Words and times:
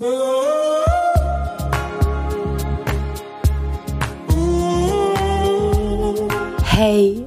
Hey 0.00 0.06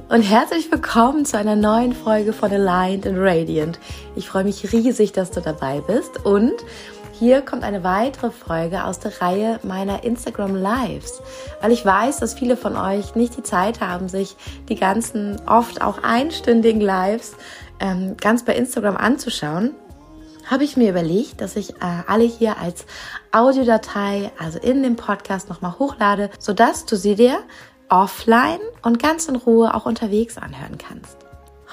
und 0.08 0.22
herzlich 0.22 0.72
willkommen 0.72 1.26
zu 1.26 1.36
einer 1.36 1.54
neuen 1.54 1.92
Folge 1.92 2.32
von 2.32 2.50
Aligned 2.50 3.06
and 3.06 3.18
Radiant. 3.18 3.78
Ich 4.16 4.26
freue 4.26 4.44
mich 4.44 4.72
riesig, 4.72 5.12
dass 5.12 5.30
du 5.30 5.42
dabei 5.42 5.82
bist. 5.82 6.24
Und 6.24 6.54
hier 7.12 7.42
kommt 7.42 7.62
eine 7.62 7.84
weitere 7.84 8.30
Folge 8.30 8.84
aus 8.84 9.00
der 9.00 9.20
Reihe 9.20 9.60
meiner 9.62 10.02
Instagram 10.02 10.54
Lives, 10.54 11.20
weil 11.60 11.72
ich 11.72 11.84
weiß, 11.84 12.20
dass 12.20 12.32
viele 12.32 12.56
von 12.56 12.74
euch 12.74 13.14
nicht 13.14 13.36
die 13.36 13.42
Zeit 13.42 13.82
haben, 13.82 14.08
sich 14.08 14.34
die 14.70 14.76
ganzen 14.76 15.42
oft 15.46 15.82
auch 15.82 16.02
einstündigen 16.02 16.80
Lives 16.80 17.36
ähm, 17.80 18.16
ganz 18.16 18.46
bei 18.46 18.54
Instagram 18.54 18.96
anzuschauen 18.96 19.74
habe 20.46 20.64
ich 20.64 20.76
mir 20.76 20.90
überlegt, 20.90 21.40
dass 21.40 21.56
ich 21.56 21.70
äh, 21.76 22.02
alle 22.06 22.24
hier 22.24 22.58
als 22.58 22.86
Audiodatei, 23.30 24.30
also 24.38 24.58
in 24.58 24.82
dem 24.82 24.96
Podcast 24.96 25.48
nochmal 25.48 25.78
hochlade, 25.78 26.30
sodass 26.38 26.84
du 26.84 26.96
sie 26.96 27.14
dir 27.14 27.38
offline 27.88 28.60
und 28.82 29.02
ganz 29.02 29.26
in 29.28 29.36
Ruhe 29.36 29.74
auch 29.74 29.86
unterwegs 29.86 30.38
anhören 30.38 30.78
kannst. 30.78 31.16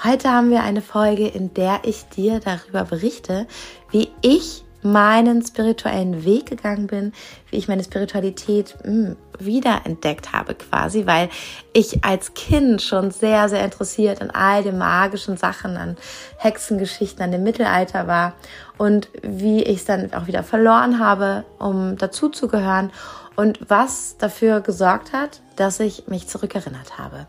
Heute 0.02 0.30
haben 0.30 0.50
wir 0.50 0.62
eine 0.62 0.82
Folge, 0.82 1.28
in 1.28 1.52
der 1.52 1.80
ich 1.82 2.08
dir 2.08 2.40
darüber 2.40 2.84
berichte, 2.84 3.46
wie 3.90 4.10
ich 4.22 4.64
meinen 4.82 5.42
spirituellen 5.42 6.24
Weg 6.24 6.46
gegangen 6.46 6.86
bin, 6.86 7.12
wie 7.50 7.56
ich 7.56 7.68
meine 7.68 7.84
Spiritualität 7.84 8.76
mh, 8.84 8.90
hm, 8.92 9.16
wiederentdeckt 9.38 10.32
habe 10.32 10.54
quasi, 10.54 11.06
weil 11.06 11.28
ich 11.72 12.04
als 12.04 12.34
Kind 12.34 12.82
schon 12.82 13.10
sehr, 13.10 13.48
sehr 13.48 13.64
interessiert 13.64 14.20
an 14.20 14.30
all 14.30 14.62
den 14.62 14.78
magischen 14.78 15.36
Sachen, 15.36 15.76
an 15.76 15.96
Hexengeschichten, 16.36 17.22
an 17.22 17.32
dem 17.32 17.42
Mittelalter 17.42 18.06
war 18.06 18.34
und 18.78 19.08
wie 19.22 19.62
ich 19.62 19.78
es 19.78 19.84
dann 19.84 20.12
auch 20.12 20.26
wieder 20.26 20.42
verloren 20.42 20.98
habe, 20.98 21.44
um 21.58 21.96
dazu 21.96 22.28
zu 22.28 22.48
gehören 22.48 22.90
und 23.36 23.58
was 23.68 24.16
dafür 24.18 24.60
gesorgt 24.60 25.12
hat, 25.12 25.40
dass 25.56 25.80
ich 25.80 26.06
mich 26.08 26.28
zurückerinnert 26.28 26.98
habe 26.98 27.26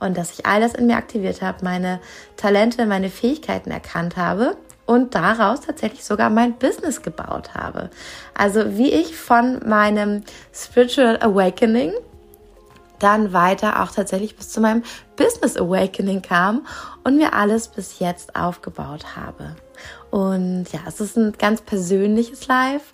und 0.00 0.16
dass 0.16 0.32
ich 0.32 0.44
all 0.46 0.60
das 0.60 0.74
in 0.74 0.86
mir 0.86 0.96
aktiviert 0.96 1.40
habe, 1.40 1.64
meine 1.64 2.00
Talente, 2.36 2.84
meine 2.86 3.08
Fähigkeiten 3.08 3.70
erkannt 3.70 4.16
habe 4.16 4.56
und 4.86 5.14
daraus 5.14 5.62
tatsächlich 5.62 6.04
sogar 6.04 6.30
mein 6.30 6.58
Business 6.58 7.02
gebaut 7.02 7.54
habe. 7.54 7.90
Also 8.34 8.76
wie 8.76 8.90
ich 8.90 9.16
von 9.16 9.60
meinem 9.66 10.22
Spiritual 10.52 11.18
Awakening 11.20 11.92
dann 12.98 13.32
weiter 13.32 13.82
auch 13.82 13.90
tatsächlich 13.90 14.36
bis 14.36 14.50
zu 14.50 14.60
meinem 14.60 14.82
Business 15.16 15.56
Awakening 15.56 16.22
kam 16.22 16.66
und 17.02 17.16
mir 17.16 17.34
alles 17.34 17.68
bis 17.68 17.98
jetzt 17.98 18.36
aufgebaut 18.36 19.16
habe. 19.16 19.56
Und 20.10 20.66
ja, 20.72 20.80
es 20.86 21.00
ist 21.00 21.16
ein 21.16 21.32
ganz 21.32 21.60
persönliches 21.60 22.46
Live. 22.46 22.92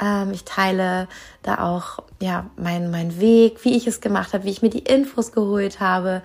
Ähm, 0.00 0.30
ich 0.32 0.44
teile 0.44 1.08
da 1.42 1.58
auch 1.58 1.98
ja 2.20 2.46
mein, 2.56 2.90
mein 2.90 3.20
Weg, 3.20 3.64
wie 3.64 3.76
ich 3.76 3.86
es 3.86 4.00
gemacht 4.00 4.32
habe, 4.32 4.44
wie 4.44 4.50
ich 4.50 4.62
mir 4.62 4.70
die 4.70 4.78
Infos 4.78 5.32
geholt 5.32 5.80
habe 5.80 6.22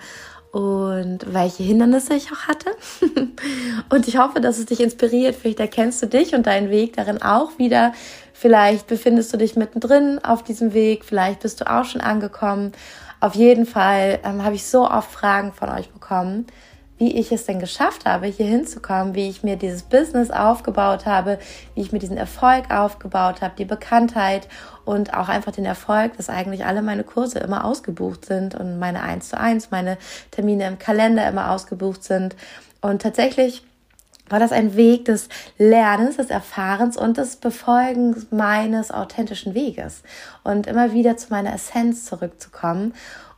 und 0.55 1.33
welche 1.33 1.63
Hindernisse 1.63 2.13
ich 2.13 2.31
auch 2.31 2.47
hatte. 2.47 2.69
und 3.89 4.07
ich 4.07 4.17
hoffe, 4.17 4.39
dass 4.39 4.57
es 4.57 4.67
dich 4.67 4.79
inspiriert. 4.79 5.35
Vielleicht 5.35 5.59
erkennst 5.59 6.01
du 6.01 6.07
dich 6.07 6.33
und 6.33 6.47
deinen 6.47 6.69
Weg 6.69 6.95
darin 6.95 7.21
auch 7.21 7.59
wieder. 7.59 7.91
Vielleicht 8.31 8.87
befindest 8.87 9.33
du 9.33 9.37
dich 9.37 9.57
mittendrin 9.57 10.23
auf 10.23 10.43
diesem 10.43 10.73
Weg. 10.73 11.03
Vielleicht 11.03 11.41
bist 11.41 11.59
du 11.59 11.69
auch 11.69 11.83
schon 11.83 11.99
angekommen. 11.99 12.71
Auf 13.19 13.35
jeden 13.35 13.65
Fall 13.65 14.19
ähm, 14.23 14.45
habe 14.45 14.55
ich 14.55 14.65
so 14.65 14.89
oft 14.89 15.11
Fragen 15.11 15.51
von 15.51 15.67
euch 15.67 15.89
bekommen 15.89 16.45
wie 16.97 17.19
ich 17.19 17.31
es 17.31 17.45
denn 17.45 17.59
geschafft 17.59 18.05
habe, 18.05 18.27
hier 18.27 18.45
hinzukommen, 18.45 19.15
wie 19.15 19.29
ich 19.29 19.43
mir 19.43 19.57
dieses 19.57 19.83
Business 19.83 20.31
aufgebaut 20.31 21.05
habe, 21.05 21.39
wie 21.73 21.81
ich 21.81 21.91
mir 21.91 21.99
diesen 21.99 22.17
Erfolg 22.17 22.71
aufgebaut 22.71 23.41
habe, 23.41 23.55
die 23.57 23.65
Bekanntheit 23.65 24.47
und 24.85 25.13
auch 25.13 25.27
einfach 25.27 25.51
den 25.51 25.65
Erfolg, 25.65 26.15
dass 26.17 26.29
eigentlich 26.29 26.65
alle 26.65 26.81
meine 26.81 27.03
Kurse 27.03 27.39
immer 27.39 27.65
ausgebucht 27.65 28.25
sind 28.25 28.55
und 28.55 28.79
meine 28.79 29.01
1 29.01 29.29
zu 29.29 29.37
1, 29.37 29.71
meine 29.71 29.97
Termine 30.31 30.67
im 30.67 30.79
Kalender 30.79 31.27
immer 31.27 31.51
ausgebucht 31.51 32.03
sind. 32.03 32.35
Und 32.81 33.01
tatsächlich 33.01 33.63
war 34.29 34.39
das 34.39 34.51
ein 34.51 34.75
Weg 34.75 35.05
des 35.05 35.29
Lernens, 35.57 36.17
des 36.17 36.29
Erfahrens 36.29 36.97
und 36.97 37.17
des 37.17 37.35
Befolgens 37.35 38.27
meines 38.31 38.89
authentischen 38.89 39.53
Weges 39.53 40.01
und 40.43 40.65
immer 40.65 40.93
wieder 40.93 41.15
zu 41.17 41.27
meiner 41.29 41.53
Essenz 41.53 42.05
zurückzukommen 42.05 42.93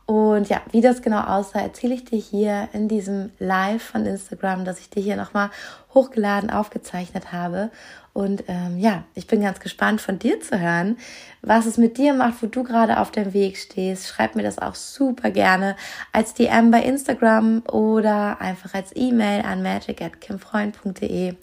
und 0.08 0.48
ja, 0.48 0.62
wie 0.72 0.80
das 0.80 1.02
genau 1.02 1.20
aussah, 1.20 1.60
erzähle 1.60 1.92
ich 1.92 2.06
dir 2.06 2.18
hier 2.18 2.70
in 2.72 2.88
diesem 2.88 3.30
Live 3.38 3.82
von 3.82 4.06
Instagram, 4.06 4.64
dass 4.64 4.80
ich 4.80 4.88
dir 4.88 5.02
hier 5.02 5.16
nochmal 5.16 5.50
hochgeladen, 5.92 6.48
aufgezeichnet 6.48 7.30
habe. 7.30 7.70
Und 8.14 8.44
ähm, 8.48 8.78
ja, 8.78 9.04
ich 9.12 9.26
bin 9.26 9.42
ganz 9.42 9.60
gespannt 9.60 10.00
von 10.00 10.18
dir 10.18 10.40
zu 10.40 10.58
hören, 10.58 10.96
was 11.42 11.66
es 11.66 11.76
mit 11.76 11.98
dir 11.98 12.14
macht, 12.14 12.42
wo 12.42 12.46
du 12.46 12.62
gerade 12.62 13.00
auf 13.00 13.10
dem 13.10 13.34
Weg 13.34 13.58
stehst. 13.58 14.08
Schreib 14.08 14.34
mir 14.34 14.42
das 14.42 14.58
auch 14.58 14.76
super 14.76 15.30
gerne 15.30 15.76
als 16.10 16.32
DM 16.32 16.70
bei 16.70 16.80
Instagram 16.84 17.64
oder 17.70 18.40
einfach 18.40 18.72
als 18.72 18.92
E-Mail 18.96 19.42
an 19.42 19.62
magic@kimfreund.de. 19.62 21.34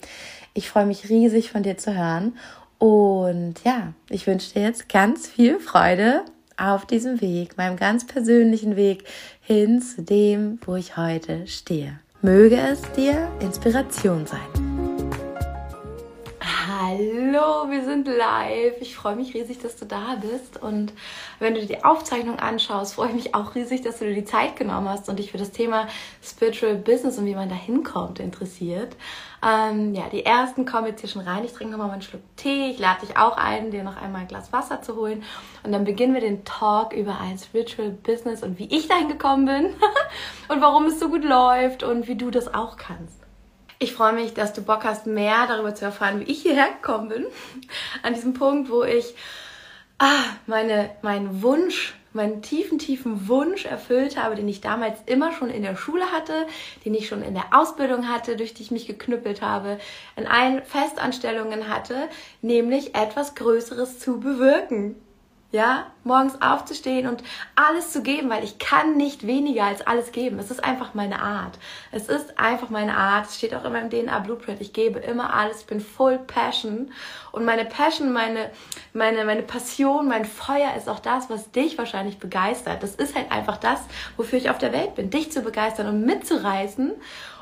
Ich 0.54 0.68
freue 0.68 0.86
mich 0.86 1.08
riesig 1.08 1.52
von 1.52 1.62
dir 1.62 1.78
zu 1.78 1.96
hören. 1.96 2.36
Und 2.78 3.62
ja, 3.62 3.92
ich 4.10 4.26
wünsche 4.26 4.54
dir 4.54 4.62
jetzt 4.62 4.88
ganz 4.88 5.28
viel 5.28 5.60
Freude 5.60 6.24
auf 6.56 6.86
diesem 6.86 7.20
Weg, 7.20 7.56
meinem 7.56 7.76
ganz 7.76 8.06
persönlichen 8.06 8.76
Weg 8.76 9.04
hin 9.40 9.80
zu 9.82 10.02
dem, 10.02 10.58
wo 10.64 10.76
ich 10.76 10.96
heute 10.96 11.46
stehe. 11.46 12.00
Möge 12.22 12.56
es 12.56 12.82
dir 12.92 13.28
Inspiration 13.40 14.26
sein. 14.26 14.75
Hallo, 16.64 17.70
wir 17.70 17.84
sind 17.84 18.08
live. 18.08 18.80
Ich 18.80 18.96
freue 18.96 19.14
mich 19.14 19.34
riesig, 19.34 19.58
dass 19.58 19.76
du 19.76 19.84
da 19.84 20.16
bist. 20.20 20.60
Und 20.60 20.94
wenn 21.38 21.54
du 21.54 21.60
dir 21.60 21.66
die 21.66 21.84
Aufzeichnung 21.84 22.38
anschaust, 22.38 22.94
freue 22.94 23.08
ich 23.08 23.14
mich 23.14 23.34
auch 23.34 23.54
riesig, 23.54 23.82
dass 23.82 23.98
du 23.98 24.06
dir 24.06 24.14
die 24.14 24.24
Zeit 24.24 24.56
genommen 24.56 24.88
hast 24.88 25.08
und 25.10 25.18
dich 25.18 25.32
für 25.32 25.38
das 25.38 25.50
Thema 25.50 25.86
Spiritual 26.22 26.76
Business 26.76 27.18
und 27.18 27.26
wie 27.26 27.34
man 27.34 27.50
da 27.50 27.54
hinkommt 27.54 28.20
interessiert. 28.20 28.96
Ähm, 29.46 29.94
ja, 29.94 30.08
die 30.10 30.24
ersten 30.24 30.64
kommen 30.64 30.86
jetzt 30.86 31.02
hier 31.02 31.10
schon 31.10 31.22
rein. 31.22 31.44
Ich 31.44 31.52
trinke 31.52 31.72
nochmal 31.72 31.90
einen 31.90 32.02
Schluck 32.02 32.22
Tee. 32.36 32.70
Ich 32.70 32.78
lade 32.78 33.04
dich 33.04 33.18
auch 33.18 33.36
ein, 33.36 33.70
dir 33.70 33.84
noch 33.84 34.00
einmal 34.00 34.22
ein 34.22 34.28
Glas 34.28 34.50
Wasser 34.52 34.80
zu 34.80 34.96
holen. 34.96 35.24
Und 35.62 35.72
dann 35.72 35.84
beginnen 35.84 36.14
wir 36.14 36.22
den 36.22 36.44
Talk 36.44 36.94
über 36.94 37.20
ein 37.20 37.36
Spiritual 37.38 37.90
Business 37.90 38.42
und 38.42 38.58
wie 38.58 38.74
ich 38.74 38.88
dahin 38.88 39.08
gekommen 39.08 39.44
bin 39.44 39.66
und 40.48 40.62
warum 40.62 40.86
es 40.86 40.98
so 40.98 41.10
gut 41.10 41.22
läuft 41.22 41.82
und 41.82 42.08
wie 42.08 42.16
du 42.16 42.30
das 42.30 42.52
auch 42.52 42.78
kannst. 42.78 43.25
Ich 43.78 43.92
freue 43.92 44.14
mich, 44.14 44.32
dass 44.32 44.54
du 44.54 44.62
Bock 44.62 44.84
hast, 44.84 45.06
mehr 45.06 45.46
darüber 45.46 45.74
zu 45.74 45.84
erfahren, 45.84 46.20
wie 46.20 46.30
ich 46.30 46.40
hierher 46.40 46.70
gekommen 46.70 47.08
bin. 47.08 47.26
An 48.02 48.14
diesem 48.14 48.32
Punkt, 48.32 48.70
wo 48.70 48.82
ich 48.84 49.14
ah, 49.98 50.24
meine, 50.46 50.90
meinen 51.02 51.42
Wunsch, 51.42 51.94
meinen 52.14 52.40
tiefen, 52.40 52.78
tiefen 52.78 53.28
Wunsch 53.28 53.66
erfüllt 53.66 54.16
habe, 54.16 54.34
den 54.34 54.48
ich 54.48 54.62
damals 54.62 54.98
immer 55.04 55.32
schon 55.32 55.50
in 55.50 55.62
der 55.62 55.76
Schule 55.76 56.10
hatte, 56.10 56.46
den 56.86 56.94
ich 56.94 57.06
schon 57.06 57.22
in 57.22 57.34
der 57.34 57.52
Ausbildung 57.52 58.08
hatte, 58.08 58.36
durch 58.36 58.54
die 58.54 58.62
ich 58.62 58.70
mich 58.70 58.86
geknüppelt 58.86 59.42
habe, 59.42 59.78
in 60.16 60.26
allen 60.26 60.62
Festanstellungen 60.62 61.68
hatte, 61.68 62.08
nämlich 62.40 62.94
etwas 62.94 63.34
Größeres 63.34 63.98
zu 63.98 64.20
bewirken 64.20 64.96
ja, 65.52 65.86
morgens 66.02 66.42
aufzustehen 66.42 67.08
und 67.08 67.22
alles 67.54 67.92
zu 67.92 68.02
geben, 68.02 68.28
weil 68.28 68.42
ich 68.42 68.58
kann 68.58 68.96
nicht 68.96 69.26
weniger 69.26 69.64
als 69.64 69.86
alles 69.86 70.10
geben. 70.10 70.38
Es 70.38 70.50
ist 70.50 70.62
einfach 70.62 70.94
meine 70.94 71.22
Art. 71.22 71.58
Es 71.92 72.08
ist 72.08 72.38
einfach 72.38 72.68
meine 72.68 72.96
Art. 72.96 73.26
Es 73.26 73.36
steht 73.36 73.54
auch 73.54 73.64
in 73.64 73.72
meinem 73.72 73.90
DNA 73.90 74.18
Blueprint. 74.20 74.60
Ich 74.60 74.72
gebe 74.72 74.98
immer 74.98 75.32
alles. 75.32 75.60
Ich 75.60 75.66
bin 75.66 75.80
full 75.80 76.18
Passion. 76.18 76.90
Und 77.30 77.44
meine 77.44 77.64
Passion, 77.64 78.12
meine, 78.12 78.50
meine, 78.92 79.24
meine 79.24 79.42
Passion, 79.42 80.08
mein 80.08 80.24
Feuer 80.24 80.74
ist 80.76 80.88
auch 80.88 81.00
das, 81.00 81.30
was 81.30 81.50
dich 81.52 81.78
wahrscheinlich 81.78 82.18
begeistert. 82.18 82.82
Das 82.82 82.96
ist 82.96 83.14
halt 83.14 83.30
einfach 83.30 83.56
das, 83.56 83.80
wofür 84.16 84.38
ich 84.38 84.50
auf 84.50 84.58
der 84.58 84.72
Welt 84.72 84.96
bin. 84.96 85.10
Dich 85.10 85.30
zu 85.30 85.42
begeistern 85.42 85.86
und 85.88 86.04
mitzureißen 86.04 86.92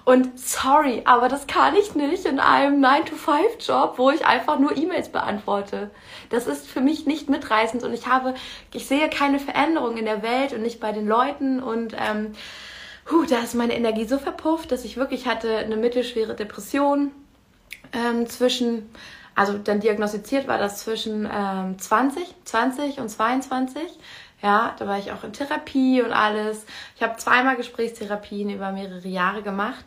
und 0.05 0.39
sorry, 0.39 1.03
aber 1.07 1.29
das 1.29 1.47
kann 1.47 1.75
ich 1.75 1.95
nicht 1.95 2.27
in 2.27 2.39
einem 2.39 2.85
9-to-5-Job, 2.85 3.95
wo 3.97 4.11
ich 4.11 4.27
einfach 4.27 4.59
nur 4.59 4.77
E-Mails 4.77 5.09
beantworte. 5.09 5.91
Das 6.29 6.47
ist 6.47 6.67
für 6.67 6.83
mich 6.83 7.07
nicht 7.07 7.31
mitreißend 7.31 7.83
und 7.85 7.95
ich 7.95 8.07
habe, 8.07 8.35
ich 8.75 8.87
sehe 8.87 9.09
keine 9.09 9.39
Veränderung 9.39 9.97
in 9.97 10.05
der 10.05 10.23
Welt 10.23 10.53
und 10.53 10.61
nicht 10.61 10.79
bei 10.79 10.93
den 10.93 11.07
Leuten 11.07 11.63
und 11.63 11.95
ähm, 11.99 12.33
huh, 13.11 13.25
da 13.29 13.39
ist 13.39 13.55
meine 13.55 13.75
Energie 13.75 14.05
so 14.05 14.19
verpufft, 14.19 14.73
dass 14.73 14.85
ich 14.85 14.99
wirklich 14.99 15.27
hatte 15.27 15.57
eine 15.57 15.77
mittelschwere 15.77 16.35
Depression 16.35 17.11
ähm, 17.95 18.29
zwischen, 18.29 18.91
also 19.35 19.57
dann 19.57 19.81
diagnostiziert 19.81 20.47
war 20.49 20.59
das 20.59 20.83
zwischen 20.83 21.27
ähm, 21.33 21.79
20, 21.79 22.23
20 22.45 22.99
und 22.99 23.09
22 23.09 23.81
ja, 24.45 24.75
da 24.79 24.87
war 24.87 24.99
ich 24.99 25.11
auch 25.11 25.25
in 25.25 25.33
Therapie 25.33 26.03
und 26.03 26.13
alles. 26.13 26.67
Ich 26.97 27.03
habe 27.03 27.17
zweimal 27.17 27.57
Gesprächstherapien 27.57 28.51
über 28.51 28.73
mehrere 28.73 29.09
Jahre 29.09 29.43
gemacht. 29.43 29.87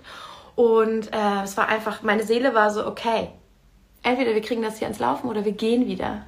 Und 0.55 1.13
äh, 1.13 1.43
es 1.43 1.55
war 1.57 1.67
einfach, 1.67 2.01
meine 2.01 2.23
Seele 2.23 2.55
war 2.55 2.71
so, 2.71 2.87
okay, 2.87 3.29
entweder 4.01 4.33
wir 4.33 4.41
kriegen 4.41 4.63
das 4.63 4.79
hier 4.79 4.87
ans 4.87 4.97
Laufen 4.97 5.29
oder 5.29 5.45
wir 5.45 5.51
gehen 5.51 5.85
wieder. 5.85 6.25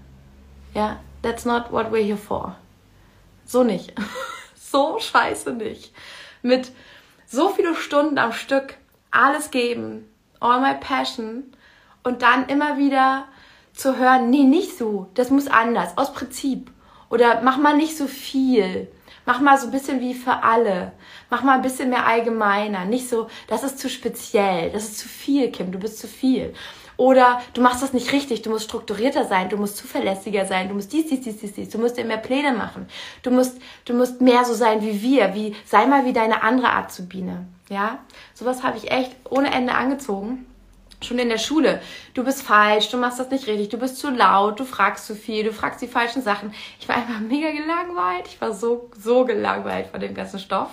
Ja, 0.76 1.00
that's 1.24 1.44
not 1.44 1.72
what 1.72 1.88
we're 1.92 2.06
here 2.06 2.18
for. 2.18 2.56
So 3.46 3.64
nicht. 3.64 3.96
so 4.56 5.00
scheiße 5.00 5.54
nicht. 5.54 5.92
Mit 6.44 6.72
so 7.26 7.50
viele 7.50 7.74
Stunden 7.74 8.20
am 8.20 8.32
Stück 8.32 8.78
alles 9.10 9.50
geben, 9.50 10.08
all 10.40 10.62
my 10.62 10.76
passion 10.80 11.52
und 12.04 12.22
dann 12.22 12.48
immer 12.48 12.78
wieder 12.78 13.26
zu 13.74 13.98
hören, 13.98 14.30
nee, 14.30 14.44
nicht 14.44 14.78
so, 14.78 15.10
das 15.16 15.32
muss 15.32 15.48
anders, 15.48 15.98
aus 15.98 16.14
Prinzip. 16.14 16.70
Oder 17.10 17.42
mach 17.42 17.58
mal 17.58 17.76
nicht 17.76 17.98
so 17.98 18.08
viel. 18.08 18.88
Mach 19.26 19.42
mal 19.42 19.58
so 19.58 19.68
ein 19.68 19.72
bisschen 19.72 20.00
wie 20.00 20.14
für 20.14 20.44
alle. 20.44 20.94
Mach 21.30 21.44
mal 21.44 21.56
ein 21.56 21.62
bisschen 21.62 21.90
mehr 21.90 22.06
allgemeiner. 22.06 22.86
Nicht 22.86 23.10
so, 23.10 23.28
das 23.48 23.64
ist 23.64 23.80
zu 23.80 23.90
speziell, 23.90 24.72
das 24.72 24.84
ist 24.86 25.00
zu 25.00 25.08
viel, 25.08 25.52
Kim, 25.52 25.72
du 25.72 25.80
bist 25.80 26.00
zu 26.00 26.08
viel. 26.08 26.54
Oder 26.98 27.42
du 27.54 27.62
machst 27.62 27.82
das 27.82 27.94
nicht 27.94 28.12
richtig, 28.12 28.42
du 28.42 28.50
musst 28.50 28.66
strukturierter 28.66 29.24
sein, 29.24 29.48
du 29.48 29.56
musst 29.56 29.78
zuverlässiger 29.78 30.46
sein, 30.46 30.68
du 30.68 30.76
musst 30.76 30.92
dies, 30.92 31.08
dies, 31.08 31.22
dies, 31.22 31.38
dies, 31.38 31.54
dies, 31.54 31.70
du 31.70 31.78
musst 31.78 31.98
dir 31.98 32.04
mehr 32.04 32.18
Pläne 32.18 32.52
machen. 32.52 32.88
Du 33.24 33.32
musst, 33.32 33.58
du 33.86 33.94
musst 33.94 34.20
mehr 34.20 34.44
so 34.44 34.54
sein 34.54 34.82
wie 34.82 35.02
wir, 35.02 35.34
wie, 35.34 35.56
sei 35.66 35.86
mal 35.86 36.06
wie 36.06 36.12
deine 36.12 36.44
andere 36.44 36.72
Art 36.72 36.92
zu 36.92 37.08
Biene. 37.08 37.48
Ja? 37.70 38.00
Sowas 38.34 38.64
habe 38.64 38.78
ich 38.78 38.92
echt 38.92 39.16
ohne 39.30 39.54
Ende 39.54 39.76
angezogen 39.76 40.46
schon 41.02 41.20
in 41.20 41.30
der 41.30 41.38
Schule, 41.38 41.82
du 42.14 42.24
bist 42.24 42.42
falsch, 42.42 42.90
du 42.90 42.98
machst 42.98 43.20
das 43.20 43.30
nicht 43.30 43.48
richtig, 43.48 43.70
du 43.70 43.78
bist 43.78 43.98
zu 43.98 44.10
laut, 44.10 44.60
du 44.60 44.66
fragst 44.66 45.08
zu 45.08 45.16
viel, 45.16 45.44
du 45.44 45.54
fragst 45.54 45.82
die 45.82 45.88
falschen 45.88 46.22
Sachen. 46.22 46.54
Ich 46.80 46.90
war 46.90 46.98
einfach 46.98 47.20
mega 47.20 47.52
gelangweilt. 47.52 48.28
Ich 48.28 48.42
war 48.42 48.54
so, 48.54 48.90
so 49.00 49.26
gelangweilt 49.26 49.88
von 49.88 50.00
dem 50.00 50.14
ganzen 50.14 50.40
Stoff. 50.40 50.70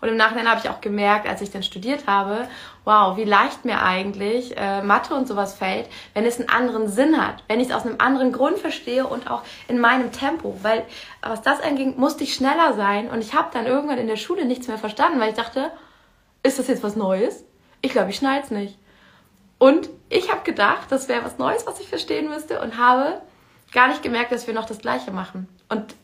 Und 0.00 0.08
im 0.08 0.16
Nachhinein 0.16 0.48
habe 0.48 0.60
ich 0.62 0.68
auch 0.68 0.80
gemerkt, 0.80 1.26
als 1.26 1.40
ich 1.40 1.50
dann 1.50 1.62
studiert 1.62 2.06
habe, 2.06 2.46
wow, 2.84 3.16
wie 3.16 3.24
leicht 3.24 3.64
mir 3.64 3.82
eigentlich 3.82 4.56
äh, 4.56 4.82
Mathe 4.82 5.14
und 5.14 5.26
sowas 5.26 5.54
fällt, 5.54 5.88
wenn 6.12 6.26
es 6.26 6.38
einen 6.38 6.50
anderen 6.50 6.88
Sinn 6.88 7.20
hat, 7.20 7.42
wenn 7.48 7.58
ich 7.58 7.68
es 7.68 7.74
aus 7.74 7.86
einem 7.86 7.96
anderen 7.98 8.30
Grund 8.30 8.58
verstehe 8.58 9.06
und 9.06 9.30
auch 9.30 9.42
in 9.66 9.80
meinem 9.80 10.12
Tempo. 10.12 10.58
Weil 10.62 10.84
was 11.22 11.42
das 11.42 11.62
anging, 11.62 11.96
musste 11.96 12.22
ich 12.22 12.34
schneller 12.34 12.74
sein 12.74 13.08
und 13.10 13.20
ich 13.20 13.34
habe 13.34 13.48
dann 13.52 13.66
irgendwann 13.66 13.98
in 13.98 14.06
der 14.06 14.16
Schule 14.16 14.44
nichts 14.44 14.68
mehr 14.68 14.78
verstanden, 14.78 15.18
weil 15.20 15.30
ich 15.30 15.36
dachte, 15.36 15.70
ist 16.42 16.58
das 16.58 16.68
jetzt 16.68 16.82
was 16.82 16.96
Neues? 16.96 17.44
Ich 17.80 17.92
glaube, 17.92 18.10
ich 18.10 18.16
schnall's 18.16 18.50
nicht. 18.50 18.78
Und 19.58 19.88
ich 20.08 20.30
habe 20.30 20.42
gedacht, 20.42 20.90
das 20.90 21.08
wäre 21.08 21.24
was 21.24 21.38
Neues, 21.38 21.66
was 21.66 21.80
ich 21.80 21.88
verstehen 21.88 22.28
müsste 22.28 22.60
und 22.60 22.78
habe 22.78 23.20
gar 23.72 23.88
nicht 23.88 24.02
gemerkt, 24.02 24.32
dass 24.32 24.46
wir 24.46 24.54
noch 24.54 24.66
das 24.66 24.78
Gleiche 24.78 25.10
machen. 25.10 25.48
Und 25.68 25.94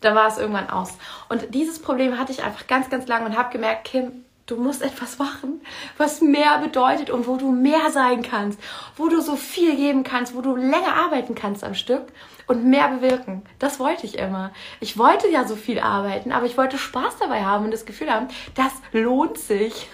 da 0.00 0.14
war 0.14 0.28
es 0.28 0.38
irgendwann 0.38 0.70
aus. 0.70 0.94
Und 1.28 1.54
dieses 1.54 1.80
Problem 1.80 2.18
hatte 2.18 2.32
ich 2.32 2.42
einfach 2.42 2.66
ganz, 2.66 2.88
ganz 2.90 3.06
lange 3.06 3.26
und 3.26 3.36
habe 3.36 3.52
gemerkt, 3.52 3.84
Kim, 3.84 4.24
du 4.46 4.56
musst 4.56 4.82
etwas 4.82 5.18
machen, 5.18 5.60
was 5.98 6.20
mehr 6.20 6.58
bedeutet 6.58 7.10
und 7.10 7.26
wo 7.26 7.36
du 7.36 7.50
mehr 7.50 7.90
sein 7.90 8.22
kannst, 8.22 8.58
wo 8.96 9.08
du 9.08 9.20
so 9.20 9.36
viel 9.36 9.76
geben 9.76 10.04
kannst, 10.04 10.34
wo 10.34 10.40
du 10.40 10.56
länger 10.56 10.94
arbeiten 10.94 11.34
kannst 11.34 11.64
am 11.64 11.74
Stück 11.74 12.06
und 12.46 12.64
mehr 12.64 12.88
bewirken. 12.88 13.42
Das 13.58 13.78
wollte 13.78 14.06
ich 14.06 14.18
immer. 14.18 14.52
Ich 14.80 14.96
wollte 14.96 15.28
ja 15.28 15.46
so 15.46 15.54
viel 15.54 15.78
arbeiten, 15.78 16.32
aber 16.32 16.46
ich 16.46 16.56
wollte 16.56 16.78
Spaß 16.78 17.18
dabei 17.18 17.44
haben 17.44 17.66
und 17.66 17.72
das 17.72 17.84
Gefühl 17.84 18.10
haben, 18.10 18.28
das 18.54 18.72
lohnt 18.92 19.38
sich. 19.38 19.88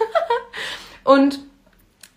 und 1.03 1.39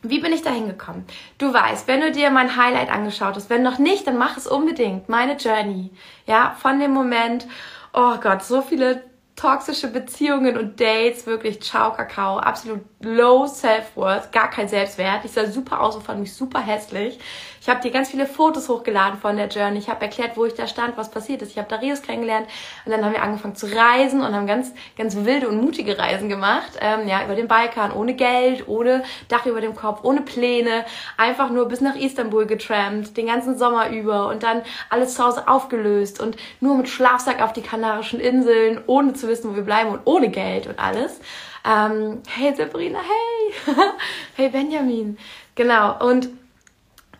wie 0.03 0.21
bin 0.21 0.33
ich 0.33 0.43
da 0.43 0.51
hingekommen? 0.51 1.05
Du 1.39 1.53
weißt, 1.53 1.89
wenn 1.89 2.01
du 2.01 2.13
dir 2.13 2.31
mein 2.31 2.57
Highlight 2.57 2.91
angeschaut 2.91 3.35
hast, 3.35 3.51
wenn 3.51 3.63
noch 3.63 3.79
nicht, 3.79 4.07
dann 4.07 4.17
mach 4.17 4.37
es 4.37 4.47
unbedingt. 4.47 5.09
Meine 5.09 5.37
Journey. 5.37 5.91
Ja, 6.27 6.57
von 6.59 6.79
dem 6.79 6.93
Moment, 6.93 7.47
oh 7.93 8.17
Gott, 8.21 8.45
so 8.45 8.63
viele 8.63 9.05
toxische 9.35 9.89
Beziehungen 9.89 10.57
und 10.59 10.81
Dates, 10.81 11.27
wirklich 11.27 11.63
ciao 11.63 11.93
Kakao, 11.93 12.39
absolut 12.39 12.81
low 13.01 13.47
Self-Worth, 13.47 14.33
gar 14.33 14.51
kein 14.51 14.69
Selbstwert. 14.69 15.25
Ich 15.25 15.31
sah 15.31 15.47
super 15.47 15.81
aus 15.81 15.95
und 15.95 16.03
fand 16.03 16.21
mich 16.21 16.33
super 16.33 16.61
hässlich. 16.61 17.19
Ich 17.61 17.69
habe 17.69 17.81
dir 17.81 17.91
ganz 17.91 18.11
viele 18.11 18.27
Fotos 18.27 18.69
hochgeladen 18.69 19.21
von 19.21 19.37
der 19.37 19.49
Journey. 19.49 19.79
Ich 19.79 19.89
habe 19.89 20.03
erklärt, 20.03 20.37
wo 20.37 20.45
ich 20.45 20.55
da 20.55 20.67
stand, 20.67 20.97
was 20.97 21.11
passiert 21.11 21.43
ist. 21.43 21.53
Ich 21.53 21.59
habe 21.59 21.69
Darius 21.69 22.03
kennengelernt 22.03 22.47
und 22.85 22.93
dann 22.93 23.05
haben 23.05 23.13
wir 23.13 23.23
angefangen 23.23 23.55
zu 23.57 23.67
reisen 23.67 24.21
und 24.23 24.35
haben 24.35 24.47
ganz, 24.47 24.73
ganz 24.97 25.15
wilde 25.17 25.49
und 25.49 25.61
mutige 25.61 25.99
Reisen 25.99 26.29
gemacht. 26.29 26.73
Ähm, 26.81 27.07
ja, 27.07 27.25
über 27.25 27.35
den 27.35 27.47
Balkan, 27.47 27.93
ohne 27.93 28.15
Geld, 28.15 28.67
ohne 28.67 29.05
Dach 29.29 29.47
über 29.47 29.61
dem 29.61 29.77
Kopf, 29.77 30.01
ohne 30.03 30.23
Pläne, 30.23 30.85
einfach 31.17 31.51
nur 31.51 31.69
bis 31.69 31.81
nach 31.81 31.95
Istanbul 31.95 32.47
getrampt, 32.47 33.17
den 33.17 33.27
ganzen 33.27 33.59
Sommer 33.59 33.91
über 33.91 34.29
und 34.29 34.43
dann 34.43 34.63
alles 34.91 35.15
zu 35.15 35.25
Hause 35.25 35.47
aufgelöst 35.47 36.21
und 36.21 36.37
nur 36.61 36.77
mit 36.77 36.89
Schlafsack 36.89 37.43
auf 37.43 37.53
die 37.53 37.63
Kanarischen 37.63 38.19
Inseln, 38.19 38.81
ohne 38.87 39.13
zu 39.13 39.29
wissen, 39.29 39.51
wo 39.51 39.57
wir 39.57 39.63
bleiben 39.63 39.91
und 39.91 40.01
ohne 40.05 40.31
Geld 40.31 40.67
und 40.67 40.79
alles. 40.79 41.21
Ähm, 41.65 42.23
hey 42.29 42.55
Sabrina, 42.55 42.99
hey, 42.99 43.75
hey 44.37 44.49
Benjamin, 44.49 45.19
genau. 45.55 46.05
Und 46.07 46.29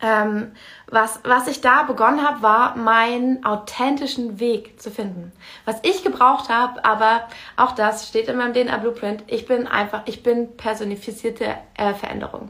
ähm, 0.01 0.51
was, 0.87 1.19
was 1.23 1.47
ich 1.47 1.61
da 1.61 1.83
begonnen 1.83 2.25
habe, 2.25 2.41
war 2.41 2.75
meinen 2.77 3.45
authentischen 3.45 4.39
Weg 4.39 4.81
zu 4.81 4.91
finden. 4.91 5.31
Was 5.65 5.79
ich 5.83 6.03
gebraucht 6.03 6.49
habe, 6.49 6.83
aber 6.85 7.27
auch 7.57 7.73
das 7.73 8.07
steht 8.07 8.27
in 8.27 8.37
meinem 8.37 8.53
DNA 8.53 8.77
Blueprint, 8.77 9.23
ich 9.27 9.45
bin 9.45 9.67
einfach, 9.67 10.03
ich 10.05 10.23
bin 10.23 10.55
personifizierte 10.55 11.55
äh, 11.77 11.93
Veränderung. 11.93 12.49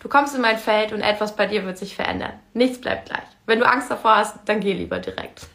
Du 0.00 0.08
kommst 0.08 0.34
in 0.34 0.40
mein 0.40 0.58
Feld 0.58 0.92
und 0.92 1.00
etwas 1.00 1.34
bei 1.34 1.46
dir 1.46 1.64
wird 1.64 1.78
sich 1.78 1.96
verändern. 1.96 2.38
Nichts 2.52 2.80
bleibt 2.80 3.06
gleich. 3.06 3.24
Wenn 3.46 3.58
du 3.58 3.66
Angst 3.66 3.90
davor 3.90 4.16
hast, 4.16 4.36
dann 4.46 4.60
geh 4.60 4.72
lieber 4.72 4.98
direkt. 4.98 5.48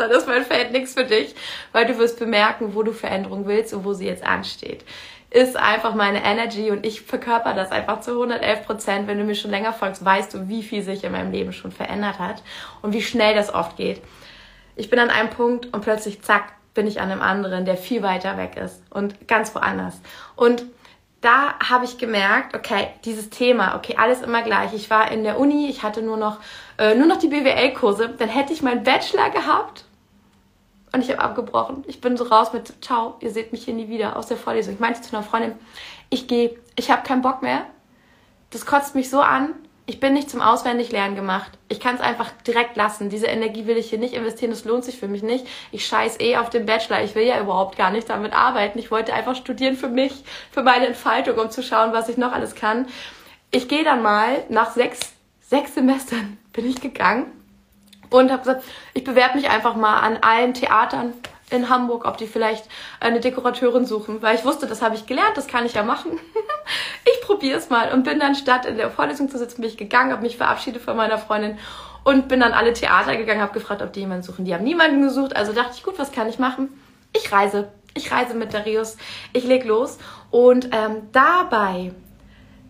Dann 0.00 0.10
ist 0.10 0.26
mein 0.26 0.44
Feld 0.44 0.72
nichts 0.72 0.94
für 0.94 1.04
dich, 1.04 1.34
weil 1.72 1.86
du 1.86 1.98
wirst 1.98 2.18
bemerken, 2.18 2.74
wo 2.74 2.82
du 2.82 2.92
Veränderung 2.92 3.46
willst 3.46 3.72
und 3.74 3.84
wo 3.84 3.92
sie 3.92 4.06
jetzt 4.06 4.24
ansteht. 4.24 4.84
Ist 5.30 5.56
einfach 5.56 5.94
meine 5.94 6.24
Energy 6.24 6.70
und 6.70 6.84
ich 6.84 7.02
verkörper 7.02 7.54
das 7.54 7.70
einfach 7.70 8.00
zu 8.00 8.12
111 8.12 8.66
Prozent. 8.66 9.06
Wenn 9.06 9.18
du 9.18 9.24
mir 9.24 9.36
schon 9.36 9.52
länger 9.52 9.72
folgst, 9.72 10.04
weißt 10.04 10.34
du, 10.34 10.48
wie 10.48 10.64
viel 10.64 10.82
sich 10.82 11.04
in 11.04 11.12
meinem 11.12 11.30
Leben 11.30 11.52
schon 11.52 11.70
verändert 11.70 12.18
hat 12.18 12.42
und 12.82 12.92
wie 12.92 13.02
schnell 13.02 13.34
das 13.34 13.54
oft 13.54 13.76
geht. 13.76 14.02
Ich 14.74 14.90
bin 14.90 14.98
an 14.98 15.10
einem 15.10 15.30
Punkt 15.30 15.72
und 15.72 15.82
plötzlich 15.82 16.22
zack, 16.22 16.52
bin 16.74 16.86
ich 16.86 17.00
an 17.00 17.10
einem 17.10 17.22
anderen, 17.22 17.64
der 17.64 17.76
viel 17.76 18.02
weiter 18.02 18.36
weg 18.36 18.56
ist 18.56 18.82
und 18.90 19.28
ganz 19.28 19.54
woanders. 19.54 20.00
Und 20.34 20.64
da 21.20 21.58
habe 21.68 21.84
ich 21.84 21.98
gemerkt, 21.98 22.56
okay, 22.56 22.88
dieses 23.04 23.30
Thema, 23.30 23.76
okay, 23.76 23.96
alles 23.98 24.22
immer 24.22 24.42
gleich. 24.42 24.72
Ich 24.72 24.88
war 24.88 25.10
in 25.10 25.22
der 25.22 25.38
Uni, 25.38 25.68
ich 25.68 25.82
hatte 25.82 26.02
nur 26.02 26.16
noch, 26.16 26.38
äh, 26.78 26.94
nur 26.94 27.06
noch 27.06 27.18
die 27.18 27.28
BWL-Kurse, 27.28 28.14
dann 28.16 28.28
hätte 28.28 28.52
ich 28.52 28.62
meinen 28.62 28.84
Bachelor 28.84 29.30
gehabt 29.30 29.84
und 30.92 31.02
ich 31.02 31.10
habe 31.10 31.20
abgebrochen. 31.20 31.84
Ich 31.86 32.00
bin 32.00 32.16
so 32.16 32.24
raus 32.24 32.52
mit, 32.52 32.84
ciao, 32.84 33.16
ihr 33.20 33.30
seht 33.30 33.52
mich 33.52 33.64
hier 33.64 33.74
nie 33.74 33.88
wieder 33.88 34.16
aus 34.16 34.26
der 34.26 34.36
Vorlesung. 34.36 34.74
Ich 34.74 34.80
meinte 34.80 35.00
zu 35.00 35.14
einer 35.14 35.24
Freundin, 35.24 35.54
ich 36.08 36.26
gehe, 36.26 36.56
ich 36.76 36.90
habe 36.90 37.02
keinen 37.02 37.22
Bock 37.22 37.42
mehr. 37.42 37.66
Das 38.50 38.66
kotzt 38.66 38.94
mich 38.94 39.10
so 39.10 39.20
an. 39.20 39.54
Ich 39.86 39.98
bin 39.98 40.12
nicht 40.12 40.30
zum 40.30 40.40
Auswendiglernen 40.40 41.16
gemacht. 41.16 41.50
Ich 41.68 41.80
kann 41.80 41.96
es 41.96 42.00
einfach 42.00 42.30
direkt 42.46 42.76
lassen. 42.76 43.08
Diese 43.08 43.26
Energie 43.26 43.66
will 43.66 43.76
ich 43.76 43.90
hier 43.90 43.98
nicht 43.98 44.14
investieren. 44.14 44.50
Das 44.50 44.64
lohnt 44.64 44.84
sich 44.84 44.98
für 44.98 45.08
mich 45.08 45.22
nicht. 45.22 45.46
Ich 45.72 45.86
scheiß 45.86 46.20
eh 46.20 46.36
auf 46.36 46.50
den 46.50 46.66
Bachelor. 46.66 47.02
Ich 47.02 47.14
will 47.14 47.24
ja 47.24 47.40
überhaupt 47.40 47.76
gar 47.76 47.90
nicht 47.90 48.08
damit 48.08 48.32
arbeiten. 48.32 48.78
Ich 48.78 48.90
wollte 48.90 49.14
einfach 49.14 49.34
studieren 49.34 49.76
für 49.76 49.88
mich, 49.88 50.24
für 50.52 50.62
meine 50.62 50.86
Entfaltung, 50.86 51.38
um 51.38 51.50
zu 51.50 51.62
schauen, 51.62 51.92
was 51.92 52.08
ich 52.08 52.16
noch 52.16 52.32
alles 52.32 52.54
kann. 52.54 52.86
Ich 53.50 53.68
gehe 53.68 53.82
dann 53.82 54.02
mal 54.02 54.44
nach 54.48 54.70
sechs, 54.70 55.00
sechs 55.40 55.74
Semestern 55.74 56.38
bin 56.52 56.68
ich 56.68 56.80
gegangen 56.80 57.39
und 58.10 58.30
habe 58.30 58.40
gesagt, 58.42 58.64
ich 58.94 59.04
bewerbe 59.04 59.36
mich 59.36 59.48
einfach 59.48 59.76
mal 59.76 60.00
an 60.00 60.18
allen 60.20 60.54
Theatern 60.54 61.14
in 61.50 61.68
Hamburg, 61.68 62.04
ob 62.04 62.16
die 62.16 62.26
vielleicht 62.26 62.66
eine 63.00 63.20
Dekorateurin 63.20 63.84
suchen, 63.84 64.22
weil 64.22 64.36
ich 64.36 64.44
wusste, 64.44 64.66
das 64.66 64.82
habe 64.82 64.94
ich 64.94 65.06
gelernt, 65.06 65.36
das 65.36 65.48
kann 65.48 65.66
ich 65.66 65.74
ja 65.74 65.82
machen. 65.82 66.12
ich 67.04 67.26
probiere 67.26 67.58
es 67.58 67.70
mal 67.70 67.92
und 67.92 68.04
bin 68.04 68.20
dann 68.20 68.34
statt 68.34 68.66
in 68.66 68.76
der 68.76 68.90
Vorlesung 68.90 69.28
zu 69.28 69.38
sitzen, 69.38 69.60
bin 69.60 69.70
ich 69.70 69.76
gegangen, 69.76 70.12
habe 70.12 70.22
mich 70.22 70.36
verabschiedet 70.36 70.82
von 70.82 70.96
meiner 70.96 71.18
Freundin 71.18 71.58
und 72.04 72.28
bin 72.28 72.40
dann 72.40 72.52
alle 72.52 72.72
Theater 72.72 73.16
gegangen, 73.16 73.40
habe 73.40 73.52
gefragt, 73.52 73.82
ob 73.82 73.92
die 73.92 74.00
jemanden 74.00 74.22
suchen. 74.22 74.44
Die 74.44 74.54
haben 74.54 74.64
niemanden 74.64 75.02
gesucht, 75.02 75.34
also 75.34 75.52
dachte 75.52 75.72
ich, 75.74 75.82
gut, 75.82 75.98
was 75.98 76.12
kann 76.12 76.28
ich 76.28 76.38
machen? 76.38 76.68
Ich 77.12 77.32
reise. 77.32 77.72
Ich 77.94 78.12
reise 78.12 78.34
mit 78.34 78.54
Darius. 78.54 78.96
Ich 79.32 79.44
leg 79.44 79.64
los 79.64 79.98
und 80.30 80.66
ähm, 80.72 81.08
dabei 81.10 81.92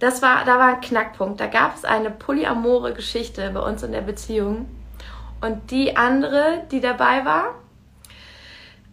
das 0.01 0.23
war, 0.23 0.47
da 0.47 0.59
war 0.59 0.77
ein 0.77 0.81
Knackpunkt. 0.81 1.41
Da 1.41 1.47
gab 1.47 1.77
es 1.77 1.85
eine 1.85 2.11
polyamore 2.11 2.95
Geschichte 2.95 3.51
bei 3.53 3.61
uns 3.61 3.83
in 3.83 3.93
der 3.93 4.01
Beziehung. 4.01 4.67
Und 5.41 5.71
die 5.71 5.97
andere, 5.97 6.67
die 6.71 6.81
dabei 6.81 7.25
war, 7.25 7.55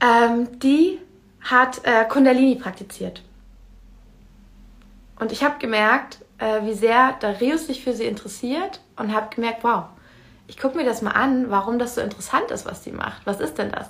ähm, 0.01 0.59
die 0.59 0.99
hat 1.41 1.81
äh, 1.83 2.05
Kundalini 2.05 2.55
praktiziert. 2.55 3.21
Und 5.19 5.31
ich 5.31 5.43
habe 5.43 5.57
gemerkt, 5.59 6.19
äh, 6.37 6.61
wie 6.63 6.73
sehr 6.73 7.13
Darius 7.19 7.67
sich 7.67 7.83
für 7.83 7.93
sie 7.93 8.05
interessiert 8.05 8.81
und 8.95 9.13
habe 9.13 9.33
gemerkt, 9.33 9.63
wow, 9.63 9.85
ich 10.47 10.57
gucke 10.57 10.77
mir 10.77 10.85
das 10.85 11.01
mal 11.01 11.11
an, 11.11 11.49
warum 11.49 11.79
das 11.79 11.95
so 11.95 12.01
interessant 12.01 12.51
ist, 12.51 12.65
was 12.65 12.83
sie 12.83 12.91
macht. 12.91 13.25
Was 13.25 13.39
ist 13.39 13.57
denn 13.57 13.71
das? 13.71 13.89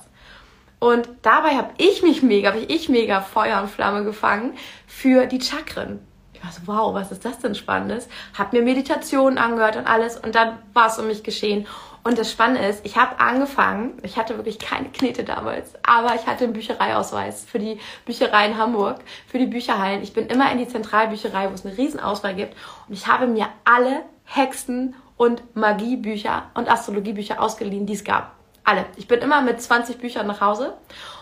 Und 0.80 1.10
dabei 1.24 1.56
habe 1.56 1.72
ich 1.78 2.04
mich 2.04 2.22
mega, 2.22 2.50
habe 2.50 2.60
ich 2.60 2.90
mega 2.90 3.22
Feuer 3.22 3.62
und 3.62 3.70
Flamme 3.70 4.04
gefangen 4.04 4.54
für 4.86 5.26
die 5.26 5.42
Chakren. 5.42 6.00
Ich 6.34 6.44
war 6.44 6.52
so, 6.52 6.62
wow, 6.66 6.94
was 6.94 7.12
ist 7.12 7.26
das 7.26 7.40
denn 7.40 7.56
Spannendes? 7.56 8.08
Hab 8.38 8.54
mir 8.54 8.62
Meditationen 8.62 9.40
angehört 9.40 9.76
und 9.76 9.88
alles 9.88 10.18
und 10.18 10.36
dann 10.36 10.60
war 10.74 10.88
es 10.88 11.00
um 11.00 11.08
mich 11.08 11.24
geschehen. 11.24 11.66
Und 12.08 12.18
das 12.18 12.32
Spannende 12.32 12.66
ist, 12.66 12.86
ich 12.86 12.96
habe 12.96 13.20
angefangen, 13.20 13.98
ich 14.02 14.16
hatte 14.16 14.38
wirklich 14.38 14.60
keine 14.60 14.88
Knete 14.88 15.26
damals, 15.26 15.74
aber 15.84 16.16
ich 16.16 16.26
hatte 16.26 16.46
einen 16.46 16.54
Büchereiausweis 16.54 17.44
für 17.44 17.60
die 17.60 17.82
Bücherei 18.06 18.46
in 18.46 18.58
Hamburg, 18.58 19.00
für 19.28 19.38
die 19.38 19.46
Bücherhallen. 19.46 20.02
Ich 20.02 20.14
bin 20.14 20.28
immer 20.28 20.50
in 20.50 20.58
die 20.58 20.70
Zentralbücherei, 20.70 21.50
wo 21.50 21.54
es 21.54 21.66
eine 21.66 21.78
Riesenauswahl 21.78 22.34
gibt. 22.34 22.56
Und 22.88 22.94
ich 22.94 23.08
habe 23.08 23.28
mir 23.28 23.48
alle 23.66 24.04
Hexen- 24.24 24.96
und 25.18 25.44
Magiebücher 25.54 26.44
und 26.54 26.72
Astrologiebücher 26.72 27.42
ausgeliehen, 27.42 27.86
die 27.86 27.96
es 27.96 28.06
gab. 28.06 28.32
Alle. 28.64 28.86
Ich 28.96 29.10
bin 29.10 29.20
immer 29.20 29.42
mit 29.42 29.62
20 29.62 29.98
Büchern 29.98 30.28
nach 30.28 30.40
Hause 30.40 30.78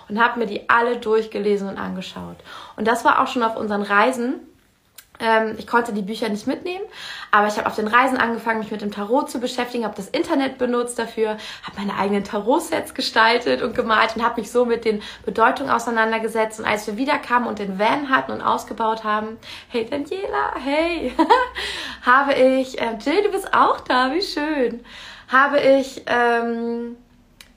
und 0.07 0.23
habe 0.23 0.37
mir 0.37 0.45
die 0.45 0.69
alle 0.69 0.97
durchgelesen 0.97 1.67
und 1.67 1.79
angeschaut. 1.79 2.37
Und 2.75 2.87
das 2.87 3.03
war 3.03 3.23
auch 3.23 3.27
schon 3.27 3.41
auf 3.41 3.57
unseren 3.57 3.81
Reisen 3.81 4.35
ich 5.57 5.65
konnte 5.65 5.93
die 5.93 6.01
Bücher 6.01 6.27
nicht 6.27 6.45
mitnehmen, 6.45 6.83
aber 7.31 7.47
ich 7.47 7.57
habe 7.57 7.67
auf 7.67 7.75
den 7.75 7.87
Reisen 7.87 8.17
angefangen, 8.17 8.59
mich 8.59 8.71
mit 8.71 8.81
dem 8.81 8.91
Tarot 8.91 9.29
zu 9.29 9.39
beschäftigen, 9.39 9.85
habe 9.85 9.95
das 9.95 10.09
Internet 10.09 10.57
benutzt 10.57 10.99
dafür, 10.99 11.37
habe 11.63 11.77
meine 11.77 11.97
eigenen 11.97 12.25
Tarotsets 12.25 12.93
gestaltet 12.93 13.61
und 13.61 13.75
gemalt 13.75 14.15
und 14.15 14.23
habe 14.23 14.41
mich 14.41 14.51
so 14.51 14.65
mit 14.65 14.83
den 14.83 15.01
Bedeutungen 15.25 15.71
auseinandergesetzt. 15.71 16.59
Und 16.59 16.65
als 16.65 16.85
wir 16.87 16.97
wiederkamen 16.97 17.47
und 17.47 17.59
den 17.59 17.79
Van 17.79 18.09
hatten 18.09 18.33
und 18.33 18.41
ausgebaut 18.41 19.05
haben, 19.05 19.37
hey 19.69 19.87
Daniela, 19.89 20.53
hey, 20.61 21.13
habe 22.01 22.33
ich, 22.33 22.79
äh, 22.81 22.97
Jill, 22.99 23.23
du 23.23 23.31
bist 23.31 23.53
auch 23.53 23.79
da, 23.81 24.13
wie 24.13 24.21
schön, 24.21 24.83
habe 25.29 25.59
ich 25.59 26.03
ähm, 26.07 26.97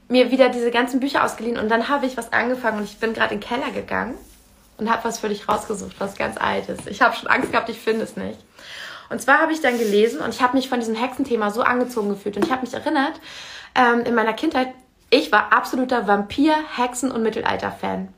mir 0.08 0.30
wieder 0.30 0.48
diese 0.48 0.70
ganzen 0.70 1.00
Bücher 1.00 1.24
ausgeliehen 1.24 1.58
und 1.58 1.68
dann 1.68 1.88
habe 1.88 2.06
ich 2.06 2.16
was 2.16 2.32
angefangen 2.32 2.78
und 2.78 2.84
ich 2.84 2.98
bin 2.98 3.14
gerade 3.14 3.34
in 3.34 3.40
den 3.40 3.48
Keller 3.48 3.70
gegangen 3.72 4.14
und 4.78 4.90
habe 4.90 5.04
was 5.04 5.18
für 5.18 5.28
dich 5.28 5.48
rausgesucht, 5.48 5.96
was 5.98 6.16
ganz 6.16 6.36
altes. 6.36 6.86
Ich 6.86 7.02
habe 7.02 7.14
schon 7.14 7.28
Angst 7.28 7.52
gehabt, 7.52 7.68
ich 7.68 7.78
finde 7.78 8.04
es 8.04 8.16
nicht. 8.16 8.38
Und 9.10 9.20
zwar 9.20 9.40
habe 9.40 9.52
ich 9.52 9.60
dann 9.60 9.78
gelesen 9.78 10.20
und 10.20 10.34
ich 10.34 10.42
habe 10.42 10.56
mich 10.56 10.68
von 10.68 10.80
diesem 10.80 10.94
Hexenthema 10.94 11.50
so 11.50 11.62
angezogen 11.62 12.10
gefühlt 12.10 12.36
und 12.36 12.44
ich 12.44 12.52
habe 12.52 12.62
mich 12.62 12.74
erinnert, 12.74 13.20
ähm, 13.74 14.00
in 14.00 14.14
meiner 14.14 14.34
Kindheit, 14.34 14.68
ich 15.10 15.32
war 15.32 15.52
absoluter 15.52 16.06
Vampir, 16.06 16.54
Hexen 16.76 17.10
und 17.10 17.22
Mittelalter-Fan 17.22 18.08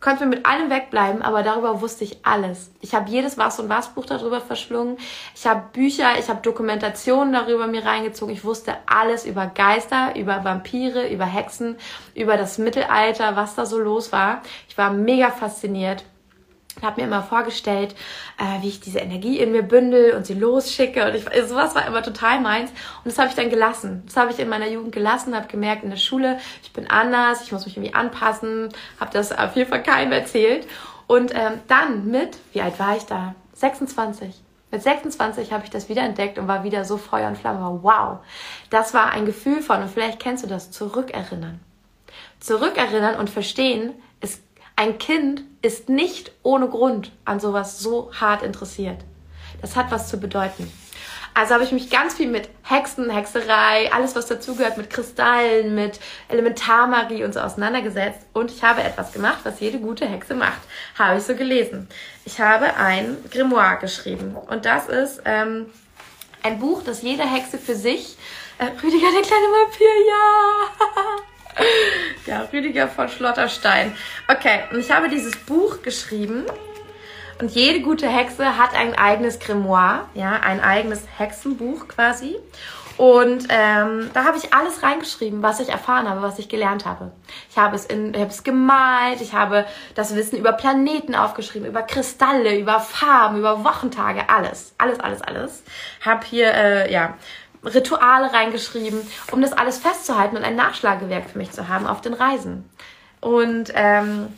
konnte 0.00 0.24
mir 0.24 0.36
mit 0.36 0.46
allem 0.46 0.70
wegbleiben, 0.70 1.22
aber 1.22 1.42
darüber 1.42 1.80
wusste 1.80 2.04
ich 2.04 2.24
alles. 2.24 2.70
Ich 2.80 2.94
habe 2.94 3.10
jedes 3.10 3.36
Was 3.36 3.58
und 3.58 3.68
Was 3.68 3.94
Buch 3.94 4.06
darüber 4.06 4.40
verschlungen. 4.40 4.96
Ich 5.34 5.46
habe 5.46 5.64
Bücher, 5.72 6.18
ich 6.18 6.28
habe 6.28 6.40
Dokumentationen 6.42 7.32
darüber 7.32 7.66
mir 7.66 7.84
reingezogen. 7.84 8.32
Ich 8.34 8.44
wusste 8.44 8.76
alles 8.86 9.26
über 9.26 9.46
Geister, 9.46 10.14
über 10.16 10.44
Vampire, 10.44 11.08
über 11.08 11.24
Hexen, 11.24 11.76
über 12.14 12.36
das 12.36 12.58
Mittelalter, 12.58 13.36
was 13.36 13.54
da 13.54 13.66
so 13.66 13.78
los 13.78 14.12
war. 14.12 14.42
Ich 14.68 14.78
war 14.78 14.92
mega 14.92 15.30
fasziniert 15.30 16.04
habe 16.82 17.00
mir 17.00 17.06
immer 17.06 17.22
vorgestellt, 17.22 17.94
äh, 18.38 18.62
wie 18.62 18.68
ich 18.68 18.80
diese 18.80 18.98
Energie 18.98 19.38
in 19.38 19.52
mir 19.52 19.62
bündel 19.62 20.14
und 20.14 20.26
sie 20.26 20.34
losschicke 20.34 21.06
und 21.06 21.14
ich, 21.14 21.30
also 21.30 21.54
sowas 21.54 21.74
war 21.74 21.86
immer 21.86 22.02
total 22.02 22.40
meins 22.40 22.70
und 22.70 23.06
das 23.06 23.18
habe 23.18 23.28
ich 23.28 23.34
dann 23.34 23.50
gelassen. 23.50 24.02
Das 24.06 24.16
habe 24.16 24.30
ich 24.32 24.38
in 24.38 24.48
meiner 24.48 24.68
Jugend 24.68 24.92
gelassen, 24.92 25.34
habe 25.34 25.48
gemerkt 25.48 25.84
in 25.84 25.90
der 25.90 25.96
Schule, 25.96 26.38
ich 26.62 26.72
bin 26.72 26.88
anders, 26.90 27.42
ich 27.42 27.52
muss 27.52 27.66
mich 27.66 27.76
irgendwie 27.76 27.94
anpassen, 27.94 28.68
habe 29.00 29.12
das 29.12 29.36
auf 29.36 29.56
jeden 29.56 29.68
Fall 29.68 29.82
keinem 29.82 30.12
erzählt 30.12 30.66
und 31.06 31.32
ähm, 31.34 31.60
dann 31.68 32.06
mit, 32.06 32.38
wie 32.52 32.60
alt 32.60 32.78
war 32.78 32.96
ich 32.96 33.04
da? 33.04 33.34
26. 33.54 34.34
Mit 34.70 34.82
26 34.82 35.52
habe 35.52 35.64
ich 35.64 35.70
das 35.70 35.88
wieder 35.88 36.02
entdeckt 36.02 36.38
und 36.38 36.46
war 36.46 36.62
wieder 36.62 36.84
so 36.84 36.98
Feuer 36.98 37.28
und 37.28 37.38
Flamme. 37.38 37.80
Wow, 37.82 38.18
das 38.70 38.92
war 38.92 39.10
ein 39.10 39.24
Gefühl 39.24 39.62
von, 39.62 39.82
und 39.82 39.90
vielleicht 39.90 40.20
kennst 40.20 40.44
du 40.44 40.48
das, 40.48 40.70
zurückerinnern. 40.70 41.60
Zurückerinnern 42.40 43.16
und 43.16 43.30
verstehen, 43.30 43.94
ein 44.78 44.96
Kind 44.98 45.42
ist 45.60 45.88
nicht 45.88 46.30
ohne 46.44 46.68
Grund 46.68 47.10
an 47.24 47.40
sowas 47.40 47.80
so 47.80 48.12
hart 48.14 48.44
interessiert. 48.44 49.00
Das 49.60 49.74
hat 49.74 49.90
was 49.90 50.08
zu 50.08 50.20
bedeuten. 50.20 50.72
Also 51.34 51.54
habe 51.54 51.64
ich 51.64 51.72
mich 51.72 51.90
ganz 51.90 52.14
viel 52.14 52.28
mit 52.28 52.48
Hexen, 52.62 53.10
Hexerei, 53.10 53.92
alles 53.92 54.14
was 54.14 54.26
dazugehört, 54.26 54.76
mit 54.76 54.88
Kristallen, 54.88 55.74
mit 55.74 55.98
Elementarmagie 56.28 57.24
und 57.24 57.34
so 57.34 57.40
auseinandergesetzt. 57.40 58.20
Und 58.32 58.52
ich 58.52 58.62
habe 58.62 58.84
etwas 58.84 59.12
gemacht, 59.12 59.40
was 59.42 59.58
jede 59.58 59.80
gute 59.80 60.06
Hexe 60.06 60.34
macht. 60.34 60.60
Habe 60.96 61.18
ich 61.18 61.24
so 61.24 61.34
gelesen. 61.34 61.88
Ich 62.24 62.40
habe 62.40 62.76
ein 62.76 63.16
Grimoire 63.32 63.78
geschrieben. 63.80 64.36
Und 64.36 64.64
das 64.64 64.86
ist 64.86 65.22
ähm, 65.24 65.66
ein 66.44 66.60
Buch, 66.60 66.84
das 66.84 67.02
jede 67.02 67.24
Hexe 67.24 67.58
für 67.58 67.74
sich. 67.74 68.16
Äh, 68.58 68.66
Rüdiger, 68.80 69.10
der 69.12 69.22
kleine 69.22 69.46
Vampir, 69.46 69.88
ja! 70.06 71.24
ja, 72.26 72.48
Rüdiger 72.52 72.88
von 72.88 73.08
Schlotterstein. 73.08 73.94
Okay, 74.28 74.60
und 74.72 74.80
ich 74.80 74.90
habe 74.90 75.08
dieses 75.08 75.36
Buch 75.36 75.82
geschrieben 75.82 76.44
und 77.40 77.50
jede 77.52 77.80
gute 77.80 78.08
Hexe 78.08 78.58
hat 78.58 78.74
ein 78.74 78.94
eigenes 78.94 79.38
Grimoire, 79.38 80.06
ja, 80.14 80.40
ein 80.40 80.60
eigenes 80.60 81.02
Hexenbuch 81.16 81.88
quasi. 81.88 82.36
Und 82.98 83.46
ähm, 83.48 84.10
da 84.12 84.24
habe 84.24 84.38
ich 84.38 84.52
alles 84.52 84.82
reingeschrieben, 84.82 85.40
was 85.40 85.60
ich 85.60 85.68
erfahren 85.68 86.08
habe, 86.08 86.20
was 86.20 86.40
ich 86.40 86.48
gelernt 86.48 86.84
habe. 86.84 87.12
Ich 87.48 87.56
habe 87.56 87.76
es, 87.76 87.86
in, 87.86 88.12
ich 88.12 88.20
habe 88.20 88.30
es 88.30 88.42
gemalt, 88.42 89.20
ich 89.20 89.34
habe 89.34 89.66
das 89.94 90.16
Wissen 90.16 90.36
über 90.36 90.50
Planeten 90.50 91.14
aufgeschrieben, 91.14 91.68
über 91.68 91.82
Kristalle, 91.82 92.58
über 92.58 92.80
Farben, 92.80 93.38
über 93.38 93.62
Wochentage, 93.62 94.28
alles, 94.28 94.74
alles, 94.78 94.98
alles, 94.98 95.22
alles. 95.22 95.62
Habe 96.04 96.26
hier 96.26 96.52
äh, 96.52 96.92
ja 96.92 97.14
Rituale 97.74 98.32
reingeschrieben, 98.32 99.00
um 99.32 99.42
das 99.42 99.52
alles 99.52 99.78
festzuhalten 99.78 100.36
und 100.36 100.44
ein 100.44 100.56
Nachschlagewerk 100.56 101.30
für 101.30 101.38
mich 101.38 101.50
zu 101.52 101.68
haben 101.68 101.86
auf 101.86 102.00
den 102.00 102.14
Reisen. 102.14 102.68
Und 103.20 103.72
ähm, 103.74 104.28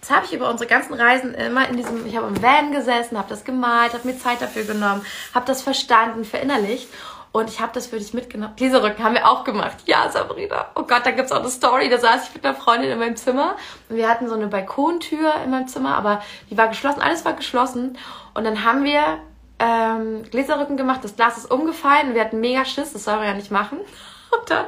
das 0.00 0.10
habe 0.10 0.26
ich 0.26 0.34
über 0.34 0.50
unsere 0.50 0.68
ganzen 0.68 0.94
Reisen 0.94 1.34
immer 1.34 1.68
in 1.68 1.76
diesem, 1.76 2.06
ich 2.06 2.16
habe 2.16 2.26
im 2.26 2.42
Van 2.42 2.72
gesessen, 2.72 3.16
habe 3.16 3.28
das 3.28 3.44
gemalt, 3.44 3.94
habe 3.94 4.06
mir 4.06 4.18
Zeit 4.18 4.42
dafür 4.42 4.64
genommen, 4.64 5.04
habe 5.34 5.46
das 5.46 5.62
verstanden, 5.62 6.24
verinnerlicht 6.24 6.88
und 7.34 7.50
ich 7.50 7.60
habe 7.60 7.72
das 7.72 7.88
für 7.88 7.98
dich 7.98 8.14
mitgenommen. 8.14 8.54
Diese 8.60 8.82
Rücken 8.82 9.02
haben 9.02 9.14
wir 9.14 9.28
auch 9.28 9.42
gemacht. 9.42 9.78
Ja, 9.86 10.08
Sabrina. 10.08 10.66
Oh 10.76 10.82
Gott, 10.82 11.04
da 11.04 11.10
gibt's 11.10 11.32
auch 11.32 11.40
eine 11.40 11.48
Story. 11.48 11.88
Da 11.88 11.98
saß 11.98 12.28
ich 12.28 12.34
mit 12.34 12.44
einer 12.44 12.54
Freundin 12.54 12.92
in 12.92 12.98
meinem 12.98 13.16
Zimmer 13.16 13.56
und 13.88 13.96
wir 13.96 14.08
hatten 14.08 14.28
so 14.28 14.34
eine 14.34 14.46
Balkontür 14.46 15.34
in 15.42 15.50
meinem 15.50 15.66
Zimmer, 15.66 15.96
aber 15.96 16.22
die 16.48 16.56
war 16.56 16.68
geschlossen, 16.68 17.00
alles 17.00 17.24
war 17.24 17.32
geschlossen. 17.32 17.98
Und 18.34 18.44
dann 18.44 18.62
haben 18.62 18.84
wir 18.84 19.18
ähm, 19.64 20.22
Gläserrücken 20.30 20.76
gemacht, 20.76 21.02
das 21.02 21.16
Glas 21.16 21.38
ist 21.38 21.50
umgefallen 21.50 22.14
wir 22.14 22.20
hatten 22.20 22.40
mega 22.40 22.64
Schiss, 22.64 22.92
das 22.92 23.04
soll 23.04 23.16
man 23.16 23.26
ja 23.26 23.34
nicht 23.34 23.50
machen. 23.50 23.78
Und 24.30 24.50
dann 24.50 24.66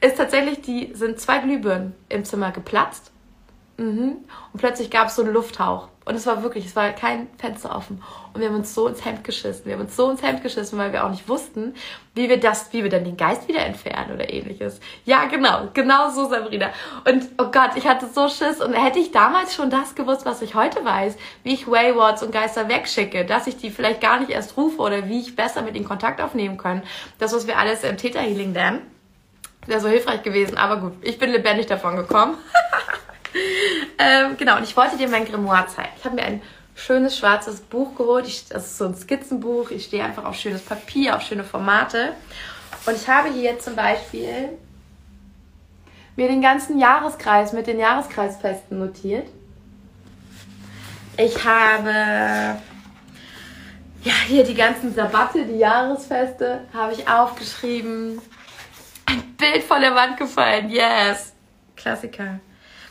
ist 0.00 0.16
tatsächlich, 0.16 0.62
die 0.62 0.92
sind 0.94 1.20
zwei 1.20 1.38
Glühbirnen 1.38 1.94
im 2.08 2.24
Zimmer 2.24 2.50
geplatzt. 2.50 3.12
Mhm. 3.80 4.18
Und 4.52 4.58
plötzlich 4.58 4.90
gab 4.90 5.08
es 5.08 5.16
so 5.16 5.22
einen 5.22 5.32
Lufthauch. 5.32 5.88
Und 6.04 6.14
es 6.14 6.26
war 6.26 6.42
wirklich, 6.42 6.66
es 6.66 6.76
war 6.76 6.90
kein 6.90 7.28
Fenster 7.38 7.74
offen. 7.74 8.02
Und 8.34 8.40
wir 8.40 8.48
haben 8.48 8.56
uns 8.56 8.74
so 8.74 8.86
ins 8.88 9.04
Hemd 9.06 9.24
geschissen. 9.24 9.64
Wir 9.64 9.74
haben 9.74 9.80
uns 9.80 9.96
so 9.96 10.10
ins 10.10 10.22
Hemd 10.22 10.42
geschissen, 10.42 10.78
weil 10.78 10.92
wir 10.92 11.04
auch 11.04 11.10
nicht 11.10 11.28
wussten, 11.28 11.74
wie 12.14 12.28
wir 12.28 12.38
das, 12.38 12.74
wie 12.74 12.82
wir 12.82 12.90
dann 12.90 13.04
den 13.04 13.16
Geist 13.16 13.48
wieder 13.48 13.64
entfernen 13.64 14.12
oder 14.12 14.30
ähnliches. 14.30 14.80
Ja, 15.06 15.24
genau, 15.26 15.68
genau 15.72 16.10
so, 16.10 16.28
Sabrina. 16.28 16.70
Und 17.08 17.26
oh 17.38 17.46
Gott, 17.50 17.70
ich 17.76 17.86
hatte 17.86 18.06
so 18.06 18.28
Schiss. 18.28 18.60
Und 18.60 18.74
hätte 18.74 18.98
ich 18.98 19.12
damals 19.12 19.54
schon 19.54 19.70
das 19.70 19.94
gewusst, 19.94 20.26
was 20.26 20.42
ich 20.42 20.54
heute 20.54 20.84
weiß, 20.84 21.16
wie 21.42 21.54
ich 21.54 21.66
Waywards 21.66 22.22
und 22.22 22.32
Geister 22.32 22.68
wegschicke, 22.68 23.24
dass 23.24 23.46
ich 23.46 23.56
die 23.56 23.70
vielleicht 23.70 24.02
gar 24.02 24.20
nicht 24.20 24.30
erst 24.30 24.58
rufe 24.58 24.82
oder 24.82 25.08
wie 25.08 25.20
ich 25.20 25.36
besser 25.36 25.62
mit 25.62 25.74
ihnen 25.74 25.86
Kontakt 25.86 26.20
aufnehmen 26.20 26.58
kann. 26.58 26.82
Das, 27.18 27.32
was 27.32 27.46
wir 27.46 27.56
alles 27.56 27.82
im 27.82 27.96
Theta 27.96 28.20
Healing 28.20 28.52
lernen, 28.52 28.82
wäre 29.64 29.80
so 29.80 29.88
hilfreich 29.88 30.22
gewesen. 30.22 30.58
Aber 30.58 30.76
gut, 30.76 30.92
ich 31.00 31.18
bin 31.18 31.30
lebendig 31.30 31.64
davon 31.66 31.96
gekommen. 31.96 32.36
ähm, 33.98 34.36
genau, 34.36 34.56
und 34.56 34.64
ich 34.64 34.76
wollte 34.76 34.96
dir 34.96 35.08
mein 35.08 35.24
Grimoire 35.24 35.66
zeigen. 35.68 35.90
Ich 35.96 36.04
habe 36.04 36.16
mir 36.16 36.22
ein 36.22 36.42
schönes 36.74 37.16
schwarzes 37.16 37.60
Buch 37.60 37.94
geholt. 37.94 38.26
Ich, 38.26 38.48
das 38.48 38.66
ist 38.66 38.78
so 38.78 38.86
ein 38.86 38.94
Skizzenbuch. 38.94 39.70
Ich 39.70 39.84
stehe 39.84 40.04
einfach 40.04 40.24
auf 40.24 40.36
schönes 40.36 40.62
Papier, 40.62 41.16
auf 41.16 41.22
schöne 41.22 41.44
Formate. 41.44 42.14
Und 42.86 42.96
ich 42.96 43.08
habe 43.08 43.30
hier 43.30 43.58
zum 43.58 43.76
Beispiel 43.76 44.50
mir 46.16 46.28
den 46.28 46.40
ganzen 46.40 46.78
Jahreskreis 46.78 47.52
mit 47.52 47.66
den 47.66 47.78
Jahreskreisfesten 47.78 48.78
notiert. 48.78 49.28
Ich 51.16 51.44
habe 51.44 52.58
ja 54.02 54.12
hier 54.26 54.44
die 54.44 54.54
ganzen 54.54 54.94
Sabbate, 54.94 55.44
die 55.44 55.58
Jahresfeste, 55.58 56.62
habe 56.72 56.92
ich 56.94 57.06
aufgeschrieben. 57.08 58.20
Ein 59.06 59.22
Bild 59.36 59.62
von 59.64 59.80
der 59.80 59.94
Wand 59.94 60.16
gefallen. 60.16 60.70
Yes. 60.70 61.34
Klassiker. 61.76 62.40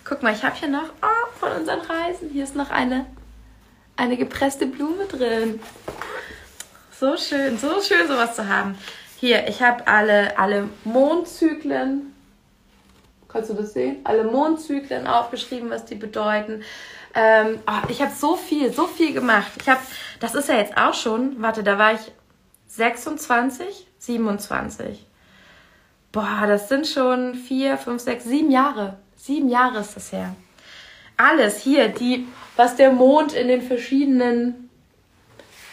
Guck 0.09 0.23
mal, 0.23 0.33
ich 0.33 0.43
habe 0.43 0.55
hier 0.55 0.69
noch 0.69 0.89
oh, 1.03 1.29
von 1.39 1.51
unseren 1.51 1.81
Reisen. 1.81 2.31
Hier 2.31 2.43
ist 2.43 2.55
noch 2.55 2.71
eine, 2.71 3.05
eine 3.95 4.17
gepresste 4.17 4.65
Blume 4.65 5.05
drin. 5.05 5.59
So 6.99 7.15
schön, 7.15 7.59
so 7.59 7.79
schön 7.79 8.07
sowas 8.07 8.35
zu 8.35 8.47
haben. 8.47 8.75
Hier, 9.19 9.47
ich 9.47 9.61
habe 9.61 9.85
alle, 9.85 10.35
alle 10.39 10.67
Mondzyklen. 10.83 12.15
Kannst 13.27 13.51
du 13.51 13.53
das 13.53 13.73
sehen? 13.73 13.97
Alle 14.03 14.23
Mondzyklen 14.23 15.05
aufgeschrieben, 15.05 15.69
was 15.69 15.85
die 15.85 15.93
bedeuten. 15.93 16.63
Ähm, 17.13 17.59
oh, 17.67 17.87
ich 17.87 18.01
habe 18.01 18.11
so 18.11 18.35
viel, 18.35 18.73
so 18.73 18.87
viel 18.87 19.13
gemacht. 19.13 19.51
Ich 19.61 19.69
habe, 19.69 19.81
das 20.19 20.33
ist 20.33 20.49
ja 20.49 20.55
jetzt 20.55 20.75
auch 20.75 20.95
schon, 20.95 21.39
warte, 21.39 21.61
da 21.61 21.77
war 21.77 21.93
ich 21.93 22.11
26, 22.69 23.85
27. 23.99 25.05
Boah, 26.11 26.45
das 26.47 26.67
sind 26.67 26.87
schon 26.87 27.35
vier, 27.35 27.77
fünf, 27.77 28.01
sechs, 28.01 28.23
sieben 28.23 28.49
Jahre. 28.49 28.97
Sieben 29.19 29.49
Jahre 29.49 29.79
ist 29.79 29.97
das 29.97 30.13
her. 30.13 30.33
Alles 31.17 31.57
hier, 31.57 31.89
die, 31.89 32.25
was 32.55 32.77
der 32.77 32.91
Mond 32.91 33.33
in 33.33 33.49
den 33.49 33.61
verschiedenen 33.61 34.69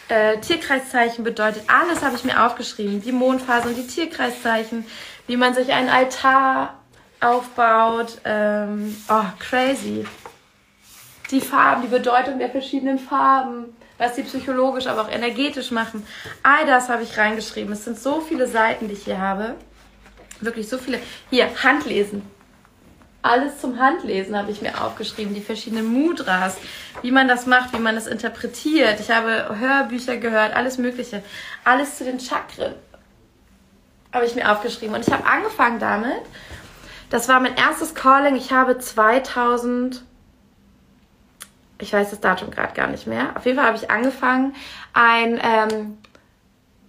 äh, 0.09 0.37
Tierkreiszeichen 0.39 1.23
bedeutet, 1.23 1.63
alles 1.67 2.01
habe 2.03 2.17
ich 2.17 2.25
mir 2.25 2.45
aufgeschrieben. 2.45 3.01
Die 3.01 3.13
Mondphasen, 3.13 3.73
die 3.73 3.87
Tierkreiszeichen, 3.87 4.85
wie 5.27 5.37
man 5.37 5.53
sich 5.53 5.71
einen 5.71 5.87
Altar 5.87 6.77
aufbaut. 7.21 8.19
Ähm, 8.25 8.97
oh, 9.07 9.23
crazy. 9.39 10.05
Die 11.31 11.39
Farben, 11.39 11.83
die 11.83 11.87
Bedeutung 11.87 12.39
der 12.39 12.49
verschiedenen 12.49 12.99
Farben, 12.99 13.77
was 13.97 14.17
sie 14.17 14.23
psychologisch, 14.23 14.87
aber 14.87 15.03
auch 15.03 15.11
energetisch 15.11 15.71
machen. 15.71 16.05
All 16.43 16.65
das 16.65 16.89
habe 16.89 17.03
ich 17.03 17.17
reingeschrieben. 17.17 17.71
Es 17.71 17.85
sind 17.85 17.97
so 17.97 18.19
viele 18.19 18.45
Seiten, 18.45 18.89
die 18.89 18.93
ich 18.95 19.05
hier 19.05 19.19
habe. 19.19 19.55
Wirklich 20.41 20.67
so 20.67 20.77
viele. 20.77 20.99
Hier, 21.29 21.49
Handlesen. 21.63 22.36
Alles 23.21 23.59
zum 23.59 23.79
Handlesen 23.79 24.37
habe 24.37 24.51
ich 24.51 24.61
mir 24.61 24.81
aufgeschrieben, 24.81 25.33
die 25.33 25.41
verschiedenen 25.41 25.85
Mudras, 25.85 26.57
wie 27.01 27.11
man 27.11 27.27
das 27.27 27.45
macht, 27.45 27.73
wie 27.73 27.79
man 27.79 27.95
das 27.95 28.07
interpretiert. 28.07 28.99
Ich 28.99 29.11
habe 29.11 29.57
Hörbücher 29.59 30.17
gehört, 30.17 30.55
alles 30.55 30.77
Mögliche, 30.77 31.23
alles 31.63 31.97
zu 31.97 32.05
den 32.05 32.19
Chakren 32.19 32.73
habe 34.13 34.25
ich 34.25 34.35
mir 34.35 34.51
aufgeschrieben. 34.51 34.95
Und 34.95 35.05
ich 35.05 35.13
habe 35.13 35.25
angefangen 35.25 35.79
damit. 35.79 36.21
Das 37.09 37.27
war 37.27 37.39
mein 37.39 37.55
erstes 37.55 37.93
Calling. 37.93 38.35
Ich 38.35 38.51
habe 38.51 38.77
2000 38.79 40.03
ich 41.79 41.93
weiß 41.93 42.09
das 42.09 42.19
Datum 42.19 42.51
gerade 42.51 42.73
gar 42.73 42.87
nicht 42.87 43.07
mehr. 43.07 43.35
Auf 43.35 43.45
jeden 43.45 43.57
Fall 43.57 43.67
habe 43.67 43.77
ich 43.77 43.91
angefangen, 43.91 44.55
einen 44.93 45.39
ähm, 45.41 45.97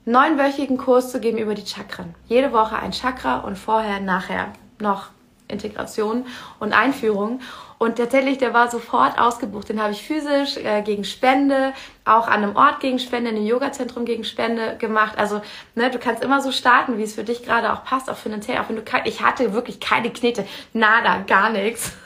neunwöchigen 0.05 0.79
Kurs 0.79 1.13
zu 1.13 1.21
geben 1.21 1.39
über 1.39 1.55
die 1.55 1.67
Chakren. 1.67 2.15
Jede 2.27 2.53
Woche 2.53 2.77
ein 2.77 2.93
Chakra 2.93 3.39
und 3.39 3.57
vorher, 3.57 4.01
nachher 4.01 4.53
noch 4.79 5.11
Integration 5.49 6.27
und 6.61 6.73
Einführung. 6.73 7.41
Und 7.79 7.97
tatsächlich, 7.97 8.39
der 8.39 8.53
war 8.53 8.71
sofort 8.71 9.21
ausgebucht. 9.21 9.69
Den 9.69 9.81
habe 9.81 9.93
ich 9.93 10.03
physisch 10.03 10.57
äh, 10.57 10.83
gegen 10.83 11.05
Spende, 11.05 11.73
auch 12.05 12.27
an 12.27 12.43
einem 12.43 12.57
Ort 12.57 12.81
gegen 12.81 12.99
Spende, 12.99 13.31
in 13.31 13.37
einem 13.37 13.47
Yoga-Zentrum 13.47 14.05
gegen 14.05 14.25
Spende 14.25 14.77
gemacht. 14.79 15.17
Also, 15.17 15.41
ne, 15.77 15.89
du 15.89 15.99
kannst 15.99 16.25
immer 16.25 16.43
so 16.43 16.51
starten, 16.51 16.99
wie 16.99 17.05
es 17.05 17.15
für 17.15 17.23
dich 17.23 17.45
gerade 17.45 17.73
auch 17.73 17.85
passt, 17.85 18.11
auch 18.11 18.17
finanziell. 18.17 18.59
Auch 18.59 18.69
wenn 18.69 18.77
du 18.77 18.83
ich 19.05 19.23
hatte 19.23 19.53
wirklich 19.53 19.79
keine 19.79 20.11
Knete, 20.11 20.45
nada, 20.73 21.19
gar 21.27 21.51
nichts. 21.51 21.93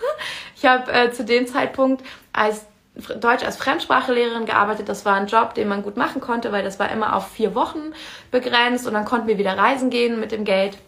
Ich 0.54 0.68
habe 0.68 0.92
äh, 0.92 1.10
zu 1.10 1.24
dem 1.24 1.48
Zeitpunkt 1.48 2.04
als 2.32 2.66
Deutsch 2.94 3.42
als 3.42 3.56
Fremdsprachelehrerin 3.56 4.44
gearbeitet. 4.46 4.88
Das 4.88 5.04
war 5.04 5.14
ein 5.14 5.26
Job, 5.26 5.54
den 5.54 5.66
man 5.66 5.82
gut 5.82 5.96
machen 5.96 6.20
konnte, 6.20 6.52
weil 6.52 6.62
das 6.62 6.78
war 6.78 6.90
immer 6.90 7.16
auf 7.16 7.32
vier 7.32 7.54
Wochen 7.54 7.94
begrenzt 8.30 8.86
und 8.86 8.92
dann 8.92 9.04
konnten 9.04 9.26
wir 9.26 9.38
wieder 9.38 9.56
reisen 9.56 9.88
gehen 9.88 10.20
mit 10.20 10.30
dem 10.30 10.44
Geld. 10.44 10.78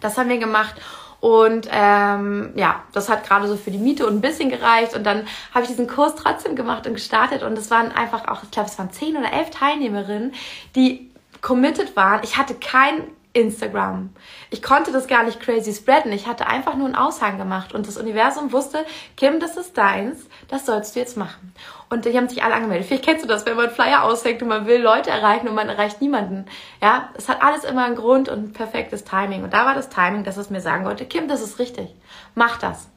Das 0.00 0.18
haben 0.18 0.28
wir 0.28 0.38
gemacht. 0.38 0.74
Und 1.22 1.68
ähm, 1.70 2.50
ja, 2.56 2.82
das 2.92 3.08
hat 3.08 3.24
gerade 3.24 3.46
so 3.46 3.56
für 3.56 3.70
die 3.70 3.78
Miete 3.78 4.08
und 4.08 4.16
ein 4.16 4.20
bisschen 4.20 4.50
gereicht. 4.50 4.96
Und 4.96 5.04
dann 5.04 5.24
habe 5.54 5.62
ich 5.62 5.68
diesen 5.68 5.86
Kurs 5.86 6.16
trotzdem 6.16 6.56
gemacht 6.56 6.84
und 6.88 6.94
gestartet. 6.94 7.44
Und 7.44 7.56
es 7.56 7.70
waren 7.70 7.92
einfach 7.92 8.26
auch, 8.26 8.42
ich 8.42 8.50
glaube, 8.50 8.68
es 8.68 8.76
waren 8.76 8.90
zehn 8.90 9.16
oder 9.16 9.32
elf 9.32 9.50
Teilnehmerinnen, 9.50 10.34
die 10.74 11.12
committed 11.40 11.94
waren. 11.94 12.24
Ich 12.24 12.38
hatte 12.38 12.56
kein 12.56 13.04
Instagram. 13.32 14.10
Ich 14.50 14.62
konnte 14.62 14.92
das 14.92 15.06
gar 15.06 15.24
nicht 15.24 15.40
crazy 15.40 15.72
spreaden. 15.72 16.12
Ich 16.12 16.26
hatte 16.26 16.46
einfach 16.46 16.74
nur 16.74 16.86
einen 16.86 16.94
Aushang 16.94 17.38
gemacht 17.38 17.72
und 17.72 17.86
das 17.86 17.96
Universum 17.96 18.52
wusste, 18.52 18.84
Kim, 19.16 19.40
das 19.40 19.56
ist 19.56 19.76
deins, 19.78 20.28
das 20.48 20.66
sollst 20.66 20.94
du 20.94 21.00
jetzt 21.00 21.16
machen. 21.16 21.54
Und 21.88 22.04
die 22.04 22.16
haben 22.16 22.28
sich 22.28 22.42
alle 22.42 22.54
angemeldet. 22.54 22.86
Vielleicht 22.86 23.04
kennst 23.04 23.24
du 23.24 23.28
das, 23.28 23.46
wenn 23.46 23.56
man 23.56 23.70
Flyer 23.70 24.04
aushängt 24.04 24.42
und 24.42 24.48
man 24.48 24.66
will 24.66 24.80
Leute 24.80 25.10
erreichen 25.10 25.48
und 25.48 25.54
man 25.54 25.68
erreicht 25.68 26.00
niemanden. 26.00 26.46
Ja, 26.80 27.10
es 27.14 27.28
hat 27.28 27.42
alles 27.42 27.64
immer 27.64 27.84
einen 27.84 27.96
Grund 27.96 28.28
und 28.28 28.44
ein 28.44 28.52
perfektes 28.52 29.04
Timing. 29.04 29.44
Und 29.44 29.52
da 29.52 29.66
war 29.66 29.74
das 29.74 29.88
Timing, 29.88 30.24
dass 30.24 30.36
es 30.36 30.50
mir 30.50 30.60
sagen 30.60 30.84
wollte, 30.84 31.06
Kim, 31.06 31.28
das 31.28 31.42
ist 31.42 31.58
richtig. 31.58 31.94
Mach 32.34 32.58
das. 32.58 32.91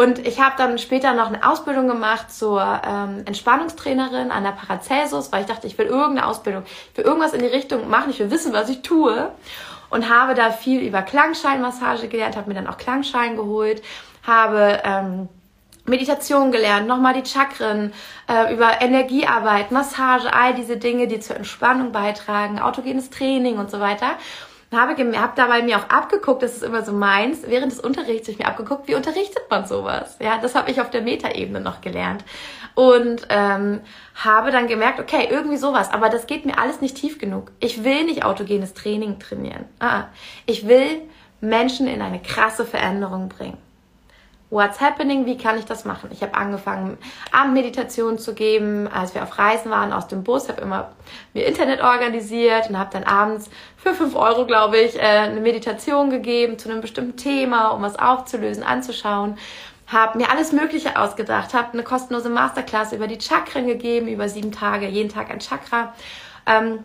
Und 0.00 0.26
ich 0.26 0.40
habe 0.40 0.54
dann 0.56 0.78
später 0.78 1.12
noch 1.12 1.26
eine 1.26 1.46
Ausbildung 1.46 1.86
gemacht 1.86 2.32
zur 2.32 2.62
ähm, 2.62 3.20
Entspannungstrainerin 3.26 4.30
an 4.30 4.44
der 4.44 4.52
Paracelsus, 4.52 5.30
weil 5.30 5.42
ich 5.42 5.46
dachte, 5.46 5.66
ich 5.66 5.76
will 5.76 5.84
irgendeine 5.84 6.26
Ausbildung, 6.26 6.62
ich 6.90 6.96
will 6.96 7.04
irgendwas 7.04 7.34
in 7.34 7.40
die 7.40 7.48
Richtung 7.48 7.90
machen, 7.90 8.08
ich 8.08 8.18
will 8.18 8.30
wissen, 8.30 8.54
was 8.54 8.70
ich 8.70 8.80
tue. 8.80 9.30
Und 9.90 10.08
habe 10.08 10.34
da 10.34 10.52
viel 10.52 10.80
über 10.80 11.02
Klangscheinmassage 11.02 12.08
gelernt, 12.08 12.38
habe 12.38 12.48
mir 12.48 12.54
dann 12.54 12.66
auch 12.66 12.78
Klangschein 12.78 13.36
geholt, 13.36 13.82
habe 14.26 14.80
ähm, 14.84 15.28
Meditation 15.84 16.50
gelernt, 16.50 16.88
nochmal 16.88 17.12
die 17.12 17.28
Chakren, 17.28 17.92
äh, 18.26 18.54
über 18.54 18.80
Energiearbeit, 18.80 19.70
Massage, 19.70 20.32
all 20.32 20.54
diese 20.54 20.78
Dinge, 20.78 21.08
die 21.08 21.20
zur 21.20 21.36
Entspannung 21.36 21.92
beitragen, 21.92 22.58
autogenes 22.58 23.10
Training 23.10 23.58
und 23.58 23.70
so 23.70 23.80
weiter 23.80 24.12
habe, 24.78 25.18
hab 25.18 25.36
dabei 25.36 25.62
mir 25.62 25.78
auch 25.78 25.88
abgeguckt, 25.88 26.42
das 26.42 26.56
ist 26.56 26.62
immer 26.62 26.82
so 26.84 26.92
meins, 26.92 27.40
während 27.46 27.72
des 27.72 27.80
Unterrichts 27.80 28.28
habe 28.28 28.32
ich 28.32 28.38
mir 28.38 28.46
abgeguckt, 28.46 28.86
wie 28.88 28.94
unterrichtet 28.94 29.42
man 29.50 29.66
sowas? 29.66 30.16
Ja, 30.20 30.38
das 30.38 30.54
habe 30.54 30.70
ich 30.70 30.80
auf 30.80 30.90
der 30.90 31.02
Metaebene 31.02 31.60
noch 31.60 31.80
gelernt. 31.80 32.24
Und 32.74 33.26
ähm, 33.30 33.80
habe 34.14 34.52
dann 34.52 34.68
gemerkt, 34.68 35.00
okay, 35.00 35.26
irgendwie 35.28 35.56
sowas, 35.56 35.92
aber 35.92 36.08
das 36.08 36.26
geht 36.26 36.46
mir 36.46 36.58
alles 36.58 36.80
nicht 36.80 36.96
tief 36.96 37.18
genug. 37.18 37.50
Ich 37.58 37.82
will 37.82 38.04
nicht 38.04 38.24
autogenes 38.24 38.74
Training 38.74 39.18
trainieren. 39.18 39.64
Ah, 39.80 40.04
ich 40.46 40.68
will 40.68 41.02
Menschen 41.40 41.88
in 41.88 42.00
eine 42.00 42.20
krasse 42.20 42.64
Veränderung 42.64 43.28
bringen. 43.28 43.58
What's 44.50 44.80
happening? 44.80 45.26
Wie 45.26 45.38
kann 45.38 45.58
ich 45.58 45.64
das 45.64 45.84
machen? 45.84 46.10
Ich 46.12 46.22
habe 46.22 46.34
angefangen, 46.34 46.98
Abendmeditation 47.30 48.18
zu 48.18 48.34
geben, 48.34 48.88
als 48.88 49.14
wir 49.14 49.22
auf 49.22 49.38
Reisen 49.38 49.70
waren 49.70 49.92
aus 49.92 50.08
dem 50.08 50.24
Bus, 50.24 50.48
habe 50.48 50.60
immer 50.60 50.90
mir 51.34 51.46
Internet 51.46 51.80
organisiert 51.80 52.68
und 52.68 52.76
habe 52.76 52.90
dann 52.92 53.04
abends 53.04 53.48
für 53.76 53.94
fünf 53.94 54.16
Euro, 54.16 54.46
glaube 54.46 54.78
ich, 54.78 54.96
äh, 54.96 55.02
eine 55.02 55.40
Meditation 55.40 56.10
gegeben 56.10 56.58
zu 56.58 56.68
einem 56.68 56.80
bestimmten 56.80 57.16
Thema, 57.16 57.68
um 57.68 57.82
was 57.82 57.96
aufzulösen, 57.96 58.64
anzuschauen. 58.64 59.38
Habe 59.86 60.18
mir 60.18 60.30
alles 60.30 60.50
Mögliche 60.50 60.98
ausgedacht, 60.98 61.54
habe 61.54 61.72
eine 61.72 61.84
kostenlose 61.84 62.28
Masterclass 62.28 62.92
über 62.92 63.06
die 63.06 63.20
Chakren 63.20 63.68
gegeben, 63.68 64.08
über 64.08 64.28
sieben 64.28 64.50
Tage, 64.50 64.88
jeden 64.88 65.10
Tag 65.10 65.30
ein 65.30 65.38
Chakra. 65.38 65.94
Ähm, 66.46 66.80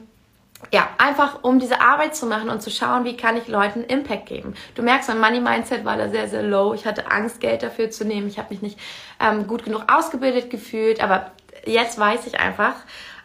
ja, 0.72 0.90
einfach 0.98 1.44
um 1.44 1.60
diese 1.60 1.82
Arbeit 1.82 2.16
zu 2.16 2.26
machen 2.26 2.50
und 2.50 2.62
zu 2.62 2.70
schauen, 2.70 3.06
wie 3.06 3.18
kann 3.18 3.38
ich 3.38 3.48
Leuten 3.48 3.84
Impact 3.84 4.26
geben. 4.26 4.56
Du 4.76 4.84
merkst, 4.84 5.10
mein 5.10 5.20
Money 5.20 5.40
Mindset 5.40 5.86
war 5.86 5.98
da 5.98 6.10
sehr, 6.10 6.28
sehr 6.28 6.44
low. 6.44 6.74
Ich 6.74 6.86
hatte 6.86 7.12
Angst, 7.12 7.40
Geld 7.40 7.64
dafür 7.64 7.92
zu 7.92 8.06
nehmen. 8.06 8.28
Ich 8.28 8.40
habe 8.40 8.50
mich 8.50 8.62
nicht 8.62 8.80
ähm, 9.20 9.48
gut 9.48 9.64
genug 9.64 9.84
ausgebildet 9.92 10.50
gefühlt. 10.50 11.02
Aber 11.02 11.32
jetzt 11.66 12.00
weiß 12.00 12.26
ich 12.28 12.40
einfach, 12.40 12.76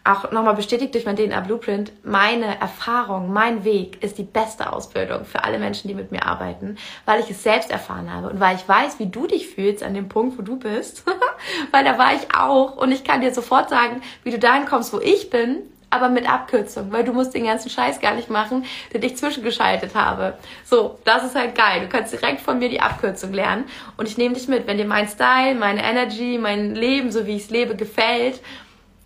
auch 0.02 0.30
nochmal 0.32 0.54
bestätigt 0.54 0.94
durch 0.94 1.04
mein 1.04 1.16
DNA 1.16 1.40
Blueprint, 1.40 1.92
meine 2.02 2.58
Erfahrung, 2.58 3.32
mein 3.32 3.64
Weg 3.64 4.02
ist 4.02 4.16
die 4.16 4.24
beste 4.24 4.72
Ausbildung 4.72 5.26
für 5.26 5.44
alle 5.44 5.58
Menschen, 5.58 5.88
die 5.88 5.94
mit 5.94 6.10
mir 6.10 6.24
arbeiten, 6.24 6.78
weil 7.04 7.20
ich 7.20 7.30
es 7.30 7.42
selbst 7.42 7.70
erfahren 7.70 8.12
habe 8.12 8.30
und 8.30 8.40
weil 8.40 8.56
ich 8.56 8.66
weiß, 8.66 8.98
wie 8.98 9.06
du 9.06 9.26
dich 9.26 9.48
fühlst 9.48 9.82
an 9.82 9.92
dem 9.92 10.08
Punkt, 10.08 10.38
wo 10.38 10.42
du 10.42 10.58
bist, 10.58 11.04
weil 11.70 11.84
da 11.84 11.98
war 11.98 12.14
ich 12.14 12.34
auch 12.34 12.76
und 12.76 12.92
ich 12.92 13.04
kann 13.04 13.20
dir 13.20 13.34
sofort 13.34 13.68
sagen, 13.68 14.00
wie 14.24 14.30
du 14.30 14.38
dahin 14.38 14.64
kommst, 14.64 14.94
wo 14.94 15.00
ich 15.00 15.28
bin 15.28 15.58
aber 15.90 16.08
mit 16.08 16.30
Abkürzung, 16.30 16.92
weil 16.92 17.04
du 17.04 17.12
musst 17.12 17.34
den 17.34 17.44
ganzen 17.44 17.68
Scheiß 17.68 18.00
gar 18.00 18.14
nicht 18.14 18.30
machen, 18.30 18.64
den 18.94 19.02
ich 19.02 19.16
zwischengeschaltet 19.16 19.94
habe. 19.94 20.38
So, 20.64 20.98
das 21.04 21.24
ist 21.24 21.34
halt 21.34 21.56
geil. 21.56 21.80
Du 21.80 21.88
kannst 21.88 22.12
direkt 22.12 22.40
von 22.40 22.60
mir 22.60 22.68
die 22.68 22.80
Abkürzung 22.80 23.32
lernen 23.32 23.64
und 23.96 24.06
ich 24.06 24.16
nehme 24.16 24.34
dich 24.34 24.46
mit. 24.46 24.66
Wenn 24.68 24.78
dir 24.78 24.86
mein 24.86 25.08
Style, 25.08 25.56
meine 25.56 25.82
Energy, 25.82 26.38
mein 26.38 26.74
Leben, 26.76 27.10
so 27.10 27.26
wie 27.26 27.36
ich 27.36 27.44
es 27.44 27.50
lebe, 27.50 27.74
gefällt, 27.74 28.40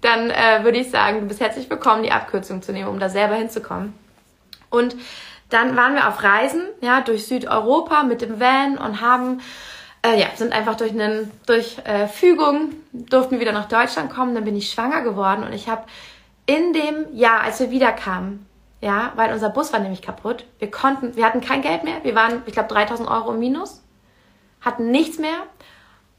dann 0.03 0.31
äh, 0.31 0.63
würde 0.63 0.79
ich 0.79 0.91
sagen, 0.91 1.21
du 1.21 1.27
bist 1.27 1.41
herzlich 1.41 1.71
willkommen, 1.71 2.03
die 2.03 2.13
Abkürzung 2.13 2.61
zu 2.61 2.73
nehmen, 2.73 2.89
um 2.89 3.01
da 3.01 3.09
selber 3.09 3.37
hinzukommen. 3.37 3.95
Und 4.69 4.95
dann 5.49 5.77
waren 5.77 5.95
wir 5.95 6.09
auf 6.09 6.23
Reisen, 6.23 6.63
ja, 6.83 7.01
durch 7.01 7.27
Südeuropa 7.27 8.03
mit 8.03 8.21
dem 8.21 8.41
Van 8.41 8.77
und 8.77 9.01
haben 9.01 9.41
äh, 10.05 10.21
ja, 10.21 10.27
sind 10.35 10.53
einfach 10.53 10.77
durch 10.77 10.91
einen 10.91 11.31
durch 11.47 11.79
äh, 11.85 12.09
Fügung 12.09 12.75
durften 12.93 13.33
wir 13.33 13.41
wieder 13.41 13.53
nach 13.53 13.69
Deutschland 13.69 14.11
kommen, 14.13 14.35
dann 14.35 14.45
bin 14.45 14.57
ich 14.57 14.71
schwanger 14.71 15.01
geworden 15.03 15.45
und 15.45 15.53
ich 15.53 15.69
habe 15.69 15.85
in 16.47 16.73
dem 16.73 17.15
Jahr, 17.15 17.43
als 17.43 17.61
wir 17.61 17.71
wiederkamen, 17.71 18.47
ja, 18.81 19.13
weil 19.17 19.33
unser 19.33 19.49
Bus 19.49 19.73
war 19.73 19.81
nämlich 19.81 20.03
kaputt. 20.03 20.45
Wir 20.59 20.71
konnten, 20.71 21.17
wir 21.17 21.25
hatten 21.25 21.41
kein 21.41 21.63
Geld 21.63 21.85
mehr. 21.85 22.05
Wir 22.05 22.15
waren, 22.15 22.43
ich 22.47 22.53
glaube, 22.53 22.69
3000 22.69 23.09
Euro 23.09 23.33
im 23.33 23.39
Minus, 23.39 23.83
hatten 24.61 24.91
nichts 24.91 25.19
mehr, 25.19 25.39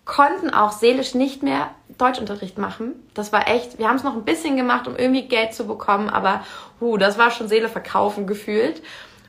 konnten 0.03 0.49
auch 0.49 0.71
seelisch 0.71 1.13
nicht 1.13 1.43
mehr 1.43 1.69
Deutschunterricht 1.97 2.57
machen. 2.57 2.93
Das 3.13 3.31
war 3.31 3.47
echt, 3.47 3.77
wir 3.77 3.87
haben 3.87 3.97
es 3.97 4.03
noch 4.03 4.15
ein 4.15 4.25
bisschen 4.25 4.55
gemacht, 4.57 4.87
um 4.87 4.95
irgendwie 4.95 5.27
Geld 5.27 5.53
zu 5.53 5.67
bekommen, 5.67 6.09
aber 6.09 6.43
huh, 6.79 6.97
das 6.97 7.17
war 7.17 7.31
schon 7.31 7.47
Seele 7.47 7.69
verkaufen 7.69 8.25
gefühlt. 8.25 8.81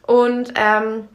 Und 0.07 0.55
ähm, 0.57 1.09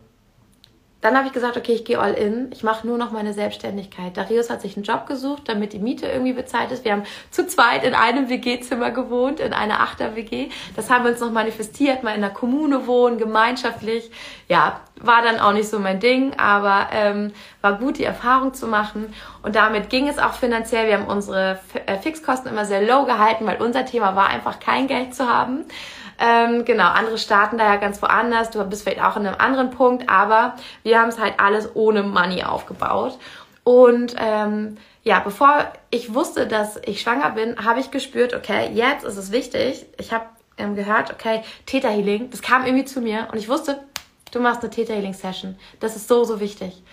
dann 1.02 1.18
habe 1.18 1.28
ich 1.28 1.34
gesagt, 1.34 1.58
okay, 1.58 1.74
ich 1.74 1.84
gehe 1.84 2.00
all 2.00 2.14
in. 2.14 2.52
Ich 2.52 2.62
mache 2.62 2.86
nur 2.86 2.98
noch 2.98 3.12
meine 3.12 3.34
Selbstständigkeit. 3.34 4.16
Darius 4.16 4.52
hat 4.52 4.62
sich 4.62 4.78
einen 4.78 4.84
Job 4.84 5.08
gesucht, 5.08 5.44
damit 5.50 5.74
die 5.74 5.80
Miete 5.80 6.06
irgendwie 6.06 6.34
bezahlt 6.34 6.72
ist. 6.72 6.86
Wir 6.86 6.92
haben 6.92 7.04
zu 7.32 7.48
zweit 7.48 7.84
in 7.84 7.96
einem 7.96 8.30
WG-Zimmer 8.30 8.92
gewohnt, 8.92 9.40
in 9.40 9.52
einer 9.52 9.80
Achter-WG. 9.80 10.50
Das 10.76 10.92
haben 10.92 11.04
wir 11.04 11.12
uns 11.12 11.20
noch 11.20 11.32
manifestiert, 11.32 12.04
mal 12.04 12.14
in 12.14 12.22
der 12.22 12.30
Kommune 12.30 12.86
wohnen, 12.86 13.18
gemeinschaftlich. 13.18 14.12
Ja, 14.48 14.82
war 15.00 15.24
dann 15.24 15.40
auch 15.40 15.54
nicht 15.54 15.70
so 15.70 15.80
mein 15.80 16.00
Ding, 16.00 16.34
aber 16.38 16.90
ähm, 16.92 17.34
war 17.62 17.80
gut, 17.80 17.98
die 17.98 18.04
Erfahrung 18.04 18.54
zu 18.54 18.68
machen. 18.68 19.12
Und 19.42 19.56
damit 19.56 19.90
ging 19.90 20.08
es 20.08 20.20
auch 20.20 20.34
finanziell. 20.34 20.88
Wir 20.88 21.00
haben 21.00 21.08
unsere 21.08 21.60
äh, 21.88 21.98
Fixkosten 21.98 22.52
immer 22.52 22.66
sehr 22.66 22.84
low 22.84 23.06
gehalten, 23.06 23.48
weil 23.48 23.60
unser 23.60 23.86
Thema 23.86 24.16
war 24.16 24.28
einfach 24.28 24.60
kein 24.60 24.88
Geld 24.88 25.16
zu 25.16 25.28
haben. 25.28 25.66
Ähm, 26.24 26.66
genau, 26.66 26.88
andere 26.88 27.18
starten 27.18 27.58
da 27.58 27.66
ja 27.66 27.78
ganz 27.78 28.00
woanders. 28.00 28.52
Du 28.52 28.64
bist 28.66 28.84
vielleicht 28.84 29.04
auch 29.04 29.18
in 29.18 29.26
einem 29.26 29.40
anderen 29.40 29.72
Punkt, 29.72 30.08
aber 30.08 30.56
wir 30.84 31.02
haben 31.02 31.10
es 31.10 31.20
halt 31.20 31.40
alles 31.40 31.76
ohne 31.76 32.04
Money 32.04 32.44
aufgebaut. 32.44 33.18
Und 33.64 34.16
ähm, 34.20 34.78
ja, 35.04 35.20
bevor 35.20 35.74
ich 35.90 36.14
wusste, 36.14 36.46
dass 36.46 36.80
ich 36.86 37.02
schwanger 37.02 37.32
bin, 37.32 37.66
habe 37.66 37.80
ich 37.80 37.90
gespürt, 37.90 38.36
okay, 38.36 38.70
jetzt 38.72 39.04
ist 39.04 39.18
es 39.18 39.32
wichtig. 39.32 39.88
Ich 39.98 40.14
habe 40.14 40.26
ähm, 40.60 40.76
gehört, 40.76 41.12
okay, 41.12 41.42
Theta 41.66 41.90
Healing, 41.90 42.30
das 42.30 42.44
kam 42.44 42.66
irgendwie 42.66 42.86
zu 42.86 43.02
mir 43.02 43.28
und 43.32 43.40
ich 43.40 43.50
wusste, 43.50 43.84
du 44.32 44.40
machst 44.40 44.62
eine 44.62 44.70
Theta 44.70 44.94
Healing 44.94 45.16
Session. 45.16 45.58
Das 45.80 45.96
ist 45.96 46.08
so, 46.08 46.24
so 46.24 46.40
wichtig. 46.40 46.84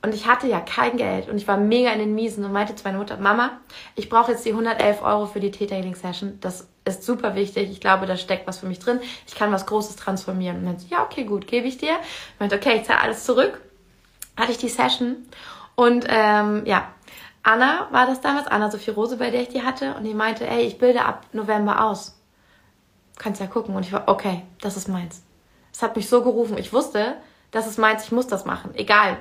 Und 0.00 0.14
ich 0.14 0.26
hatte 0.26 0.46
ja 0.46 0.60
kein 0.60 0.96
Geld 0.96 1.28
und 1.28 1.36
ich 1.36 1.46
war 1.46 1.58
mega 1.58 1.90
in 1.90 1.98
den 1.98 2.14
Miesen 2.14 2.42
und 2.44 2.52
meinte 2.52 2.74
zu 2.74 2.84
meiner 2.84 2.98
Mutter, 2.98 3.18
Mama, 3.18 3.58
ich 3.96 4.08
brauche 4.08 4.32
jetzt 4.32 4.46
die 4.46 4.52
111 4.52 5.02
Euro 5.02 5.26
für 5.26 5.40
die 5.40 5.50
Theta 5.50 5.74
Healing 5.74 5.96
Session. 5.96 6.38
Das 6.40 6.68
ist 6.88 7.04
super 7.04 7.34
wichtig. 7.34 7.70
Ich 7.70 7.80
glaube, 7.80 8.06
da 8.06 8.16
steckt 8.16 8.46
was 8.46 8.58
für 8.58 8.66
mich 8.66 8.78
drin. 8.78 9.00
Ich 9.26 9.34
kann 9.34 9.52
was 9.52 9.66
Großes 9.66 9.96
transformieren. 9.96 10.58
Und 10.58 10.66
dann 10.66 10.76
ja, 10.88 11.02
okay, 11.02 11.24
gut, 11.24 11.46
gebe 11.46 11.66
ich 11.66 11.78
dir. 11.78 11.92
Ich 12.34 12.40
meinte, 12.40 12.56
okay, 12.56 12.76
ich 12.76 12.84
zahle 12.84 13.00
alles 13.00 13.24
zurück. 13.24 13.60
Hatte 14.36 14.52
ich 14.52 14.58
die 14.58 14.68
Session 14.68 15.26
Und 15.74 16.06
ähm, 16.08 16.62
ja, 16.64 16.88
Anna 17.42 17.88
war 17.90 18.06
das 18.06 18.20
damals, 18.20 18.46
Anna 18.46 18.70
Sophie 18.70 18.90
Rose, 18.90 19.16
bei 19.16 19.30
der 19.30 19.42
ich 19.42 19.48
die 19.48 19.62
hatte. 19.62 19.94
Und 19.94 20.04
die 20.04 20.14
meinte, 20.14 20.46
ey, 20.46 20.62
ich 20.64 20.78
bilde 20.78 21.04
ab 21.04 21.26
November 21.32 21.84
aus. 21.84 22.20
Kannst 23.18 23.40
ja 23.40 23.46
gucken. 23.46 23.74
Und 23.74 23.84
ich 23.84 23.92
war, 23.92 24.04
okay, 24.06 24.42
das 24.60 24.76
ist 24.76 24.88
meins. 24.88 25.22
Es 25.72 25.82
hat 25.82 25.96
mich 25.96 26.08
so 26.08 26.22
gerufen. 26.22 26.58
Ich 26.58 26.72
wusste, 26.72 27.16
das 27.50 27.66
ist 27.66 27.78
meins, 27.78 28.04
ich 28.04 28.12
muss 28.12 28.26
das 28.26 28.44
machen. 28.44 28.72
Egal. 28.74 29.16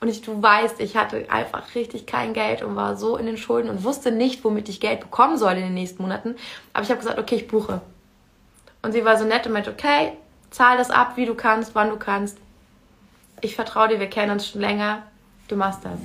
Und 0.00 0.08
ich, 0.08 0.20
du 0.22 0.42
weißt, 0.42 0.80
ich 0.80 0.96
hatte 0.96 1.26
einfach 1.30 1.74
richtig 1.74 2.06
kein 2.06 2.34
Geld 2.34 2.62
und 2.62 2.76
war 2.76 2.96
so 2.96 3.16
in 3.16 3.26
den 3.26 3.38
Schulden 3.38 3.70
und 3.70 3.84
wusste 3.84 4.12
nicht, 4.12 4.44
womit 4.44 4.68
ich 4.68 4.80
Geld 4.80 5.00
bekommen 5.00 5.38
soll 5.38 5.52
in 5.52 5.62
den 5.62 5.74
nächsten 5.74 6.02
Monaten. 6.02 6.36
Aber 6.72 6.82
ich 6.82 6.90
habe 6.90 7.00
gesagt, 7.00 7.18
okay, 7.18 7.36
ich 7.36 7.48
buche. 7.48 7.80
Und 8.82 8.92
sie 8.92 9.04
war 9.04 9.18
so 9.18 9.24
nett 9.24 9.46
und 9.46 9.52
meinte, 9.52 9.70
okay, 9.70 10.12
zahl 10.50 10.76
das 10.76 10.90
ab, 10.90 11.12
wie 11.16 11.26
du 11.26 11.34
kannst, 11.34 11.74
wann 11.74 11.90
du 11.90 11.96
kannst. 11.96 12.38
Ich 13.40 13.54
vertraue 13.54 13.88
dir, 13.88 14.00
wir 14.00 14.10
kennen 14.10 14.32
uns 14.32 14.48
schon 14.48 14.60
länger. 14.60 15.02
Du 15.48 15.56
machst 15.56 15.84
das. 15.84 15.98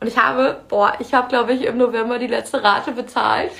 Und 0.00 0.06
ich 0.06 0.18
habe, 0.18 0.60
boah, 0.68 0.94
ich 0.98 1.14
habe, 1.14 1.28
glaube 1.28 1.52
ich, 1.52 1.64
im 1.64 1.78
November 1.78 2.18
die 2.18 2.26
letzte 2.26 2.62
Rate 2.62 2.92
bezahlt. 2.92 3.52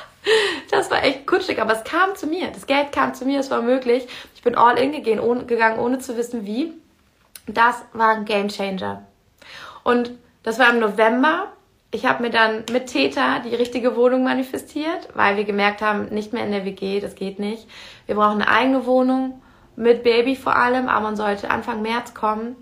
das 0.70 0.90
war 0.90 1.02
echt 1.02 1.26
kutschig, 1.26 1.60
aber 1.60 1.72
es 1.72 1.84
kam 1.84 2.14
zu 2.14 2.26
mir. 2.26 2.48
Das 2.48 2.66
Geld 2.66 2.92
kam 2.92 3.14
zu 3.14 3.24
mir, 3.24 3.40
es 3.40 3.50
war 3.50 3.60
möglich. 3.60 4.06
Ich 4.34 4.42
bin 4.42 4.54
all 4.54 4.78
in 4.78 4.92
gegangen, 4.92 5.20
ohne, 5.20 5.44
gegangen, 5.44 5.78
ohne 5.78 5.98
zu 5.98 6.16
wissen 6.16 6.46
wie. 6.46 6.72
Das 7.46 7.84
war 7.92 8.10
ein 8.10 8.24
Game 8.24 8.48
Changer. 8.48 9.06
Und 9.82 10.12
das 10.42 10.58
war 10.58 10.70
im 10.70 10.80
November. 10.80 11.52
Ich 11.90 12.06
habe 12.06 12.22
mir 12.22 12.30
dann 12.30 12.64
mit 12.72 12.86
Täter 12.86 13.40
die 13.44 13.54
richtige 13.54 13.96
Wohnung 13.96 14.24
manifestiert, 14.24 15.08
weil 15.14 15.36
wir 15.36 15.44
gemerkt 15.44 15.80
haben, 15.80 16.06
nicht 16.06 16.32
mehr 16.32 16.44
in 16.44 16.50
der 16.50 16.64
WG, 16.64 17.00
das 17.00 17.14
geht 17.14 17.38
nicht. 17.38 17.68
Wir 18.06 18.16
brauchen 18.16 18.42
eine 18.42 18.48
eigene 18.48 18.86
Wohnung 18.86 19.40
mit 19.76 20.02
Baby 20.02 20.34
vor 20.36 20.56
allem. 20.56 20.88
Amon 20.88 21.16
sollte 21.16 21.50
Anfang 21.50 21.82
März 21.82 22.14
kommen. 22.14 22.56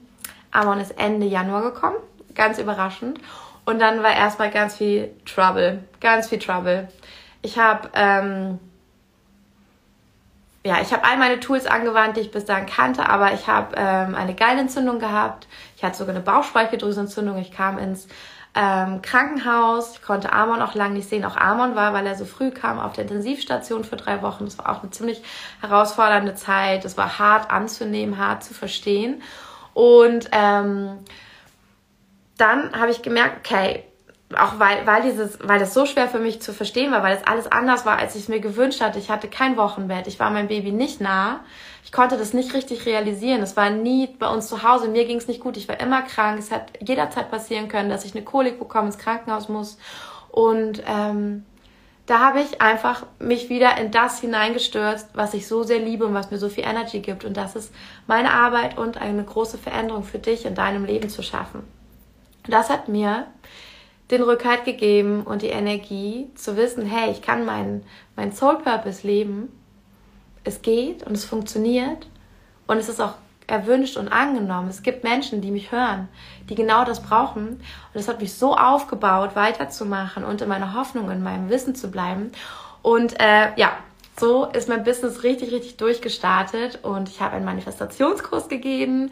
Amon 0.50 0.80
ist 0.80 0.98
Ende 0.98 1.26
Januar 1.26 1.62
gekommen, 1.62 1.96
ganz 2.34 2.58
überraschend. 2.58 3.20
Und 3.64 3.80
dann 3.80 4.02
war 4.02 4.14
erstmal 4.14 4.50
ganz 4.50 4.76
viel 4.76 5.14
Trouble, 5.24 5.84
ganz 6.00 6.28
viel 6.28 6.38
Trouble. 6.38 6.88
Ich 7.40 7.58
habe 7.58 7.88
ähm, 7.94 8.58
ja, 10.64 10.80
ich 10.80 10.92
habe 10.92 11.04
all 11.04 11.16
meine 11.16 11.40
Tools 11.40 11.66
angewandt, 11.66 12.16
die 12.16 12.20
ich 12.20 12.30
bis 12.30 12.44
dahin 12.44 12.66
kannte, 12.66 13.08
aber 13.08 13.32
ich 13.32 13.48
habe 13.48 13.74
ähm, 13.76 14.14
eine 14.14 14.34
Gallentzündung 14.34 15.00
gehabt. 15.00 15.48
Ich 15.76 15.82
hatte 15.82 15.98
sogar 15.98 16.14
eine 16.14 16.22
Bauchspeicheldrüsenentzündung. 16.22 17.38
Ich 17.38 17.50
kam 17.50 17.78
ins 17.78 18.06
ähm, 18.54 19.02
Krankenhaus. 19.02 19.96
Ich 19.96 20.02
konnte 20.02 20.32
Amon 20.32 20.62
auch 20.62 20.74
lange 20.74 20.94
nicht 20.94 21.08
sehen. 21.08 21.24
Auch 21.24 21.36
Amon 21.36 21.74
war, 21.74 21.94
weil 21.94 22.06
er 22.06 22.14
so 22.14 22.24
früh 22.24 22.52
kam, 22.52 22.78
auf 22.78 22.92
der 22.92 23.02
Intensivstation 23.02 23.82
für 23.82 23.96
drei 23.96 24.22
Wochen. 24.22 24.44
Das 24.44 24.58
war 24.58 24.70
auch 24.70 24.82
eine 24.82 24.90
ziemlich 24.90 25.22
herausfordernde 25.60 26.36
Zeit. 26.36 26.84
Das 26.84 26.96
war 26.96 27.18
hart 27.18 27.50
anzunehmen, 27.50 28.18
hart 28.18 28.44
zu 28.44 28.54
verstehen. 28.54 29.20
Und 29.74 30.28
ähm, 30.30 30.98
dann 32.36 32.78
habe 32.78 32.92
ich 32.92 33.02
gemerkt, 33.02 33.38
okay, 33.44 33.84
auch 34.38 34.58
weil, 34.58 34.86
weil 34.86 35.02
dieses, 35.02 35.38
weil 35.42 35.58
das 35.58 35.74
so 35.74 35.86
schwer 35.86 36.08
für 36.08 36.18
mich 36.18 36.40
zu 36.40 36.52
verstehen 36.52 36.92
war, 36.92 37.02
weil 37.02 37.16
es 37.16 37.26
alles 37.26 37.50
anders 37.50 37.86
war, 37.86 37.98
als 37.98 38.14
ich 38.14 38.22
es 38.22 38.28
mir 38.28 38.40
gewünscht 38.40 38.80
hatte. 38.80 38.98
Ich 38.98 39.10
hatte 39.10 39.28
kein 39.28 39.56
Wochenbett, 39.56 40.06
ich 40.06 40.18
war 40.18 40.30
meinem 40.30 40.48
Baby 40.48 40.72
nicht 40.72 41.00
nah. 41.00 41.40
Ich 41.84 41.92
konnte 41.92 42.16
das 42.16 42.32
nicht 42.32 42.54
richtig 42.54 42.86
realisieren. 42.86 43.42
Es 43.42 43.56
war 43.56 43.70
nie 43.70 44.06
bei 44.18 44.28
uns 44.28 44.48
zu 44.48 44.62
Hause. 44.62 44.88
Mir 44.88 45.04
ging 45.04 45.18
es 45.18 45.28
nicht 45.28 45.40
gut. 45.40 45.56
Ich 45.56 45.68
war 45.68 45.78
immer 45.80 46.02
krank. 46.02 46.38
Es 46.38 46.50
hat 46.50 46.72
jederzeit 46.80 47.30
passieren 47.30 47.68
können, 47.68 47.90
dass 47.90 48.04
ich 48.04 48.14
eine 48.14 48.24
Kolik 48.24 48.58
bekomme, 48.58 48.86
ins 48.86 48.98
Krankenhaus 48.98 49.48
muss. 49.48 49.76
Und 50.30 50.82
ähm, 50.86 51.44
da 52.06 52.20
habe 52.20 52.40
ich 52.40 52.60
einfach 52.60 53.04
mich 53.18 53.48
wieder 53.48 53.76
in 53.78 53.90
das 53.90 54.20
hineingestürzt, 54.20 55.10
was 55.14 55.34
ich 55.34 55.46
so 55.46 55.62
sehr 55.62 55.78
liebe 55.78 56.06
und 56.06 56.14
was 56.14 56.30
mir 56.30 56.38
so 56.38 56.48
viel 56.48 56.64
Energy 56.64 57.00
gibt. 57.00 57.24
Und 57.24 57.36
das 57.36 57.56
ist 57.56 57.72
meine 58.06 58.32
Arbeit 58.32 58.78
und 58.78 59.00
eine 59.00 59.24
große 59.24 59.58
Veränderung 59.58 60.04
für 60.04 60.18
dich 60.18 60.46
in 60.46 60.54
deinem 60.54 60.84
Leben 60.84 61.08
zu 61.08 61.22
schaffen. 61.22 61.62
Das 62.48 62.70
hat 62.70 62.88
mir 62.88 63.26
den 64.12 64.22
Rückhalt 64.22 64.64
gegeben 64.64 65.22
und 65.22 65.42
die 65.42 65.48
Energie 65.48 66.30
zu 66.34 66.56
wissen, 66.56 66.86
hey, 66.86 67.10
ich 67.10 67.22
kann 67.22 67.44
meinen 67.44 67.84
mein 68.14 68.32
Soul 68.32 68.58
Purpose 68.58 69.06
leben. 69.06 69.48
Es 70.44 70.62
geht 70.62 71.02
und 71.04 71.14
es 71.14 71.24
funktioniert 71.24 72.06
und 72.66 72.76
es 72.76 72.88
ist 72.88 73.00
auch 73.00 73.14
erwünscht 73.46 73.96
und 73.96 74.08
angenommen. 74.08 74.68
Es 74.68 74.82
gibt 74.82 75.02
Menschen, 75.02 75.40
die 75.40 75.50
mich 75.50 75.72
hören, 75.72 76.08
die 76.48 76.54
genau 76.54 76.84
das 76.84 77.02
brauchen. 77.02 77.48
Und 77.48 77.60
es 78.00 78.06
hat 78.06 78.20
mich 78.20 78.34
so 78.34 78.54
aufgebaut, 78.54 79.34
weiterzumachen 79.34 80.24
und 80.24 80.42
in 80.42 80.48
meiner 80.48 80.74
Hoffnung, 80.74 81.10
in 81.10 81.22
meinem 81.22 81.48
Wissen 81.48 81.74
zu 81.74 81.90
bleiben. 81.90 82.32
Und 82.82 83.18
äh, 83.20 83.54
ja, 83.56 83.72
so 84.18 84.44
ist 84.46 84.68
mein 84.68 84.84
Business 84.84 85.22
richtig, 85.22 85.52
richtig 85.52 85.76
durchgestartet 85.78 86.80
und 86.82 87.08
ich 87.08 87.20
habe 87.20 87.36
einen 87.36 87.44
Manifestationskurs 87.44 88.48
gegeben. 88.48 89.10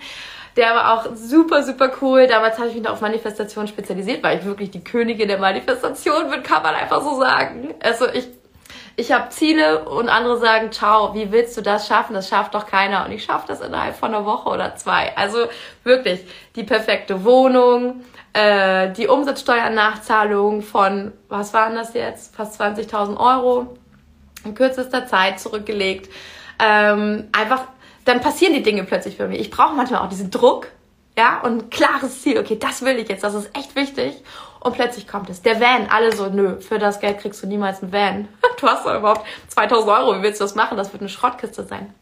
Der 0.56 0.74
war 0.74 0.92
auch 0.92 1.14
super, 1.14 1.62
super 1.62 1.90
cool. 2.02 2.26
Damals 2.26 2.58
habe 2.58 2.68
ich 2.68 2.74
mich 2.74 2.88
auf 2.88 3.00
Manifestation 3.00 3.66
spezialisiert, 3.66 4.22
weil 4.22 4.38
ich 4.38 4.44
wirklich 4.44 4.70
die 4.70 4.82
Königin 4.82 5.28
der 5.28 5.38
Manifestation 5.38 6.28
bin, 6.30 6.42
kann 6.42 6.62
man 6.62 6.74
einfach 6.74 7.02
so 7.02 7.18
sagen. 7.18 7.74
Also 7.80 8.08
ich, 8.12 8.28
ich 8.96 9.12
habe 9.12 9.30
Ziele 9.30 9.88
und 9.88 10.08
andere 10.08 10.38
sagen, 10.38 10.70
ciao, 10.72 11.14
wie 11.14 11.32
willst 11.32 11.56
du 11.56 11.62
das 11.62 11.86
schaffen? 11.86 12.14
Das 12.14 12.28
schafft 12.28 12.54
doch 12.54 12.66
keiner. 12.66 13.06
Und 13.06 13.12
ich 13.12 13.24
schaffe 13.24 13.46
das 13.48 13.60
innerhalb 13.60 13.96
von 13.96 14.12
einer 14.14 14.26
Woche 14.26 14.50
oder 14.50 14.74
zwei. 14.76 15.16
Also 15.16 15.46
wirklich 15.84 16.26
die 16.56 16.64
perfekte 16.64 17.24
Wohnung, 17.24 18.04
äh, 18.32 18.90
die 18.92 19.06
Umsatzsteuernachzahlung 19.06 20.62
von, 20.62 21.12
was 21.28 21.54
waren 21.54 21.76
das 21.76 21.94
jetzt? 21.94 22.34
Fast 22.34 22.60
20.000 22.60 23.16
Euro 23.16 23.76
in 24.44 24.54
kürzester 24.54 25.06
Zeit 25.06 25.40
zurückgelegt. 25.40 26.10
Ähm, 26.58 27.28
einfach 27.32 27.64
dann 28.04 28.20
passieren 28.20 28.54
die 28.54 28.62
Dinge 28.62 28.84
plötzlich 28.84 29.16
für 29.16 29.28
mich. 29.28 29.40
Ich 29.40 29.50
brauche 29.50 29.74
manchmal 29.74 30.00
auch 30.00 30.08
diesen 30.08 30.30
Druck, 30.30 30.68
ja, 31.16 31.40
und 31.40 31.58
ein 31.58 31.70
klares 31.70 32.22
Ziel. 32.22 32.38
Okay, 32.38 32.58
das 32.58 32.82
will 32.82 32.98
ich 32.98 33.08
jetzt, 33.08 33.24
das 33.24 33.34
ist 33.34 33.56
echt 33.56 33.76
wichtig. 33.76 34.22
Und 34.60 34.74
plötzlich 34.74 35.08
kommt 35.08 35.30
es. 35.30 35.42
Der 35.42 35.60
Van, 35.60 35.86
alle 35.90 36.14
so, 36.14 36.28
nö, 36.28 36.60
für 36.60 36.78
das 36.78 37.00
Geld 37.00 37.18
kriegst 37.18 37.42
du 37.42 37.46
niemals 37.46 37.82
einen 37.82 37.92
Van. 37.92 38.28
Du 38.60 38.66
hast 38.66 38.84
doch 38.84 38.94
überhaupt 38.94 39.26
2000 39.48 39.90
Euro, 39.90 40.18
wie 40.18 40.22
willst 40.22 40.38
du 40.38 40.44
das 40.44 40.54
machen? 40.54 40.76
Das 40.76 40.92
wird 40.92 41.00
eine 41.00 41.08
Schrottkiste 41.08 41.64
sein. 41.64 41.94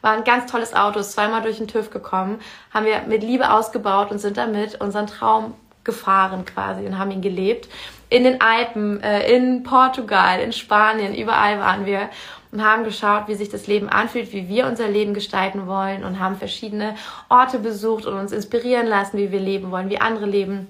War 0.00 0.12
ein 0.12 0.24
ganz 0.24 0.50
tolles 0.50 0.74
Auto, 0.74 0.98
ist 0.98 1.12
zweimal 1.12 1.42
durch 1.42 1.58
den 1.58 1.68
TÜV 1.68 1.90
gekommen, 1.90 2.40
haben 2.72 2.84
wir 2.84 3.02
mit 3.02 3.22
Liebe 3.22 3.52
ausgebaut 3.52 4.10
und 4.10 4.18
sind 4.18 4.36
damit 4.36 4.80
unseren 4.80 5.06
Traum 5.06 5.54
gefahren 5.88 6.44
quasi 6.44 6.86
und 6.86 6.98
haben 6.98 7.10
ihn 7.10 7.22
gelebt. 7.22 7.66
In 8.10 8.24
den 8.24 8.40
Alpen, 8.40 9.02
äh, 9.02 9.34
in 9.34 9.62
Portugal, 9.62 10.40
in 10.40 10.52
Spanien, 10.52 11.14
überall 11.14 11.58
waren 11.58 11.86
wir 11.86 12.10
und 12.52 12.62
haben 12.62 12.84
geschaut, 12.84 13.24
wie 13.26 13.34
sich 13.34 13.48
das 13.48 13.66
Leben 13.66 13.88
anfühlt, 13.88 14.32
wie 14.32 14.48
wir 14.48 14.66
unser 14.66 14.86
Leben 14.86 15.14
gestalten 15.14 15.66
wollen 15.66 16.04
und 16.04 16.20
haben 16.20 16.36
verschiedene 16.36 16.94
Orte 17.30 17.58
besucht 17.58 18.04
und 18.06 18.14
uns 18.14 18.32
inspirieren 18.32 18.86
lassen, 18.86 19.16
wie 19.16 19.32
wir 19.32 19.40
leben 19.40 19.70
wollen, 19.70 19.90
wie 19.90 20.00
andere 20.00 20.26
leben. 20.26 20.66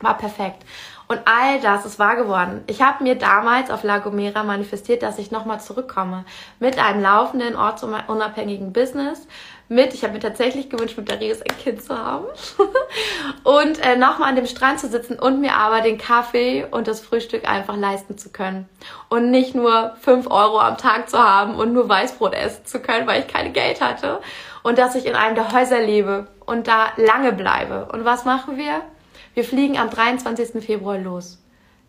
War 0.00 0.18
perfekt. 0.18 0.64
Und 1.08 1.20
all 1.24 1.58
das 1.60 1.86
ist 1.86 1.98
wahr 1.98 2.16
geworden. 2.16 2.62
Ich 2.66 2.82
habe 2.82 3.02
mir 3.02 3.14
damals 3.14 3.70
auf 3.70 3.82
La 3.82 3.98
Gomera 3.98 4.44
manifestiert, 4.44 5.02
dass 5.02 5.18
ich 5.18 5.30
nochmal 5.30 5.58
zurückkomme 5.58 6.24
mit 6.60 6.78
einem 6.78 7.00
laufenden, 7.00 7.56
ortsunabhängigen 7.56 8.74
Business, 8.74 9.26
mit, 9.68 9.92
ich 9.92 10.02
habe 10.02 10.14
mir 10.14 10.20
tatsächlich 10.20 10.70
gewünscht, 10.70 10.96
mit 10.96 11.10
Darius 11.10 11.42
ein 11.42 11.58
Kind 11.58 11.82
zu 11.82 11.96
haben 11.96 12.26
und 13.44 13.84
äh, 13.84 13.96
nochmal 13.96 14.30
an 14.30 14.36
dem 14.36 14.46
Strand 14.46 14.80
zu 14.80 14.88
sitzen 14.88 15.18
und 15.18 15.40
mir 15.40 15.54
aber 15.54 15.82
den 15.82 15.98
Kaffee 15.98 16.66
und 16.70 16.88
das 16.88 17.00
Frühstück 17.00 17.48
einfach 17.48 17.76
leisten 17.76 18.16
zu 18.16 18.30
können 18.30 18.68
und 19.08 19.30
nicht 19.30 19.54
nur 19.54 19.94
fünf 20.00 20.30
Euro 20.30 20.58
am 20.58 20.78
Tag 20.78 21.10
zu 21.10 21.18
haben 21.18 21.54
und 21.54 21.72
nur 21.72 21.88
Weißbrot 21.88 22.34
essen 22.34 22.64
zu 22.64 22.80
können, 22.80 23.06
weil 23.06 23.20
ich 23.20 23.28
kein 23.28 23.52
Geld 23.52 23.80
hatte 23.80 24.20
und 24.62 24.78
dass 24.78 24.94
ich 24.94 25.06
in 25.06 25.14
einem 25.14 25.34
der 25.34 25.52
Häuser 25.52 25.80
lebe 25.80 26.28
und 26.46 26.66
da 26.66 26.88
lange 26.96 27.32
bleibe. 27.32 27.88
Und 27.92 28.04
was 28.04 28.24
machen 28.24 28.56
wir? 28.56 28.82
Wir 29.34 29.44
fliegen 29.44 29.78
am 29.78 29.90
23. 29.90 30.64
Februar 30.64 30.98
los. 30.98 31.38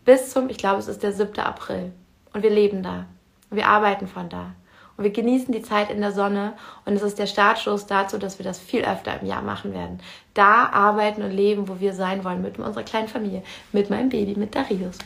Bis 0.04 0.30
zum, 0.30 0.48
ich 0.48 0.58
glaube, 0.58 0.78
es 0.78 0.88
ist 0.88 1.02
der 1.02 1.12
7. 1.12 1.38
April. 1.40 1.92
Und 2.32 2.42
wir 2.42 2.50
leben 2.50 2.82
da. 2.82 3.06
Und 3.50 3.56
wir 3.56 3.66
arbeiten 3.66 4.06
von 4.06 4.28
da. 4.28 4.52
Und 5.00 5.04
wir 5.04 5.12
genießen 5.12 5.50
die 5.50 5.62
Zeit 5.62 5.90
in 5.90 6.02
der 6.02 6.12
Sonne 6.12 6.52
und 6.84 6.94
es 6.94 7.00
ist 7.00 7.18
der 7.18 7.26
Startschuss 7.26 7.86
dazu, 7.86 8.18
dass 8.18 8.38
wir 8.38 8.44
das 8.44 8.58
viel 8.58 8.84
öfter 8.84 9.18
im 9.18 9.26
Jahr 9.26 9.40
machen 9.40 9.72
werden. 9.72 9.98
Da 10.34 10.66
arbeiten 10.66 11.22
und 11.22 11.30
leben, 11.30 11.68
wo 11.68 11.80
wir 11.80 11.94
sein 11.94 12.22
wollen, 12.22 12.42
mit 12.42 12.58
unserer 12.58 12.82
kleinen 12.82 13.08
Familie, 13.08 13.42
mit 13.72 13.88
meinem 13.88 14.10
Baby, 14.10 14.38
mit 14.38 14.54
Darius. 14.54 14.98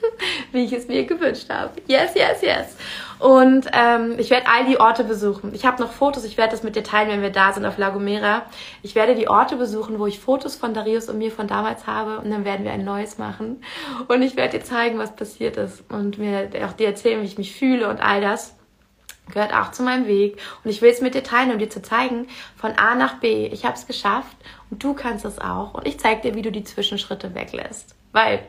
Wie 0.50 0.64
ich 0.64 0.72
es 0.72 0.88
mir 0.88 1.04
gewünscht 1.04 1.50
habe. 1.50 1.70
Yes, 1.86 2.16
yes, 2.16 2.42
yes. 2.42 2.76
Und 3.20 3.66
ähm, 3.72 4.16
ich 4.18 4.30
werde 4.30 4.48
all 4.48 4.64
die 4.66 4.80
Orte 4.80 5.04
besuchen. 5.04 5.54
Ich 5.54 5.64
habe 5.64 5.80
noch 5.80 5.92
Fotos, 5.92 6.24
ich 6.24 6.36
werde 6.36 6.50
das 6.50 6.64
mit 6.64 6.74
dir 6.74 6.82
teilen, 6.82 7.08
wenn 7.08 7.22
wir 7.22 7.30
da 7.30 7.52
sind 7.52 7.64
auf 7.64 7.78
La 7.78 7.90
Gomera. 7.90 8.42
Ich 8.82 8.96
werde 8.96 9.14
die 9.14 9.28
Orte 9.28 9.54
besuchen, 9.54 10.00
wo 10.00 10.08
ich 10.08 10.18
Fotos 10.18 10.56
von 10.56 10.74
Darius 10.74 11.08
und 11.08 11.18
mir 11.18 11.30
von 11.30 11.46
damals 11.46 11.86
habe 11.86 12.18
und 12.18 12.28
dann 12.32 12.44
werden 12.44 12.64
wir 12.64 12.72
ein 12.72 12.84
neues 12.84 13.18
machen. 13.18 13.62
Und 14.08 14.22
ich 14.22 14.34
werde 14.34 14.58
dir 14.58 14.64
zeigen, 14.64 14.98
was 14.98 15.14
passiert 15.14 15.56
ist 15.56 15.84
und 15.92 16.18
mir 16.18 16.50
auch 16.66 16.72
dir 16.72 16.88
erzählen, 16.88 17.22
wie 17.22 17.26
ich 17.26 17.38
mich 17.38 17.54
fühle 17.54 17.88
und 17.88 18.00
all 18.00 18.20
das 18.20 18.57
gehört 19.32 19.52
auch 19.52 19.72
zu 19.72 19.82
meinem 19.82 20.06
Weg 20.06 20.38
und 20.64 20.70
ich 20.70 20.82
will 20.82 20.90
es 20.90 21.00
mit 21.00 21.14
dir 21.14 21.22
teilen, 21.22 21.52
um 21.52 21.58
dir 21.58 21.70
zu 21.70 21.82
zeigen, 21.82 22.28
von 22.56 22.72
A 22.72 22.94
nach 22.94 23.14
B, 23.20 23.46
ich 23.46 23.64
habe 23.64 23.74
es 23.74 23.86
geschafft 23.86 24.36
und 24.70 24.82
du 24.82 24.94
kannst 24.94 25.24
es 25.24 25.38
auch 25.38 25.74
und 25.74 25.86
ich 25.86 25.98
zeige 25.98 26.22
dir, 26.22 26.34
wie 26.34 26.42
du 26.42 26.52
die 26.52 26.64
Zwischenschritte 26.64 27.34
weglässt, 27.34 27.94
weil, 28.12 28.40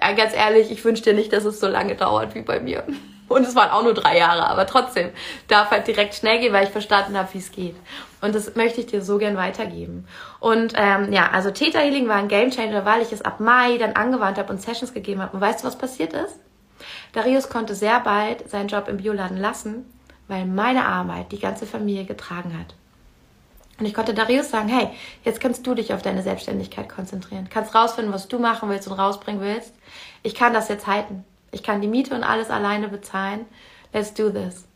äh, 0.00 0.14
ganz 0.14 0.34
ehrlich, 0.34 0.70
ich 0.70 0.84
wünsche 0.84 1.02
dir 1.02 1.14
nicht, 1.14 1.32
dass 1.32 1.44
es 1.44 1.60
so 1.60 1.68
lange 1.68 1.94
dauert 1.94 2.34
wie 2.34 2.42
bei 2.42 2.60
mir. 2.60 2.84
Und 3.28 3.46
es 3.46 3.54
waren 3.54 3.70
auch 3.70 3.82
nur 3.82 3.92
drei 3.92 4.16
Jahre, 4.16 4.46
aber 4.48 4.66
trotzdem 4.66 5.10
darf 5.48 5.70
halt 5.70 5.86
direkt 5.86 6.14
schnell 6.14 6.40
gehen, 6.40 6.52
weil 6.54 6.64
ich 6.64 6.70
verstanden 6.70 7.16
habe, 7.16 7.28
wie 7.34 7.38
es 7.38 7.52
geht. 7.52 7.76
Und 8.20 8.34
das 8.34 8.56
möchte 8.56 8.80
ich 8.80 8.86
dir 8.86 9.02
so 9.02 9.18
gern 9.18 9.36
weitergeben. 9.36 10.08
Und 10.40 10.72
ähm, 10.76 11.12
ja, 11.12 11.28
also 11.30 11.50
Theta 11.50 11.78
Healing 11.78 12.08
war 12.08 12.16
ein 12.16 12.28
Gamechanger, 12.28 12.84
weil 12.86 13.02
ich 13.02 13.12
es 13.12 13.20
ab 13.20 13.38
Mai 13.38 13.76
dann 13.76 13.92
angewandt 13.92 14.38
habe 14.38 14.50
und 14.50 14.62
Sessions 14.62 14.94
gegeben 14.94 15.20
habe. 15.20 15.36
Und 15.36 15.42
weißt 15.42 15.62
du, 15.62 15.66
was 15.66 15.76
passiert 15.76 16.14
ist? 16.14 16.38
Darius 17.12 17.48
konnte 17.48 17.74
sehr 17.74 18.00
bald 18.00 18.48
seinen 18.48 18.68
Job 18.68 18.88
im 18.88 18.98
Bioladen 18.98 19.36
lassen, 19.36 19.84
weil 20.28 20.46
meine 20.46 20.86
Arbeit 20.86 21.32
die 21.32 21.40
ganze 21.40 21.66
Familie 21.66 22.04
getragen 22.04 22.58
hat. 22.58 22.74
Und 23.78 23.86
ich 23.86 23.94
konnte 23.94 24.12
Darius 24.12 24.50
sagen, 24.50 24.68
hey, 24.68 24.88
jetzt 25.24 25.40
kannst 25.40 25.66
du 25.66 25.74
dich 25.74 25.94
auf 25.94 26.02
deine 26.02 26.22
Selbstständigkeit 26.22 26.88
konzentrieren. 26.88 27.48
Kannst 27.48 27.74
rausfinden, 27.74 28.12
was 28.12 28.26
du 28.26 28.38
machen 28.38 28.68
willst 28.68 28.88
und 28.88 28.98
rausbringen 28.98 29.40
willst. 29.40 29.72
Ich 30.22 30.34
kann 30.34 30.52
das 30.52 30.68
jetzt 30.68 30.86
halten. 30.86 31.24
Ich 31.52 31.62
kann 31.62 31.80
die 31.80 31.88
Miete 31.88 32.14
und 32.14 32.24
alles 32.24 32.50
alleine 32.50 32.88
bezahlen. 32.88 33.46
Let's 33.92 34.14
do 34.14 34.30
this. 34.30 34.66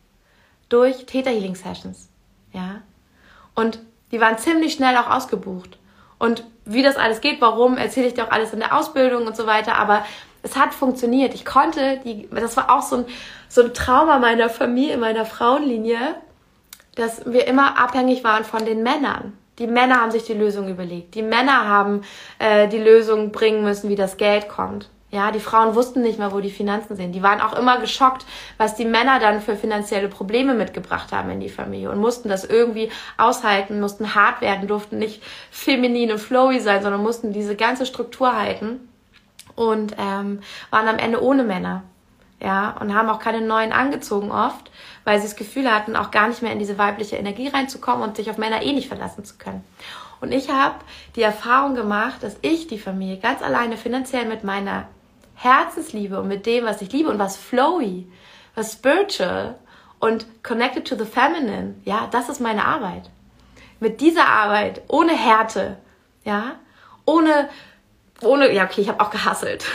Durch 0.69 1.05
Theta 1.05 1.29
Healing 1.29 1.55
Sessions. 1.55 2.09
Ja. 2.53 2.81
Und 3.55 3.79
die 4.11 4.21
waren 4.21 4.37
ziemlich 4.37 4.73
schnell 4.73 4.95
auch 4.95 5.09
ausgebucht. 5.09 5.77
Und 6.17 6.45
wie 6.65 6.81
das 6.81 6.95
alles 6.95 7.19
geht, 7.19 7.41
warum, 7.41 7.77
erzähle 7.77 8.07
ich 8.07 8.13
dir 8.13 8.25
auch 8.25 8.31
alles 8.31 8.53
in 8.53 8.59
der 8.59 8.77
Ausbildung 8.77 9.27
und 9.27 9.35
so 9.35 9.45
weiter. 9.45 9.75
Aber 9.75 10.05
es 10.43 10.57
hat 10.57 10.73
funktioniert. 10.73 11.33
Ich 11.33 11.45
konnte, 11.45 11.99
die, 12.03 12.29
das 12.29 12.55
war 12.57 12.69
auch 12.69 12.83
so 12.83 12.97
ein, 12.97 13.05
so 13.49 13.63
ein 13.63 13.73
Trauma 13.73 14.19
meiner 14.19 14.49
Familie, 14.49 14.97
meiner 14.97 15.25
Frauenlinie, 15.25 16.15
dass 16.95 17.25
wir 17.25 17.47
immer 17.47 17.79
abhängig 17.79 18.23
waren 18.23 18.43
von 18.43 18.65
den 18.65 18.83
Männern. 18.83 19.37
Die 19.59 19.67
Männer 19.67 20.01
haben 20.01 20.11
sich 20.11 20.23
die 20.25 20.33
Lösung 20.33 20.67
überlegt. 20.67 21.15
Die 21.15 21.21
Männer 21.21 21.67
haben 21.67 22.01
äh, 22.39 22.67
die 22.67 22.79
Lösung 22.79 23.31
bringen 23.31 23.63
müssen, 23.63 23.89
wie 23.89 23.95
das 23.95 24.17
Geld 24.17 24.49
kommt. 24.49 24.89
Ja, 25.11 25.31
die 25.31 25.39
Frauen 25.39 25.75
wussten 25.75 26.01
nicht 26.01 26.17
mal, 26.17 26.31
wo 26.31 26.39
die 26.39 26.49
Finanzen 26.49 26.95
sind. 26.95 27.11
Die 27.13 27.21
waren 27.21 27.39
auch 27.39 27.53
immer 27.53 27.79
geschockt, 27.79 28.25
was 28.57 28.73
die 28.73 28.85
Männer 28.85 29.19
dann 29.19 29.41
für 29.41 29.55
finanzielle 29.55 30.07
Probleme 30.07 30.55
mitgebracht 30.55 31.11
haben 31.11 31.29
in 31.29 31.39
die 31.39 31.49
Familie 31.49 31.91
und 31.91 31.99
mussten 31.99 32.29
das 32.29 32.45
irgendwie 32.45 32.89
aushalten, 33.15 33.79
mussten 33.79 34.15
hart 34.15 34.41
werden, 34.41 34.67
durften 34.67 34.97
nicht 34.97 35.21
feminin 35.51 36.11
und 36.11 36.17
flowy 36.17 36.59
sein, 36.59 36.81
sondern 36.81 37.03
mussten 37.03 37.31
diese 37.31 37.55
ganze 37.55 37.85
Struktur 37.85 38.35
halten 38.35 38.89
und 39.55 39.95
ähm, 39.97 40.41
waren 40.69 40.87
am 40.87 40.97
Ende 40.97 41.21
ohne 41.21 41.43
Männer. 41.43 41.83
Ja, 42.41 42.75
und 42.79 42.93
haben 42.93 43.09
auch 43.09 43.19
keine 43.19 43.39
neuen 43.39 43.71
angezogen 43.71 44.29
oft, 44.29 44.69
weil 45.05 45.17
sie 45.19 45.27
das 45.27 45.37
Gefühl 45.37 45.73
hatten, 45.73 45.95
auch 45.95 46.11
gar 46.11 46.27
nicht 46.27 46.41
mehr 46.41 46.51
in 46.51 46.59
diese 46.59 46.77
weibliche 46.77 47.15
Energie 47.15 47.47
reinzukommen 47.47 48.03
und 48.03 48.17
sich 48.17 48.29
auf 48.29 48.37
Männer 48.37 48.61
eh 48.61 48.73
nicht 48.73 48.89
verlassen 48.89 49.23
zu 49.23 49.37
können. 49.37 49.63
Und 50.19 50.33
ich 50.33 50.49
habe 50.49 50.75
die 51.15 51.21
Erfahrung 51.21 51.73
gemacht, 51.73 52.21
dass 52.21 52.35
ich 52.41 52.67
die 52.67 52.79
Familie 52.79 53.17
ganz 53.17 53.41
alleine 53.41 53.77
finanziell 53.77 54.25
mit 54.25 54.43
meiner 54.43 54.87
Herzensliebe 55.35 56.19
und 56.19 56.27
mit 56.27 56.45
dem, 56.45 56.65
was 56.65 56.81
ich 56.81 56.91
liebe 56.91 57.09
und 57.09 57.19
was 57.19 57.37
flowy, 57.37 58.07
was 58.55 58.73
spiritual 58.73 59.55
und 59.99 60.43
connected 60.43 60.85
to 60.85 60.95
the 60.95 61.05
feminine, 61.05 61.75
ja, 61.85 62.07
das 62.11 62.29
ist 62.29 62.39
meine 62.39 62.65
Arbeit. 62.65 63.09
Mit 63.79 64.01
dieser 64.01 64.27
Arbeit, 64.27 64.81
ohne 64.87 65.13
Härte, 65.13 65.77
ja, 66.23 66.55
ohne, 67.05 67.49
ohne, 68.21 68.53
ja, 68.53 68.65
okay, 68.65 68.81
ich 68.81 68.89
habe 68.89 69.01
auch 69.03 69.09
gehasselt. 69.09 69.65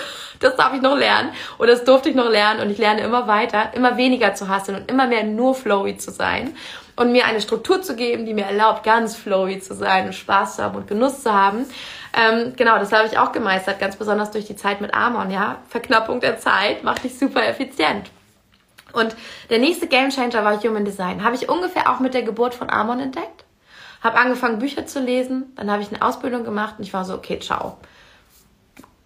Das 0.40 0.54
darf 0.56 0.72
ich 0.72 0.80
noch 0.80 0.96
lernen 0.96 1.30
und 1.58 1.68
das 1.68 1.84
durfte 1.84 2.08
ich 2.08 2.14
noch 2.14 2.30
lernen 2.30 2.60
und 2.60 2.70
ich 2.70 2.78
lerne 2.78 3.00
immer 3.00 3.26
weiter, 3.26 3.72
immer 3.74 3.96
weniger 3.96 4.34
zu 4.34 4.48
hasseln 4.48 4.78
und 4.78 4.90
immer 4.90 5.08
mehr 5.08 5.24
nur 5.24 5.54
flowy 5.54 5.96
zu 5.96 6.12
sein 6.12 6.54
und 6.94 7.12
mir 7.12 7.26
eine 7.26 7.40
Struktur 7.40 7.82
zu 7.82 7.96
geben, 7.96 8.24
die 8.26 8.34
mir 8.34 8.44
erlaubt, 8.44 8.82
ganz 8.82 9.16
flowy 9.16 9.60
zu 9.60 9.74
sein 9.74 10.06
und 10.06 10.12
Spaß 10.14 10.56
zu 10.56 10.62
haben 10.62 10.76
und 10.76 10.86
Genuss 10.86 11.22
zu 11.22 11.32
haben. 11.32 11.66
Ähm, 12.12 12.54
genau, 12.56 12.78
das 12.78 12.92
habe 12.92 13.06
ich 13.06 13.18
auch 13.18 13.32
gemeistert, 13.32 13.78
ganz 13.78 13.96
besonders 13.96 14.30
durch 14.30 14.46
die 14.46 14.56
Zeit 14.56 14.80
mit 14.80 14.94
Amon, 14.94 15.30
ja. 15.30 15.58
Verknappung 15.68 16.20
der 16.20 16.38
Zeit 16.38 16.82
macht 16.82 17.04
dich 17.04 17.18
super 17.18 17.46
effizient. 17.46 18.10
Und 18.92 19.14
der 19.50 19.58
nächste 19.58 19.86
Gamechanger 19.86 20.44
war 20.44 20.60
Human 20.62 20.84
Design. 20.84 21.22
Habe 21.22 21.36
ich 21.36 21.48
ungefähr 21.48 21.90
auch 21.90 22.00
mit 22.00 22.14
der 22.14 22.22
Geburt 22.22 22.54
von 22.54 22.70
Amon 22.70 23.00
entdeckt. 23.00 23.44
Habe 24.02 24.18
angefangen, 24.18 24.58
Bücher 24.58 24.86
zu 24.86 25.00
lesen. 25.00 25.52
Dann 25.56 25.70
habe 25.70 25.82
ich 25.82 25.88
eine 25.88 26.02
Ausbildung 26.02 26.44
gemacht 26.44 26.76
und 26.78 26.84
ich 26.84 26.94
war 26.94 27.04
so, 27.04 27.14
okay, 27.14 27.38
ciao. 27.38 27.76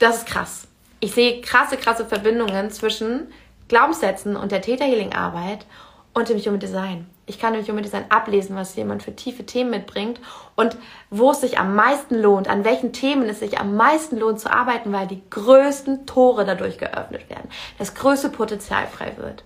Das 0.02 0.16
ist 0.16 0.26
krass. 0.26 0.66
Ich 0.98 1.12
sehe 1.12 1.40
krasse, 1.42 1.76
krasse 1.76 2.04
Verbindungen 2.04 2.72
zwischen 2.72 3.28
Glaubenssätzen 3.68 4.34
und 4.34 4.50
der 4.50 4.60
Theta 4.60 4.84
Healing 4.84 5.12
Arbeit 5.12 5.64
und 6.12 6.28
dem 6.28 6.40
Human 6.40 6.58
Design. 6.58 7.06
Ich 7.26 7.38
kann 7.38 7.54
im 7.54 7.64
Human 7.64 7.84
Design 7.84 8.06
ablesen, 8.08 8.56
was 8.56 8.74
jemand 8.74 9.04
für 9.04 9.14
tiefe 9.14 9.46
Themen 9.46 9.70
mitbringt 9.70 10.18
und 10.56 10.76
wo 11.10 11.30
es 11.30 11.42
sich 11.42 11.56
am 11.60 11.76
meisten 11.76 12.20
lohnt, 12.20 12.48
an 12.48 12.64
welchen 12.64 12.92
Themen 12.92 13.28
es 13.28 13.38
sich 13.38 13.60
am 13.60 13.76
meisten 13.76 14.18
lohnt 14.18 14.40
zu 14.40 14.52
arbeiten, 14.52 14.92
weil 14.92 15.06
die 15.06 15.22
größten 15.30 16.04
Tore 16.04 16.44
dadurch 16.44 16.78
geöffnet 16.78 17.30
werden, 17.30 17.48
das 17.78 17.94
größte 17.94 18.30
Potenzial 18.30 18.88
frei 18.88 19.12
wird. 19.18 19.44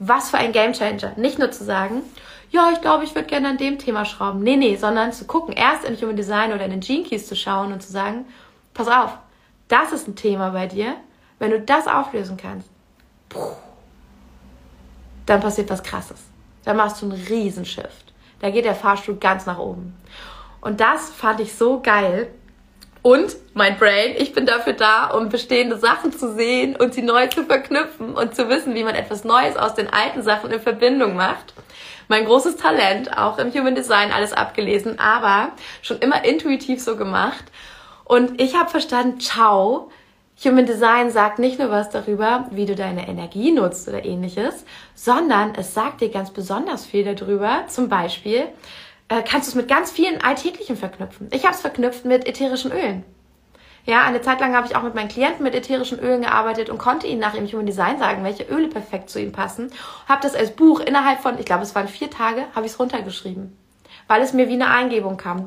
Was 0.00 0.30
für 0.30 0.38
ein 0.38 0.50
Gamechanger. 0.50 1.12
Nicht 1.14 1.38
nur 1.38 1.52
zu 1.52 1.62
sagen, 1.62 2.02
ja, 2.50 2.70
ich 2.72 2.80
glaube, 2.80 3.04
ich 3.04 3.14
würde 3.14 3.28
gerne 3.28 3.50
an 3.50 3.58
dem 3.58 3.78
Thema 3.78 4.04
schrauben. 4.04 4.42
Nee, 4.42 4.56
nee, 4.56 4.74
sondern 4.74 5.12
zu 5.12 5.26
gucken, 5.26 5.54
erst 5.54 5.84
in 5.84 5.94
Human 5.94 6.16
Design 6.16 6.52
oder 6.52 6.64
in 6.64 6.72
den 6.72 6.80
Gene 6.80 7.04
Keys 7.04 7.28
zu 7.28 7.36
schauen 7.36 7.72
und 7.72 7.84
zu 7.84 7.92
sagen, 7.92 8.24
pass 8.74 8.88
auf, 8.88 9.16
das 9.68 9.92
ist 9.92 10.08
ein 10.08 10.16
Thema 10.16 10.50
bei 10.50 10.66
dir. 10.66 10.96
Wenn 11.38 11.50
du 11.50 11.60
das 11.60 11.86
auflösen 11.86 12.36
kannst, 12.36 12.68
dann 15.26 15.40
passiert 15.40 15.68
was 15.68 15.82
Krasses 15.82 16.20
dann 16.66 16.76
machst 16.76 17.00
du 17.00 17.06
einen 17.06 17.26
Riesenshift. 17.26 18.12
Da 18.40 18.50
geht 18.50 18.66
der 18.66 18.74
Fahrstuhl 18.74 19.16
ganz 19.16 19.46
nach 19.46 19.58
oben. 19.58 19.96
Und 20.60 20.80
das 20.80 21.10
fand 21.10 21.40
ich 21.40 21.54
so 21.54 21.80
geil. 21.80 22.28
Und 23.02 23.36
mein 23.54 23.78
Brain, 23.78 24.16
ich 24.18 24.32
bin 24.32 24.46
dafür 24.46 24.72
da, 24.72 25.06
um 25.10 25.28
bestehende 25.28 25.78
Sachen 25.78 26.12
zu 26.12 26.34
sehen 26.34 26.74
und 26.74 26.92
sie 26.92 27.02
neu 27.02 27.28
zu 27.28 27.44
verknüpfen 27.44 28.14
und 28.14 28.34
zu 28.34 28.48
wissen, 28.48 28.74
wie 28.74 28.82
man 28.82 28.96
etwas 28.96 29.22
Neues 29.22 29.56
aus 29.56 29.74
den 29.74 29.88
alten 29.88 30.22
Sachen 30.22 30.50
in 30.50 30.60
Verbindung 30.60 31.14
macht. 31.14 31.54
Mein 32.08 32.24
großes 32.24 32.56
Talent, 32.56 33.16
auch 33.16 33.38
im 33.38 33.52
Human 33.54 33.76
Design 33.76 34.10
alles 34.10 34.32
abgelesen, 34.32 34.98
aber 34.98 35.52
schon 35.82 35.98
immer 35.98 36.24
intuitiv 36.24 36.82
so 36.82 36.96
gemacht. 36.96 37.44
Und 38.06 38.40
ich 38.40 38.56
habe 38.56 38.70
verstanden, 38.70 39.18
ciao, 39.20 39.90
Human 40.44 40.64
Design 40.64 41.10
sagt 41.10 41.40
nicht 41.40 41.58
nur 41.58 41.70
was 41.70 41.90
darüber, 41.90 42.46
wie 42.52 42.66
du 42.66 42.76
deine 42.76 43.08
Energie 43.08 43.50
nutzt 43.50 43.88
oder 43.88 44.04
ähnliches, 44.04 44.64
sondern 44.94 45.54
es 45.56 45.74
sagt 45.74 46.00
dir 46.00 46.10
ganz 46.10 46.30
besonders 46.30 46.86
viel 46.86 47.02
darüber. 47.02 47.64
Zum 47.66 47.88
Beispiel 47.88 48.44
äh, 49.08 49.22
kannst 49.22 49.48
du 49.48 49.50
es 49.50 49.54
mit 49.56 49.66
ganz 49.66 49.90
vielen 49.90 50.22
Alltäglichen 50.22 50.76
verknüpfen. 50.76 51.28
Ich 51.32 51.44
habe 51.44 51.54
es 51.54 51.62
verknüpft 51.62 52.04
mit 52.04 52.28
ätherischen 52.28 52.70
Ölen. 52.70 53.02
Ja, 53.86 54.04
eine 54.04 54.20
Zeit 54.20 54.38
lang 54.40 54.54
habe 54.54 54.68
ich 54.68 54.76
auch 54.76 54.82
mit 54.82 54.94
meinen 54.94 55.08
Klienten 55.08 55.42
mit 55.42 55.54
ätherischen 55.56 55.98
Ölen 55.98 56.22
gearbeitet 56.22 56.70
und 56.70 56.78
konnte 56.78 57.08
ihnen 57.08 57.20
nach 57.20 57.34
ihrem 57.34 57.50
Human 57.50 57.66
Design 57.66 57.98
sagen, 57.98 58.22
welche 58.22 58.44
Öle 58.44 58.68
perfekt 58.68 59.10
zu 59.10 59.20
ihnen 59.20 59.32
passen. 59.32 59.72
Habe 60.08 60.22
das 60.22 60.36
als 60.36 60.52
Buch 60.52 60.78
innerhalb 60.78 61.20
von, 61.22 61.38
ich 61.40 61.44
glaube, 61.44 61.64
es 61.64 61.74
waren 61.74 61.88
vier 61.88 62.10
Tage, 62.10 62.44
habe 62.54 62.66
ich 62.66 62.72
es 62.72 62.78
runtergeschrieben 62.78 63.56
weil 64.08 64.22
es 64.22 64.32
mir 64.32 64.48
wie 64.48 64.54
eine 64.54 64.70
Eingebung 64.70 65.16
kam. 65.16 65.44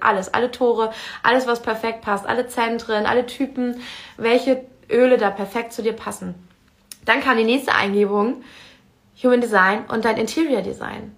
Alles, 0.00 0.32
alle 0.32 0.50
Tore, 0.50 0.92
alles, 1.22 1.46
was 1.46 1.62
perfekt 1.62 2.02
passt, 2.02 2.26
alle 2.26 2.46
Zentren, 2.46 3.06
alle 3.06 3.26
Typen, 3.26 3.80
welche 4.16 4.64
Öle 4.90 5.18
da 5.18 5.30
perfekt 5.30 5.72
zu 5.72 5.82
dir 5.82 5.92
passen. 5.92 6.34
Dann 7.04 7.20
kam 7.20 7.36
die 7.36 7.44
nächste 7.44 7.74
Eingebung, 7.74 8.42
Human 9.22 9.40
Design 9.40 9.84
und 9.88 10.04
dein 10.04 10.16
Interior 10.16 10.62
Design. 10.62 11.16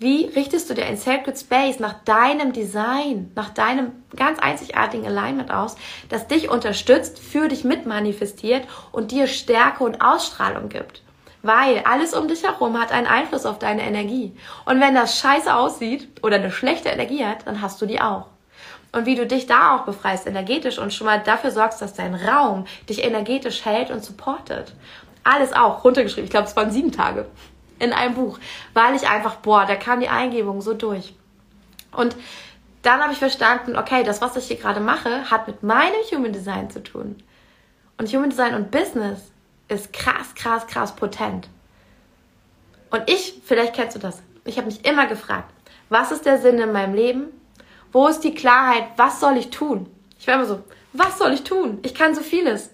Wie 0.00 0.26
richtest 0.26 0.70
du 0.70 0.74
dir 0.74 0.86
ein 0.86 0.96
Sacred 0.96 1.36
Space 1.36 1.80
nach 1.80 2.04
deinem 2.04 2.52
Design, 2.52 3.32
nach 3.34 3.50
deinem 3.50 3.90
ganz 4.14 4.38
einzigartigen 4.38 5.06
Alignment 5.06 5.50
aus, 5.50 5.76
das 6.08 6.28
dich 6.28 6.48
unterstützt, 6.50 7.18
für 7.18 7.48
dich 7.48 7.64
mitmanifestiert 7.64 8.66
und 8.92 9.10
dir 9.10 9.26
Stärke 9.26 9.82
und 9.82 10.00
Ausstrahlung 10.00 10.68
gibt? 10.68 11.02
Weil 11.48 11.78
alles 11.86 12.12
um 12.12 12.28
dich 12.28 12.42
herum 12.42 12.78
hat 12.78 12.92
einen 12.92 13.06
Einfluss 13.06 13.46
auf 13.46 13.58
deine 13.58 13.80
Energie. 13.80 14.36
Und 14.66 14.82
wenn 14.82 14.94
das 14.94 15.18
scheiße 15.18 15.54
aussieht 15.54 16.06
oder 16.22 16.36
eine 16.36 16.50
schlechte 16.50 16.90
Energie 16.90 17.24
hat, 17.24 17.46
dann 17.46 17.62
hast 17.62 17.80
du 17.80 17.86
die 17.86 18.02
auch. 18.02 18.26
Und 18.92 19.06
wie 19.06 19.14
du 19.14 19.26
dich 19.26 19.46
da 19.46 19.74
auch 19.74 19.86
befreist 19.86 20.26
energetisch 20.26 20.78
und 20.78 20.92
schon 20.92 21.06
mal 21.06 21.22
dafür 21.22 21.50
sorgst, 21.50 21.80
dass 21.80 21.94
dein 21.94 22.14
Raum 22.14 22.66
dich 22.90 23.02
energetisch 23.02 23.64
hält 23.64 23.90
und 23.90 24.04
supportet. 24.04 24.74
Alles 25.24 25.54
auch 25.54 25.84
runtergeschrieben. 25.84 26.26
Ich 26.26 26.30
glaube, 26.30 26.48
es 26.48 26.54
waren 26.54 26.70
sieben 26.70 26.92
Tage 26.92 27.24
in 27.78 27.94
einem 27.94 28.14
Buch, 28.14 28.38
weil 28.74 28.94
ich 28.94 29.08
einfach, 29.08 29.36
boah, 29.36 29.64
da 29.64 29.76
kam 29.76 30.00
die 30.00 30.10
Eingebung 30.10 30.60
so 30.60 30.74
durch. 30.74 31.14
Und 31.92 32.14
dann 32.82 33.00
habe 33.00 33.14
ich 33.14 33.18
verstanden, 33.18 33.74
okay, 33.78 34.04
das, 34.04 34.20
was 34.20 34.36
ich 34.36 34.48
hier 34.48 34.58
gerade 34.58 34.80
mache, 34.80 35.30
hat 35.30 35.46
mit 35.46 35.62
meinem 35.62 36.02
Human 36.12 36.34
Design 36.34 36.68
zu 36.68 36.82
tun. 36.82 37.16
Und 37.96 38.12
Human 38.12 38.28
Design 38.28 38.54
und 38.54 38.70
Business 38.70 39.32
ist 39.68 39.92
krass, 39.92 40.34
krass, 40.34 40.66
krass 40.66 40.96
potent. 40.96 41.48
Und 42.90 43.02
ich, 43.06 43.40
vielleicht 43.44 43.74
kennst 43.74 43.96
du 43.96 44.00
das, 44.00 44.22
ich 44.44 44.56
habe 44.56 44.66
mich 44.66 44.84
immer 44.84 45.06
gefragt, 45.06 45.52
was 45.88 46.10
ist 46.10 46.26
der 46.26 46.38
Sinn 46.38 46.58
in 46.58 46.72
meinem 46.72 46.94
Leben? 46.94 47.26
Wo 47.92 48.06
ist 48.08 48.20
die 48.20 48.34
Klarheit? 48.34 48.84
Was 48.96 49.20
soll 49.20 49.36
ich 49.36 49.50
tun? 49.50 49.88
Ich 50.18 50.26
war 50.26 50.34
immer 50.34 50.46
so, 50.46 50.62
was 50.92 51.18
soll 51.18 51.32
ich 51.32 51.44
tun? 51.44 51.78
Ich 51.82 51.94
kann 51.94 52.14
so 52.14 52.22
vieles. 52.22 52.70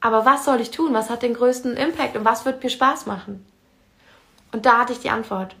Aber 0.00 0.24
was 0.24 0.44
soll 0.44 0.60
ich 0.60 0.70
tun? 0.70 0.94
Was 0.94 1.10
hat 1.10 1.22
den 1.22 1.34
größten 1.34 1.76
Impact 1.76 2.16
und 2.16 2.24
was 2.24 2.44
wird 2.44 2.62
mir 2.62 2.70
Spaß 2.70 3.06
machen? 3.06 3.46
Und 4.52 4.66
da 4.66 4.78
hatte 4.78 4.92
ich 4.92 5.00
die 5.00 5.10
Antwort. 5.10 5.54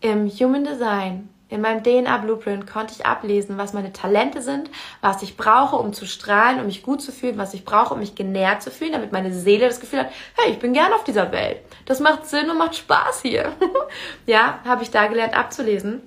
Im 0.00 0.28
Human 0.28 0.64
Design 0.64 1.28
In 1.54 1.60
meinem 1.60 1.84
DNA-Blueprint 1.84 2.66
konnte 2.66 2.94
ich 2.98 3.06
ablesen, 3.06 3.58
was 3.58 3.74
meine 3.74 3.92
Talente 3.92 4.42
sind, 4.42 4.68
was 5.00 5.22
ich 5.22 5.36
brauche, 5.36 5.76
um 5.76 5.92
zu 5.92 6.04
strahlen, 6.04 6.58
um 6.58 6.66
mich 6.66 6.82
gut 6.82 7.00
zu 7.00 7.12
fühlen, 7.12 7.38
was 7.38 7.54
ich 7.54 7.64
brauche, 7.64 7.94
um 7.94 8.00
mich 8.00 8.16
genährt 8.16 8.60
zu 8.60 8.72
fühlen, 8.72 8.90
damit 8.90 9.12
meine 9.12 9.32
Seele 9.32 9.68
das 9.68 9.78
Gefühl 9.78 10.00
hat, 10.00 10.10
hey, 10.36 10.50
ich 10.50 10.58
bin 10.58 10.72
gern 10.72 10.92
auf 10.92 11.04
dieser 11.04 11.30
Welt. 11.30 11.58
Das 11.86 12.00
macht 12.00 12.26
Sinn 12.26 12.50
und 12.50 12.58
macht 12.58 12.74
Spaß 12.74 13.22
hier. 13.22 13.52
ja, 14.26 14.58
habe 14.64 14.82
ich 14.82 14.90
da 14.90 15.06
gelernt 15.06 15.38
abzulesen. 15.38 16.02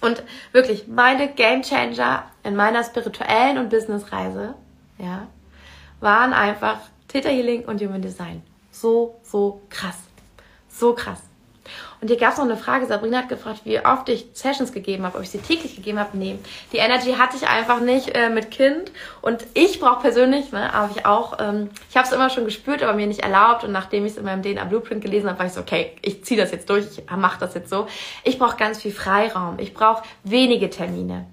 Und 0.00 0.24
wirklich, 0.50 0.88
meine 0.88 1.28
Game 1.28 1.62
Changer 1.62 2.24
in 2.42 2.56
meiner 2.56 2.82
spirituellen 2.82 3.58
und 3.58 3.70
Businessreise, 3.70 4.56
ja, 4.98 5.28
waren 6.00 6.32
einfach 6.32 6.80
Theta 7.06 7.28
Healing 7.28 7.66
und 7.66 7.80
Human 7.80 8.02
Design. 8.02 8.42
So, 8.72 9.20
so 9.22 9.62
krass. 9.70 10.00
So 10.68 10.92
krass. 10.92 11.22
Und 12.00 12.08
hier 12.08 12.16
gab 12.16 12.32
es 12.32 12.38
noch 12.38 12.44
eine 12.44 12.56
Frage. 12.56 12.86
Sabrina 12.86 13.18
hat 13.18 13.28
gefragt, 13.28 13.60
wie 13.64 13.78
oft 13.78 14.08
ich 14.08 14.26
Sessions 14.32 14.72
gegeben 14.72 15.04
habe, 15.04 15.16
ob 15.16 15.22
ich 15.22 15.30
sie 15.30 15.38
täglich 15.38 15.76
gegeben 15.76 15.98
habe. 15.98 16.16
Nee, 16.16 16.38
die 16.72 16.78
Energy 16.78 17.12
hatte 17.12 17.36
ich 17.36 17.46
einfach 17.46 17.80
nicht 17.80 18.14
äh, 18.14 18.28
mit 18.28 18.50
Kind. 18.50 18.90
Und 19.20 19.46
ich 19.54 19.78
brauche 19.78 20.00
persönlich, 20.00 20.52
ne, 20.52 20.72
habe 20.72 20.92
ich 20.96 21.06
auch, 21.06 21.38
ähm, 21.40 21.70
ich 21.90 21.96
habe 21.96 22.06
es 22.06 22.12
immer 22.12 22.30
schon 22.30 22.44
gespürt, 22.44 22.82
aber 22.82 22.94
mir 22.94 23.06
nicht 23.06 23.20
erlaubt. 23.20 23.64
Und 23.64 23.72
nachdem 23.72 24.04
ich 24.04 24.12
es 24.12 24.18
in 24.18 24.24
meinem 24.24 24.42
DNA 24.42 24.64
Blueprint 24.64 25.02
gelesen 25.02 25.28
habe, 25.28 25.38
war 25.38 25.46
ich 25.46 25.52
so, 25.52 25.60
okay, 25.60 25.92
ich 26.02 26.24
ziehe 26.24 26.40
das 26.40 26.50
jetzt 26.50 26.68
durch, 26.68 26.86
ich 26.98 27.10
mache 27.10 27.38
das 27.38 27.54
jetzt 27.54 27.70
so. 27.70 27.86
Ich 28.24 28.38
brauche 28.38 28.56
ganz 28.56 28.80
viel 28.82 28.92
Freiraum. 28.92 29.58
Ich 29.58 29.74
brauche 29.74 30.02
wenige 30.24 30.70
Termine. 30.70 31.26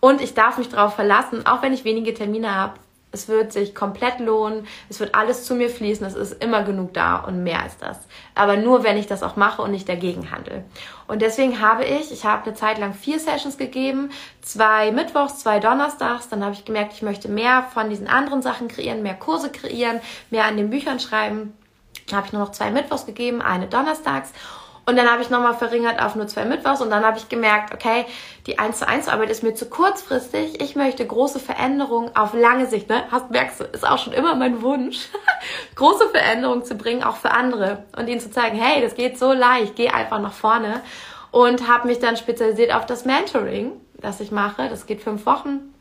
Und 0.00 0.20
ich 0.20 0.34
darf 0.34 0.58
mich 0.58 0.68
darauf 0.68 0.94
verlassen, 0.94 1.46
auch 1.46 1.62
wenn 1.62 1.72
ich 1.72 1.84
wenige 1.84 2.12
Termine 2.12 2.54
habe, 2.54 2.74
es 3.14 3.28
wird 3.28 3.52
sich 3.52 3.74
komplett 3.74 4.18
lohnen. 4.18 4.66
Es 4.90 5.00
wird 5.00 5.14
alles 5.14 5.44
zu 5.44 5.54
mir 5.54 5.70
fließen. 5.70 6.04
Es 6.04 6.14
ist 6.14 6.42
immer 6.42 6.64
genug 6.64 6.92
da 6.92 7.16
und 7.16 7.42
mehr 7.44 7.62
als 7.62 7.78
das. 7.78 7.98
Aber 8.34 8.56
nur, 8.56 8.84
wenn 8.84 8.98
ich 8.98 9.06
das 9.06 9.22
auch 9.22 9.36
mache 9.36 9.62
und 9.62 9.70
nicht 9.70 9.88
dagegen 9.88 10.30
handle. 10.32 10.64
Und 11.06 11.22
deswegen 11.22 11.60
habe 11.60 11.84
ich, 11.84 12.12
ich 12.12 12.24
habe 12.24 12.44
eine 12.44 12.54
Zeit 12.54 12.78
lang 12.78 12.92
vier 12.92 13.18
Sessions 13.20 13.56
gegeben. 13.56 14.10
Zwei 14.42 14.90
Mittwochs, 14.90 15.38
zwei 15.38 15.60
Donnerstags. 15.60 16.28
Dann 16.28 16.44
habe 16.44 16.54
ich 16.54 16.64
gemerkt, 16.64 16.92
ich 16.92 17.02
möchte 17.02 17.28
mehr 17.28 17.64
von 17.72 17.88
diesen 17.88 18.08
anderen 18.08 18.42
Sachen 18.42 18.68
kreieren, 18.68 19.02
mehr 19.02 19.14
Kurse 19.14 19.50
kreieren, 19.50 20.00
mehr 20.30 20.44
an 20.44 20.56
den 20.56 20.70
Büchern 20.70 20.98
schreiben. 20.98 21.54
Dann 22.08 22.16
habe 22.18 22.26
ich 22.26 22.32
nur 22.32 22.42
noch 22.42 22.52
zwei 22.52 22.70
Mittwochs 22.70 23.06
gegeben, 23.06 23.40
eine 23.40 23.68
Donnerstags. 23.68 24.32
Und 24.86 24.96
dann 24.96 25.10
habe 25.10 25.22
ich 25.22 25.30
nochmal 25.30 25.54
verringert 25.54 26.00
auf 26.02 26.14
nur 26.14 26.26
zwei 26.26 26.44
Mittwochs 26.44 26.82
und 26.82 26.90
dann 26.90 27.04
habe 27.04 27.16
ich 27.16 27.28
gemerkt, 27.28 27.72
okay, 27.72 28.04
die 28.46 28.58
1 28.58 28.80
zu 28.80 28.88
1 28.88 29.08
Arbeit 29.08 29.30
ist 29.30 29.42
mir 29.42 29.54
zu 29.54 29.66
kurzfristig. 29.66 30.60
Ich 30.60 30.76
möchte 30.76 31.06
große 31.06 31.40
Veränderungen 31.40 32.14
auf 32.14 32.34
lange 32.34 32.66
Sicht, 32.66 32.90
ne? 32.90 33.04
Hast, 33.10 33.30
merkst 33.30 33.60
du, 33.60 33.64
ist 33.64 33.88
auch 33.88 33.98
schon 33.98 34.12
immer 34.12 34.34
mein 34.34 34.60
Wunsch, 34.60 35.08
große 35.74 36.10
Veränderungen 36.10 36.64
zu 36.64 36.74
bringen, 36.74 37.02
auch 37.02 37.16
für 37.16 37.30
andere 37.30 37.84
und 37.96 38.08
ihnen 38.08 38.20
zu 38.20 38.30
zeigen, 38.30 38.58
hey, 38.58 38.82
das 38.82 38.94
geht 38.94 39.18
so 39.18 39.32
leicht, 39.32 39.74
geh 39.76 39.88
einfach 39.88 40.20
nach 40.20 40.34
vorne. 40.34 40.82
Und 41.30 41.66
habe 41.66 41.88
mich 41.88 41.98
dann 41.98 42.16
spezialisiert 42.16 42.74
auf 42.74 42.86
das 42.86 43.04
Mentoring, 43.06 43.72
das 43.94 44.20
ich 44.20 44.30
mache. 44.30 44.68
Das 44.68 44.86
geht 44.86 45.02
fünf 45.02 45.26
Wochen 45.26 45.74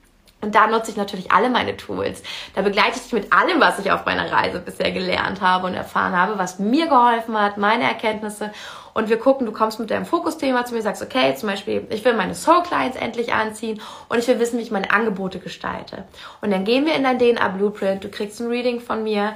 und 0.43 0.55
da 0.55 0.67
nutze 0.67 0.91
ich 0.91 0.97
natürlich 0.97 1.31
alle 1.31 1.49
meine 1.49 1.77
Tools. 1.77 2.21
Da 2.53 2.61
begleite 2.61 2.97
ich 2.97 3.03
dich 3.03 3.13
mit 3.13 3.31
allem, 3.31 3.61
was 3.61 3.79
ich 3.79 3.91
auf 3.91 4.05
meiner 4.05 4.29
Reise 4.29 4.59
bisher 4.59 4.91
gelernt 4.91 5.39
habe 5.39 5.67
und 5.67 5.73
erfahren 5.73 6.15
habe, 6.17 6.37
was 6.37 6.59
mir 6.59 6.87
geholfen 6.87 7.39
hat, 7.39 7.57
meine 7.57 7.85
Erkenntnisse. 7.85 8.51
Und 8.93 9.09
wir 9.09 9.17
gucken, 9.17 9.45
du 9.45 9.51
kommst 9.51 9.79
mit 9.79 9.89
deinem 9.89 10.05
Fokusthema 10.05 10.65
zu 10.65 10.73
mir, 10.73 10.81
sagst, 10.81 11.01
okay, 11.01 11.35
zum 11.35 11.49
Beispiel, 11.49 11.87
ich 11.89 12.05
will 12.05 12.13
meine 12.13 12.35
Soul 12.35 12.63
Clients 12.63 12.97
endlich 12.97 13.33
anziehen 13.33 13.81
und 14.09 14.19
ich 14.19 14.27
will 14.27 14.39
wissen, 14.39 14.59
wie 14.59 14.63
ich 14.63 14.71
meine 14.71 14.91
Angebote 14.91 15.39
gestalte. 15.39 16.05
Und 16.41 16.51
dann 16.51 16.63
gehen 16.63 16.85
wir 16.85 16.95
in 16.95 17.03
dein 17.03 17.19
DNA 17.19 17.47
Blueprint, 17.49 18.03
du 18.03 18.09
kriegst 18.09 18.39
ein 18.39 18.47
Reading 18.47 18.79
von 18.79 19.03
mir, 19.03 19.33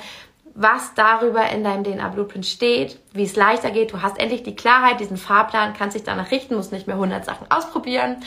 was 0.60 0.96
darüber 0.96 1.48
in 1.52 1.63
deinem 1.63 1.84
DNA 1.84 2.08
Blueprint 2.10 2.46
steht, 2.46 2.98
wie 3.13 3.24
es 3.24 3.36
leichter 3.36 3.70
geht. 3.70 3.93
Du 3.93 4.02
hast 4.02 4.20
endlich 4.20 4.41
die 4.41 4.56
Klarheit, 4.56 5.00
diesen 5.00 5.17
Fahrplan, 5.17 5.76
kannst 5.78 5.96
dich 5.96 6.04
danach 6.04 6.32
richten, 6.32 6.56
musst 6.56 6.72
nicht 6.72 6.88
mehr 6.88 6.96
100 6.96 7.26
Sachen 7.26 7.46
ausprobieren. 7.52 8.17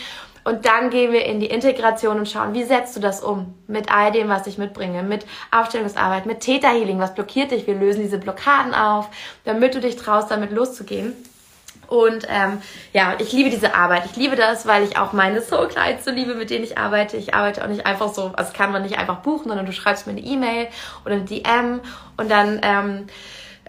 Und 0.51 0.67
dann 0.67 0.91
gehen 0.91 1.13
wir 1.13 1.27
in 1.27 1.39
die 1.39 1.47
Integration 1.47 2.19
und 2.19 2.29
schauen, 2.29 2.55
wie 2.55 2.65
setzt 2.65 2.97
du 2.97 3.01
das 3.01 3.23
um 3.23 3.55
mit 3.69 3.95
all 3.95 4.11
dem, 4.11 4.29
was 4.29 4.49
ich 4.49 4.59
mitbringe, 4.59 5.05
mit 5.05 5.25
Aufstellungsarbeit, 5.53 6.27
mit 6.27 6.41
Theta 6.41 6.71
Healing, 6.71 6.99
was 6.99 7.15
blockiert 7.15 7.53
dich? 7.53 7.69
Wir 7.69 7.77
lösen 7.77 8.03
diese 8.03 8.19
Blockaden 8.19 8.75
auf, 8.75 9.09
damit 9.45 9.77
du 9.77 9.81
dich 9.81 9.95
traust, 9.95 10.29
damit 10.29 10.51
loszugehen. 10.51 11.13
Und 11.87 12.27
ähm, 12.29 12.61
ja, 12.93 13.15
ich 13.21 13.33
liebe 13.33 13.49
diese 13.49 13.77
Arbeit. 13.77 14.07
Ich 14.07 14.17
liebe 14.17 14.35
das, 14.35 14.67
weil 14.67 14.83
ich 14.83 14.99
auch 14.99 15.13
meine 15.13 15.41
Soul 15.41 15.69
Clients 15.69 16.05
so 16.05 16.11
liebe, 16.11 16.35
mit 16.35 16.51
denen 16.51 16.65
ich 16.65 16.77
arbeite. 16.77 17.17
Ich 17.17 17.33
arbeite 17.33 17.63
auch 17.63 17.69
nicht 17.69 17.87
einfach 17.87 18.13
so, 18.13 18.33
also 18.35 18.53
kann 18.53 18.73
man 18.73 18.83
nicht 18.83 18.99
einfach 18.99 19.19
buchen, 19.19 19.51
sondern 19.51 19.67
du 19.67 19.73
schreibst 19.73 20.09
mir 20.09 20.15
eine 20.15 20.23
E-Mail 20.23 20.67
oder 21.05 21.15
eine 21.15 21.27
DM 21.27 21.81
und 22.17 22.29
dann 22.29 22.59
ähm, 22.65 23.07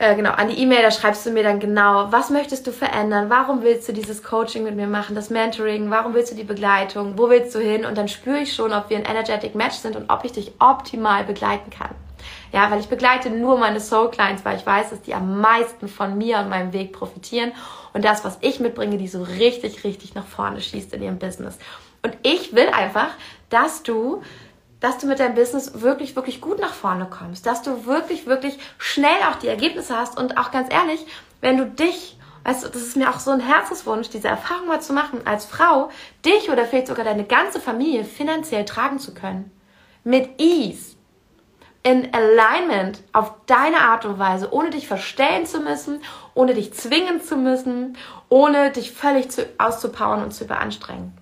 äh, 0.01 0.15
genau, 0.15 0.31
an 0.31 0.49
die 0.49 0.57
E-Mail, 0.57 0.81
da 0.81 0.89
schreibst 0.89 1.27
du 1.27 1.29
mir 1.29 1.43
dann 1.43 1.59
genau, 1.59 2.11
was 2.11 2.31
möchtest 2.31 2.65
du 2.65 2.71
verändern, 2.71 3.29
warum 3.29 3.61
willst 3.61 3.87
du 3.87 3.93
dieses 3.93 4.23
Coaching 4.23 4.63
mit 4.63 4.75
mir 4.75 4.87
machen, 4.87 5.13
das 5.13 5.29
Mentoring, 5.29 5.91
warum 5.91 6.15
willst 6.15 6.31
du 6.31 6.35
die 6.35 6.43
Begleitung, 6.43 7.19
wo 7.19 7.29
willst 7.29 7.53
du 7.53 7.59
hin? 7.59 7.85
Und 7.85 7.99
dann 7.99 8.07
spüre 8.07 8.39
ich 8.39 8.55
schon, 8.55 8.73
ob 8.73 8.89
wir 8.89 8.97
ein 8.97 9.05
energetic 9.05 9.53
Match 9.53 9.75
sind 9.75 9.95
und 9.95 10.09
ob 10.09 10.25
ich 10.25 10.31
dich 10.31 10.53
optimal 10.57 11.23
begleiten 11.23 11.69
kann. 11.69 11.91
Ja, 12.51 12.71
weil 12.71 12.79
ich 12.79 12.87
begleite 12.87 13.29
nur 13.29 13.59
meine 13.59 13.79
Soul 13.79 14.09
Clients, 14.09 14.43
weil 14.43 14.57
ich 14.57 14.65
weiß, 14.65 14.89
dass 14.89 15.03
die 15.03 15.13
am 15.13 15.39
meisten 15.39 15.87
von 15.87 16.17
mir 16.17 16.39
und 16.39 16.49
meinem 16.49 16.73
Weg 16.73 16.93
profitieren. 16.93 17.51
Und 17.93 18.03
das, 18.03 18.25
was 18.25 18.39
ich 18.41 18.59
mitbringe, 18.59 18.97
die 18.97 19.07
so 19.07 19.21
richtig, 19.21 19.83
richtig 19.83 20.15
nach 20.15 20.25
vorne 20.25 20.61
schießt 20.61 20.93
in 20.95 21.03
ihrem 21.03 21.19
Business. 21.19 21.59
Und 22.01 22.17
ich 22.23 22.55
will 22.55 22.69
einfach, 22.69 23.09
dass 23.49 23.83
du 23.83 24.23
dass 24.81 24.97
du 24.97 25.07
mit 25.07 25.19
deinem 25.19 25.35
Business 25.35 25.81
wirklich, 25.81 26.15
wirklich 26.17 26.41
gut 26.41 26.59
nach 26.59 26.73
vorne 26.73 27.07
kommst, 27.09 27.45
dass 27.45 27.61
du 27.61 27.85
wirklich, 27.85 28.25
wirklich 28.25 28.59
schnell 28.77 29.21
auch 29.29 29.37
die 29.37 29.47
Ergebnisse 29.47 29.95
hast 29.95 30.19
und 30.19 30.37
auch 30.37 30.51
ganz 30.51 30.73
ehrlich, 30.73 31.05
wenn 31.39 31.57
du 31.57 31.65
dich, 31.65 32.17
weißt 32.43 32.65
du, 32.65 32.67
das 32.67 32.81
ist 32.81 32.97
mir 32.97 33.09
auch 33.09 33.19
so 33.19 33.31
ein 33.31 33.39
Herzenswunsch, 33.39 34.09
diese 34.09 34.27
Erfahrung 34.27 34.67
mal 34.67 34.81
zu 34.81 34.91
machen, 34.91 35.21
als 35.25 35.45
Frau, 35.45 35.89
dich 36.25 36.49
oder 36.49 36.65
vielleicht 36.65 36.87
sogar 36.87 37.05
deine 37.05 37.23
ganze 37.23 37.61
Familie 37.61 38.03
finanziell 38.03 38.65
tragen 38.65 38.99
zu 38.99 39.13
können. 39.13 39.51
Mit 40.03 40.41
Ease. 40.41 40.97
In 41.83 42.13
Alignment 42.13 43.01
auf 43.11 43.33
deine 43.47 43.81
Art 43.81 44.05
und 44.05 44.19
Weise, 44.19 44.53
ohne 44.53 44.69
dich 44.69 44.87
verstellen 44.87 45.47
zu 45.47 45.61
müssen, 45.61 45.99
ohne 46.35 46.53
dich 46.53 46.73
zwingen 46.75 47.21
zu 47.23 47.37
müssen, 47.37 47.97
ohne 48.29 48.71
dich 48.71 48.91
völlig 48.91 49.31
zu, 49.31 49.47
auszupowern 49.57 50.23
und 50.23 50.31
zu 50.31 50.43
überanstrengen. 50.43 51.17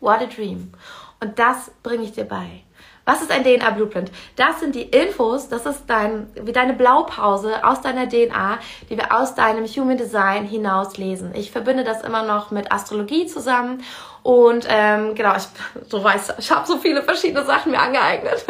What 0.00 0.20
a 0.20 0.26
dream. 0.26 0.72
Und 1.20 1.38
das 1.38 1.70
bringe 1.82 2.04
ich 2.04 2.12
dir 2.12 2.24
bei. 2.24 2.64
Was 3.08 3.22
ist 3.22 3.32
ein 3.32 3.42
DNA 3.42 3.70
Blueprint? 3.70 4.10
Das 4.36 4.60
sind 4.60 4.74
die 4.74 4.82
Infos, 4.82 5.48
das 5.48 5.64
ist 5.64 5.84
dein, 5.86 6.26
wie 6.34 6.52
deine 6.52 6.74
Blaupause 6.74 7.64
aus 7.64 7.80
deiner 7.80 8.06
DNA, 8.06 8.58
die 8.90 8.98
wir 8.98 9.18
aus 9.18 9.34
deinem 9.34 9.64
Human 9.64 9.96
Design 9.96 10.44
hinaus 10.44 10.98
lesen. 10.98 11.30
Ich 11.34 11.50
verbinde 11.50 11.84
das 11.84 12.02
immer 12.02 12.22
noch 12.22 12.50
mit 12.50 12.70
Astrologie 12.70 13.24
zusammen 13.24 13.82
und 14.22 14.66
ähm, 14.68 15.14
genau, 15.14 15.34
ich, 15.36 15.44
so 15.88 16.04
weiß, 16.04 16.34
ich 16.38 16.50
habe 16.50 16.66
so 16.66 16.76
viele 16.76 17.02
verschiedene 17.02 17.46
Sachen 17.46 17.72
mir 17.72 17.80
angeeignet. 17.80 18.44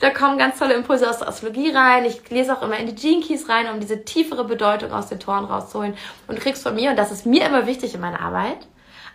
da 0.00 0.10
kommen 0.10 0.38
ganz 0.38 0.58
tolle 0.58 0.74
Impulse 0.74 1.08
aus 1.08 1.18
der 1.18 1.28
Astrologie 1.28 1.70
rein. 1.70 2.04
Ich 2.04 2.28
lese 2.30 2.52
auch 2.52 2.62
immer 2.62 2.78
in 2.78 2.88
die 2.88 2.96
Gene 2.96 3.22
Keys 3.22 3.48
rein, 3.48 3.72
um 3.72 3.78
diese 3.78 4.04
tiefere 4.04 4.42
Bedeutung 4.42 4.90
aus 4.90 5.06
den 5.06 5.20
Toren 5.20 5.44
rauszuholen. 5.44 5.94
Und 6.26 6.36
du 6.36 6.42
kriegst 6.42 6.64
von 6.64 6.74
mir, 6.74 6.90
und 6.90 6.98
das 6.98 7.12
ist 7.12 7.26
mir 7.26 7.46
immer 7.46 7.68
wichtig 7.68 7.94
in 7.94 8.00
meiner 8.00 8.22
Arbeit, 8.22 8.66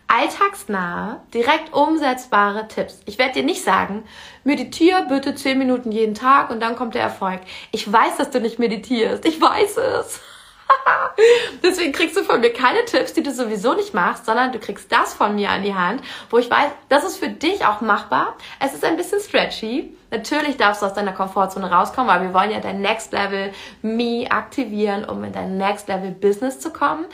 alltagsnahe, 0.07 1.21
direkt 1.33 1.73
umsetzbare 1.73 2.67
Tipps. 2.67 3.01
Ich 3.05 3.17
werde 3.17 3.33
dir 3.33 3.43
nicht 3.43 3.63
sagen, 3.63 4.03
meditiere 4.43 5.05
bitte 5.07 5.35
10 5.35 5.57
Minuten 5.57 5.91
jeden 5.91 6.15
Tag 6.15 6.49
und 6.49 6.59
dann 6.59 6.75
kommt 6.75 6.95
der 6.95 7.01
Erfolg. 7.01 7.41
Ich 7.71 7.91
weiß, 7.91 8.17
dass 8.17 8.29
du 8.29 8.39
nicht 8.39 8.59
meditierst. 8.59 9.25
Ich 9.25 9.41
weiß 9.41 9.77
es. 9.77 10.21
Deswegen 11.63 11.91
kriegst 11.91 12.17
du 12.17 12.23
von 12.23 12.41
mir 12.41 12.51
keine 12.51 12.85
Tipps, 12.85 13.13
die 13.13 13.23
du 13.23 13.31
sowieso 13.31 13.73
nicht 13.73 13.93
machst, 13.93 14.25
sondern 14.25 14.51
du 14.51 14.59
kriegst 14.59 14.91
das 14.91 15.13
von 15.13 15.35
mir 15.35 15.49
an 15.49 15.63
die 15.63 15.75
Hand, 15.75 16.01
wo 16.29 16.37
ich 16.37 16.49
weiß, 16.49 16.71
das 16.89 17.03
ist 17.03 17.17
für 17.17 17.29
dich 17.29 17.65
auch 17.65 17.81
machbar. 17.81 18.35
Es 18.59 18.73
ist 18.73 18.83
ein 18.83 18.97
bisschen 18.97 19.19
stretchy. 19.19 19.95
Natürlich 20.11 20.57
darfst 20.57 20.81
du 20.81 20.85
aus 20.85 20.93
deiner 20.93 21.13
Komfortzone 21.13 21.71
rauskommen, 21.71 22.09
aber 22.09 22.23
wir 22.23 22.33
wollen 22.33 22.51
ja 22.51 22.59
dein 22.59 22.81
Next 22.81 23.11
Level 23.11 23.51
Me 23.81 24.25
aktivieren, 24.29 25.05
um 25.05 25.23
in 25.23 25.33
dein 25.33 25.57
Next 25.57 25.87
Level 25.87 26.11
Business 26.11 26.59
zu 26.59 26.71
kommen. 26.71 27.05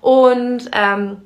Und 0.00 0.70
ähm, 0.72 1.22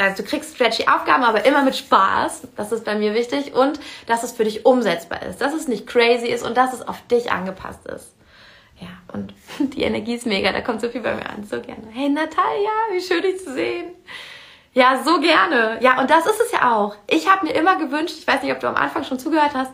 also 0.00 0.22
du 0.22 0.28
kriegst 0.28 0.54
stretchy 0.54 0.86
Aufgaben, 0.88 1.22
aber 1.24 1.44
immer 1.44 1.62
mit 1.62 1.76
Spaß. 1.76 2.48
Das 2.56 2.72
ist 2.72 2.84
bei 2.84 2.94
mir 2.94 3.14
wichtig. 3.14 3.54
Und 3.54 3.78
dass 4.06 4.22
es 4.22 4.32
für 4.32 4.44
dich 4.44 4.64
umsetzbar 4.64 5.22
ist. 5.22 5.40
Dass 5.40 5.52
es 5.52 5.68
nicht 5.68 5.86
crazy 5.86 6.28
ist 6.28 6.44
und 6.44 6.56
dass 6.56 6.72
es 6.72 6.86
auf 6.86 7.00
dich 7.08 7.30
angepasst 7.30 7.86
ist. 7.86 8.14
Ja, 8.80 8.88
und 9.12 9.34
die 9.74 9.82
Energie 9.82 10.14
ist 10.14 10.26
mega. 10.26 10.52
Da 10.52 10.62
kommt 10.62 10.80
so 10.80 10.88
viel 10.88 11.02
bei 11.02 11.14
mir 11.14 11.28
an. 11.28 11.44
So 11.44 11.60
gerne. 11.60 11.86
Hey 11.92 12.08
Natalia, 12.08 12.70
wie 12.92 13.00
schön 13.00 13.22
dich 13.22 13.44
zu 13.44 13.52
sehen. 13.52 13.90
Ja, 14.72 15.02
so 15.04 15.20
gerne. 15.20 15.78
Ja, 15.82 16.00
und 16.00 16.08
das 16.08 16.26
ist 16.26 16.40
es 16.40 16.52
ja 16.52 16.74
auch. 16.74 16.96
Ich 17.06 17.28
habe 17.28 17.46
mir 17.46 17.52
immer 17.52 17.76
gewünscht, 17.76 18.14
ich 18.18 18.26
weiß 18.26 18.42
nicht, 18.42 18.52
ob 18.52 18.60
du 18.60 18.68
am 18.68 18.76
Anfang 18.76 19.04
schon 19.04 19.18
zugehört 19.18 19.50
hast, 19.52 19.72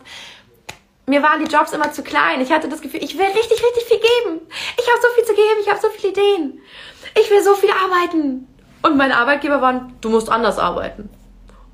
mir 1.08 1.22
waren 1.22 1.44
die 1.44 1.50
Jobs 1.50 1.72
immer 1.72 1.92
zu 1.92 2.02
klein. 2.02 2.40
Ich 2.40 2.50
hatte 2.50 2.68
das 2.68 2.80
Gefühl, 2.80 3.04
ich 3.04 3.16
will 3.16 3.26
richtig, 3.26 3.62
richtig 3.62 3.84
viel 3.86 3.98
geben. 3.98 4.40
Ich 4.76 4.88
habe 4.90 5.00
so 5.00 5.08
viel 5.14 5.24
zu 5.24 5.34
geben, 5.34 5.60
ich 5.62 5.68
habe 5.68 5.80
so 5.80 5.88
viele 5.90 6.12
Ideen. 6.12 6.60
Ich 7.14 7.30
will 7.30 7.44
so 7.44 7.54
viel 7.54 7.70
arbeiten. 7.70 8.48
Und 8.86 8.96
mein 8.96 9.10
Arbeitgeber 9.10 9.60
war, 9.60 9.88
du 10.00 10.08
musst 10.10 10.30
anders 10.30 10.58
arbeiten. 10.58 11.10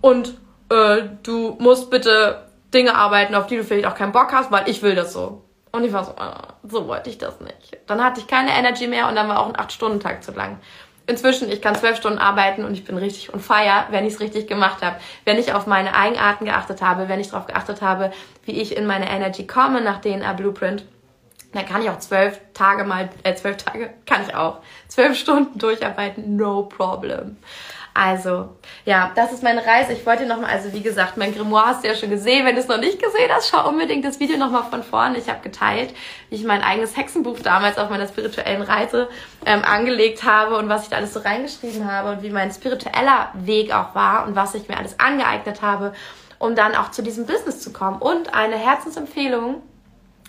Und 0.00 0.34
äh, 0.70 1.02
du 1.22 1.56
musst 1.58 1.90
bitte 1.90 2.46
Dinge 2.72 2.94
arbeiten, 2.94 3.34
auf 3.34 3.46
die 3.46 3.56
du 3.56 3.64
vielleicht 3.64 3.86
auch 3.86 3.94
keinen 3.94 4.12
Bock 4.12 4.32
hast, 4.32 4.50
weil 4.50 4.66
ich 4.68 4.82
will 4.82 4.94
das 4.94 5.12
so. 5.12 5.44
Und 5.72 5.84
ich 5.84 5.92
war 5.92 6.04
so, 6.04 6.12
äh, 6.12 6.68
so 6.68 6.88
wollte 6.88 7.10
ich 7.10 7.18
das 7.18 7.38
nicht. 7.40 7.78
Dann 7.86 8.02
hatte 8.02 8.20
ich 8.20 8.26
keine 8.26 8.52
Energy 8.52 8.86
mehr 8.86 9.08
und 9.08 9.14
dann 9.14 9.28
war 9.28 9.40
auch 9.40 9.46
ein 9.46 9.56
8-Stunden-Tag 9.56 10.24
zu 10.24 10.32
lang. 10.32 10.58
inzwischen, 11.06 11.50
ich 11.50 11.60
kann 11.60 11.74
zwölf 11.74 11.96
Stunden 11.98 12.18
arbeiten 12.18 12.64
und 12.64 12.72
ich 12.72 12.84
bin 12.84 12.96
richtig 12.96 13.34
on 13.34 13.40
fire, 13.40 13.84
wenn 13.90 14.06
ich 14.06 14.14
es 14.14 14.20
richtig 14.20 14.46
gemacht 14.46 14.82
habe. 14.82 14.96
Wenn 15.24 15.36
ich 15.36 15.52
auf 15.52 15.66
meine 15.66 15.94
Eigenarten 15.94 16.46
geachtet 16.46 16.80
habe, 16.80 17.08
wenn 17.10 17.20
ich 17.20 17.28
darauf 17.28 17.46
geachtet 17.46 17.82
habe, 17.82 18.10
wie 18.44 18.52
ich 18.52 18.74
in 18.74 18.86
meine 18.86 19.10
Energy 19.10 19.46
komme 19.46 19.82
nach 19.82 20.00
DNA 20.00 20.32
Blueprint, 20.32 20.84
dann 21.52 21.66
kann 21.66 21.82
ich 21.82 21.90
auch 21.90 21.98
zwölf 21.98 22.38
Tage 22.54 22.84
mal, 22.84 23.10
äh, 23.22 23.34
zwölf 23.34 23.58
Tage 23.58 23.90
kann 24.06 24.22
ich 24.26 24.34
auch. 24.34 24.58
Zwölf 24.88 25.16
Stunden 25.16 25.58
durcharbeiten, 25.58 26.36
no 26.36 26.64
problem. 26.64 27.36
Also, 27.94 28.48
ja, 28.86 29.12
das 29.14 29.32
ist 29.32 29.42
meine 29.42 29.66
Reise. 29.66 29.92
Ich 29.92 30.06
wollte 30.06 30.24
nochmal, 30.24 30.50
also 30.50 30.72
wie 30.72 30.80
gesagt, 30.80 31.18
mein 31.18 31.34
Grimoire 31.34 31.66
hast 31.66 31.84
du 31.84 31.88
ja 31.88 31.94
schon 31.94 32.08
gesehen. 32.08 32.46
Wenn 32.46 32.54
du 32.54 32.62
es 32.62 32.68
noch 32.68 32.78
nicht 32.78 33.02
gesehen 33.02 33.30
hast, 33.30 33.50
schau 33.50 33.68
unbedingt 33.68 34.02
das 34.02 34.18
Video 34.18 34.38
nochmal 34.38 34.64
von 34.64 34.82
vorne. 34.82 35.18
Ich 35.18 35.28
habe 35.28 35.40
geteilt, 35.42 35.94
wie 36.30 36.36
ich 36.36 36.44
mein 36.44 36.62
eigenes 36.62 36.96
Hexenbuch 36.96 37.40
damals 37.40 37.76
auf 37.76 37.90
meiner 37.90 38.08
spirituellen 38.08 38.62
Reise 38.62 39.10
ähm, 39.44 39.62
angelegt 39.62 40.24
habe 40.24 40.56
und 40.56 40.70
was 40.70 40.84
ich 40.84 40.88
da 40.88 40.96
alles 40.96 41.12
so 41.12 41.20
reingeschrieben 41.20 41.90
habe 41.90 42.12
und 42.12 42.22
wie 42.22 42.30
mein 42.30 42.50
spiritueller 42.50 43.28
Weg 43.34 43.74
auch 43.74 43.94
war 43.94 44.26
und 44.26 44.36
was 44.36 44.54
ich 44.54 44.68
mir 44.68 44.78
alles 44.78 44.98
angeeignet 44.98 45.60
habe, 45.60 45.92
um 46.38 46.54
dann 46.54 46.74
auch 46.74 46.92
zu 46.92 47.02
diesem 47.02 47.26
Business 47.26 47.60
zu 47.60 47.74
kommen. 47.74 48.00
Und 48.00 48.32
eine 48.32 48.56
Herzensempfehlung, 48.56 49.60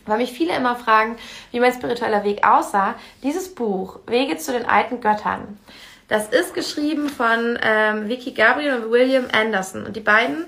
weil 0.06 0.18
mich 0.18 0.32
viele 0.32 0.56
immer 0.56 0.76
fragen, 0.76 1.16
wie 1.52 1.60
mein 1.60 1.74
spiritueller 1.74 2.24
Weg 2.24 2.46
aussah. 2.46 2.96
Dieses 3.24 3.54
Buch, 3.54 4.00
Wege 4.08 4.38
zu 4.38 4.52
den 4.52 4.66
alten 4.66 5.02
Göttern, 5.02 5.60
das 6.08 6.28
ist 6.28 6.54
geschrieben 6.54 7.10
von 7.10 7.58
ähm, 7.62 8.10
Vicky 8.10 8.32
Gabriel 8.32 8.76
und 8.76 8.92
William 8.92 9.26
Anderson. 9.32 9.86
Und 9.86 9.96
die 9.96 10.02
beiden 10.02 10.46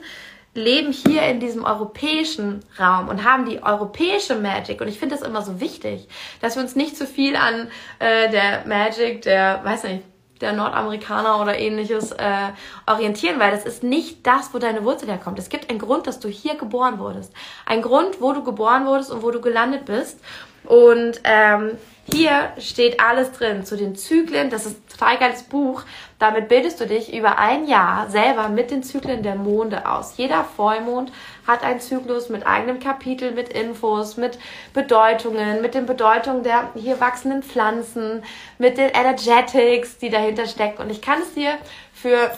leben 0.54 0.92
hier 0.92 1.24
in 1.24 1.40
diesem 1.40 1.64
europäischen 1.64 2.64
Raum 2.80 3.10
und 3.10 3.24
haben 3.24 3.46
die 3.46 3.62
europäische 3.62 4.36
Magic. 4.36 4.80
Und 4.82 4.88
ich 4.88 5.00
finde 5.00 5.16
das 5.16 5.28
immer 5.28 5.42
so 5.42 5.60
wichtig, 5.60 6.08
dass 6.42 6.56
wir 6.56 6.64
uns 6.64 6.76
nicht 6.76 6.98
zu 6.98 7.06
viel 7.06 7.36
an 7.36 7.68
äh, 8.00 8.30
der 8.30 8.66
Magic 8.66 9.22
der, 9.24 9.62
weiß 9.64 9.84
nicht, 9.84 10.04
der 10.42 10.54
Nordamerikaner 10.54 11.42
oder 11.42 11.58
ähnliches 11.58 12.12
äh, 12.12 12.50
orientieren, 12.86 13.40
weil 13.40 13.52
das 13.52 13.66
ist 13.66 13.84
nicht 13.84 14.26
das, 14.28 14.54
wo 14.54 14.60
deine 14.60 14.84
Wurzel 14.84 15.10
herkommt. 15.10 15.40
Es 15.40 15.50
gibt 15.50 15.70
einen 15.70 15.80
Grund, 15.80 16.08
dass 16.08 16.20
du 16.20 16.28
hier 16.28 16.56
geboren 16.56 17.00
wurdest. 17.00 17.34
Ein 17.66 17.82
Grund, 17.82 18.22
wo 18.22 18.34
du 18.34 18.44
geboren 18.44 18.86
wurdest 18.86 19.12
und 19.12 19.24
wo 19.24 19.32
du 19.32 19.42
gelandet 19.42 19.86
bist. 19.86 20.20
Und 20.66 21.22
ähm, 21.24 21.78
hier 22.12 22.52
steht 22.60 23.00
alles 23.00 23.32
drin 23.32 23.66
zu 23.66 23.78
den 23.78 23.96
Zyklen. 23.96 24.50
Das 24.50 24.66
ist 24.66 24.78
ein 24.78 24.90
total 24.90 25.18
geiles 25.18 25.44
Buch. 25.44 25.84
Damit 26.18 26.48
bildest 26.48 26.80
du 26.80 26.88
dich 26.88 27.14
über 27.14 27.38
ein 27.40 27.68
Jahr 27.68 28.10
selber 28.10 28.48
mit 28.48 28.72
den 28.72 28.84
Zyklen 28.84 29.22
der 29.22 29.36
Monde 29.36 29.90
aus. 29.90 30.16
Jeder 30.16 30.46
Vollmond 30.46 31.12
hat 31.46 31.62
einen 31.64 31.82
Zyklus 31.82 32.30
mit 32.30 32.48
eigenem 32.48 32.80
Kapitel, 32.80 33.32
mit 33.32 33.50
Infos, 33.50 34.16
mit 34.16 34.40
Bedeutungen, 34.74 35.62
mit 35.62 35.74
den 35.74 35.86
Bedeutungen 35.86 36.44
der 36.44 36.70
hier 36.76 37.02
wachsenden 37.02 37.44
Pflanzen, 37.44 38.24
mit 38.58 38.78
den 38.78 38.92
Energetics, 38.92 39.98
die 39.98 40.10
dahinter 40.10 40.48
stecken. 40.48 40.82
Und 40.82 40.90
ich 40.90 41.02
kann 41.02 41.22
es 41.22 41.34
dir 41.34 41.58
für 41.94 42.32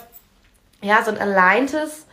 ja, 0.82 1.04
so 1.04 1.12
ein 1.12 1.20
aligntes 1.20 2.08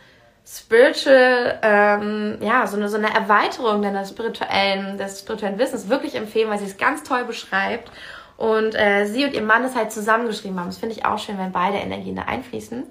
spiritual, 0.47 1.59
ähm, 1.63 2.37
ja, 2.41 2.67
so 2.67 2.77
eine, 2.77 2.87
so 2.87 2.97
eine 2.97 3.13
Erweiterung 3.13 3.81
deiner 3.81 4.05
spirituellen, 4.05 4.97
des 4.97 5.21
spirituellen 5.21 5.57
Wissens 5.57 5.89
wirklich 5.89 6.13
empfehlen, 6.15 6.49
weil 6.49 6.59
sie 6.59 6.65
es 6.65 6.77
ganz 6.77 7.01
toll 7.03 7.23
beschreibt. 7.25 7.89
Und 8.37 8.75
äh, 8.75 9.05
sie 9.05 9.23
und 9.23 9.33
ihr 9.33 9.41
Mann 9.41 9.63
es 9.63 9.75
halt 9.75 9.91
zusammengeschrieben 9.91 10.59
haben. 10.59 10.67
Das 10.67 10.77
finde 10.77 10.95
ich 10.95 11.05
auch 11.05 11.17
schön, 11.17 11.37
wenn 11.37 11.53
beide 11.53 11.77
Energien 11.77 12.17
da 12.17 12.23
einfließen. 12.23 12.83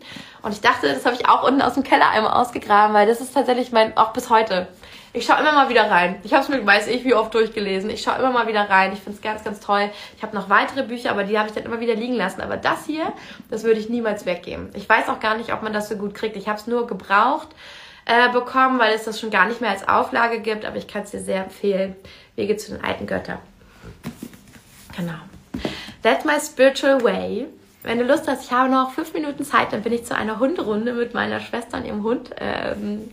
Und 0.42 0.52
ich 0.52 0.62
dachte, 0.62 0.92
das 0.92 1.04
habe 1.04 1.16
ich 1.16 1.28
auch 1.28 1.46
unten 1.46 1.60
aus 1.60 1.74
dem 1.74 1.82
Keller 1.82 2.08
einmal 2.10 2.32
ausgegraben, 2.32 2.94
weil 2.94 3.06
das 3.06 3.20
ist 3.20 3.34
tatsächlich 3.34 3.70
mein, 3.70 3.96
auch 3.96 4.14
bis 4.14 4.30
heute, 4.30 4.68
ich 5.12 5.26
schaue 5.26 5.38
immer 5.38 5.52
mal 5.52 5.68
wieder 5.68 5.90
rein. 5.90 6.16
Ich 6.24 6.32
habe 6.32 6.42
es 6.42 6.48
mir, 6.48 6.64
weiß 6.64 6.88
ich, 6.88 7.04
wie 7.04 7.14
oft 7.14 7.32
durchgelesen. 7.34 7.90
Ich 7.90 8.02
schaue 8.02 8.18
immer 8.18 8.30
mal 8.30 8.48
wieder 8.48 8.68
rein. 8.68 8.92
Ich 8.94 9.00
finde 9.00 9.16
es 9.16 9.22
ganz, 9.22 9.44
ganz 9.44 9.60
toll. 9.60 9.90
Ich 10.16 10.22
habe 10.22 10.34
noch 10.34 10.48
weitere 10.48 10.82
Bücher, 10.82 11.10
aber 11.10 11.24
die 11.24 11.38
habe 11.38 11.48
ich 11.48 11.54
dann 11.54 11.64
immer 11.64 11.78
wieder 11.78 11.94
liegen 11.94 12.14
lassen. 12.14 12.40
Aber 12.40 12.56
das 12.56 12.86
hier, 12.86 13.12
das 13.50 13.64
würde 13.64 13.78
ich 13.78 13.88
niemals 13.88 14.26
weggeben. 14.26 14.70
Ich 14.74 14.88
weiß 14.88 15.08
auch 15.10 15.20
gar 15.20 15.36
nicht, 15.36 15.52
ob 15.52 15.62
man 15.62 15.72
das 15.72 15.88
so 15.88 15.96
gut 15.96 16.14
kriegt. 16.14 16.36
Ich 16.36 16.48
habe 16.48 16.58
es 16.58 16.66
nur 16.66 16.86
gebraucht 16.86 17.48
äh, 18.06 18.30
bekommen, 18.32 18.78
weil 18.78 18.94
es 18.94 19.04
das 19.04 19.20
schon 19.20 19.30
gar 19.30 19.46
nicht 19.46 19.60
mehr 19.60 19.70
als 19.70 19.86
Auflage 19.86 20.40
gibt. 20.40 20.64
Aber 20.64 20.76
ich 20.76 20.88
kann 20.88 21.02
es 21.02 21.12
dir 21.12 21.20
sehr 21.20 21.44
empfehlen. 21.44 21.94
Wege 22.34 22.56
zu 22.56 22.72
den 22.72 22.82
alten 22.82 23.06
Göttern. 23.06 23.38
Genau. 24.96 25.14
That's 26.02 26.24
my 26.24 26.38
spiritual 26.40 27.02
way. 27.02 27.46
Wenn 27.82 27.98
du 27.98 28.04
Lust 28.04 28.26
hast, 28.28 28.44
ich 28.44 28.52
habe 28.52 28.70
noch 28.70 28.92
fünf 28.92 29.12
Minuten 29.12 29.44
Zeit, 29.44 29.72
dann 29.72 29.82
bin 29.82 29.92
ich 29.92 30.04
zu 30.04 30.16
einer 30.16 30.38
Hunderunde 30.38 30.94
mit 30.94 31.12
meiner 31.12 31.40
Schwester 31.40 31.76
und 31.76 31.84
ihrem 31.84 32.02
Hund. 32.02 32.30
Ähm, 32.38 33.10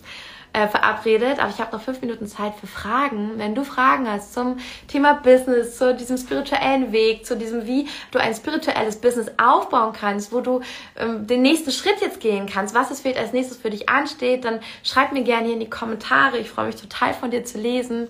äh, 0.54 0.68
verabredet, 0.68 1.40
aber 1.40 1.50
ich 1.50 1.60
habe 1.60 1.76
noch 1.76 1.82
fünf 1.82 2.02
Minuten 2.02 2.28
Zeit 2.28 2.54
für 2.56 2.68
Fragen. 2.68 3.34
Wenn 3.38 3.56
du 3.56 3.64
Fragen 3.64 4.10
hast 4.10 4.34
zum 4.34 4.58
Thema 4.88 5.14
Business, 5.14 5.78
zu 5.78 5.96
diesem 5.96 6.18
spirituellen 6.18 6.92
Weg, 6.92 7.26
zu 7.26 7.38
diesem, 7.38 7.68
wie 7.68 7.88
du 8.12 8.20
ein 8.20 8.36
spirituelles 8.36 8.98
Business 8.98 9.32
aufbauen 9.38 9.94
kannst, 9.94 10.34
wo 10.34 10.42
du 10.42 10.60
ähm, 10.98 11.26
den 11.26 11.42
nächsten 11.42 11.72
Schritt 11.72 12.02
jetzt 12.02 12.20
gehen 12.20 12.48
kannst, 12.48 12.76
was 12.76 12.92
es 12.92 13.00
vielleicht 13.00 13.20
als 13.20 13.32
nächstes 13.32 13.58
für 13.58 13.70
dich 13.70 13.88
ansteht, 13.88 14.44
dann 14.44 14.60
schreib 14.84 15.14
mir 15.14 15.24
gerne 15.24 15.46
hier 15.46 15.54
in 15.54 15.62
die 15.62 15.70
Kommentare. 15.70 16.38
Ich 16.38 16.50
freue 16.50 16.68
mich 16.68 16.76
total 16.76 17.14
von 17.14 17.32
dir 17.32 17.46
zu 17.46 17.58
lesen. 17.58 18.10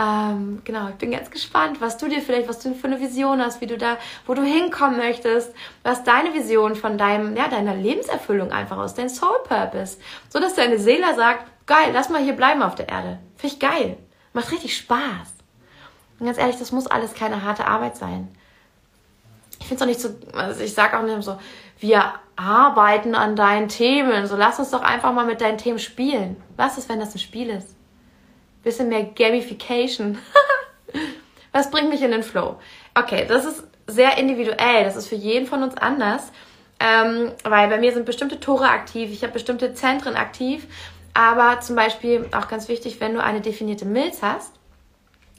Ähm, 0.00 0.62
genau, 0.64 0.88
ich 0.88 0.94
bin 0.94 1.10
ganz 1.10 1.30
gespannt, 1.30 1.82
was 1.82 1.98
du 1.98 2.08
dir 2.08 2.22
vielleicht, 2.22 2.48
was 2.48 2.60
du 2.60 2.74
für 2.74 2.86
eine 2.86 3.00
Vision 3.00 3.42
hast, 3.42 3.60
wie 3.60 3.66
du 3.66 3.76
da, 3.76 3.98
wo 4.26 4.32
du 4.32 4.42
hinkommen 4.42 4.96
möchtest, 4.96 5.52
was 5.82 6.04
deine 6.04 6.32
Vision 6.32 6.74
von 6.74 6.96
deinem, 6.96 7.36
ja, 7.36 7.48
deiner 7.48 7.74
Lebenserfüllung 7.74 8.50
einfach 8.50 8.82
ist, 8.82 8.94
dein 8.94 9.10
Soul 9.10 9.36
Purpose, 9.44 9.98
so 10.30 10.40
dass 10.40 10.54
deine 10.54 10.78
Seele 10.78 11.14
sagt, 11.16 11.44
geil, 11.66 11.90
lass 11.92 12.08
mal 12.08 12.22
hier 12.22 12.32
bleiben 12.32 12.62
auf 12.62 12.76
der 12.76 12.88
Erde. 12.88 13.18
Finde 13.36 13.54
ich 13.54 13.60
geil. 13.60 13.98
Macht 14.32 14.50
richtig 14.52 14.74
Spaß. 14.74 15.34
Und 16.18 16.26
ganz 16.26 16.38
ehrlich, 16.38 16.56
das 16.56 16.72
muss 16.72 16.86
alles 16.86 17.12
keine 17.12 17.42
harte 17.42 17.66
Arbeit 17.66 17.96
sein. 17.96 18.28
Ich 19.58 19.66
finde 19.66 19.76
es 19.76 19.82
auch 19.82 19.86
nicht 19.86 20.00
so, 20.00 20.38
also 20.38 20.62
ich 20.62 20.72
sage 20.72 20.98
auch 20.98 21.02
nicht 21.02 21.22
so, 21.22 21.38
wir 21.78 22.14
arbeiten 22.36 23.14
an 23.14 23.36
deinen 23.36 23.68
Themen. 23.68 24.26
So 24.26 24.36
lass 24.36 24.58
uns 24.58 24.70
doch 24.70 24.82
einfach 24.82 25.12
mal 25.12 25.26
mit 25.26 25.42
deinen 25.42 25.58
Themen 25.58 25.78
spielen. 25.78 26.42
Was 26.56 26.78
ist, 26.78 26.88
wenn 26.88 27.00
das 27.00 27.14
ein 27.14 27.18
Spiel 27.18 27.50
ist? 27.50 27.76
Bisschen 28.62 28.88
mehr 28.88 29.04
Gamification. 29.04 30.18
Was 31.52 31.70
bringt 31.70 31.90
mich 31.90 32.02
in 32.02 32.10
den 32.10 32.22
Flow? 32.22 32.56
Okay, 32.94 33.24
das 33.28 33.44
ist 33.44 33.64
sehr 33.86 34.18
individuell. 34.18 34.84
Das 34.84 34.96
ist 34.96 35.08
für 35.08 35.16
jeden 35.16 35.46
von 35.46 35.62
uns 35.62 35.76
anders. 35.76 36.30
Ähm, 36.78 37.32
weil 37.44 37.68
bei 37.68 37.78
mir 37.78 37.92
sind 37.92 38.06
bestimmte 38.06 38.40
Tore 38.40 38.68
aktiv, 38.68 39.10
ich 39.12 39.22
habe 39.22 39.34
bestimmte 39.34 39.74
Zentren 39.74 40.16
aktiv 40.16 40.66
aber 41.14 41.60
zum 41.60 41.76
Beispiel 41.76 42.28
auch 42.32 42.48
ganz 42.48 42.68
wichtig, 42.68 43.00
wenn 43.00 43.14
du 43.14 43.22
eine 43.22 43.40
definierte 43.40 43.84
Milz 43.84 44.22
hast, 44.22 44.52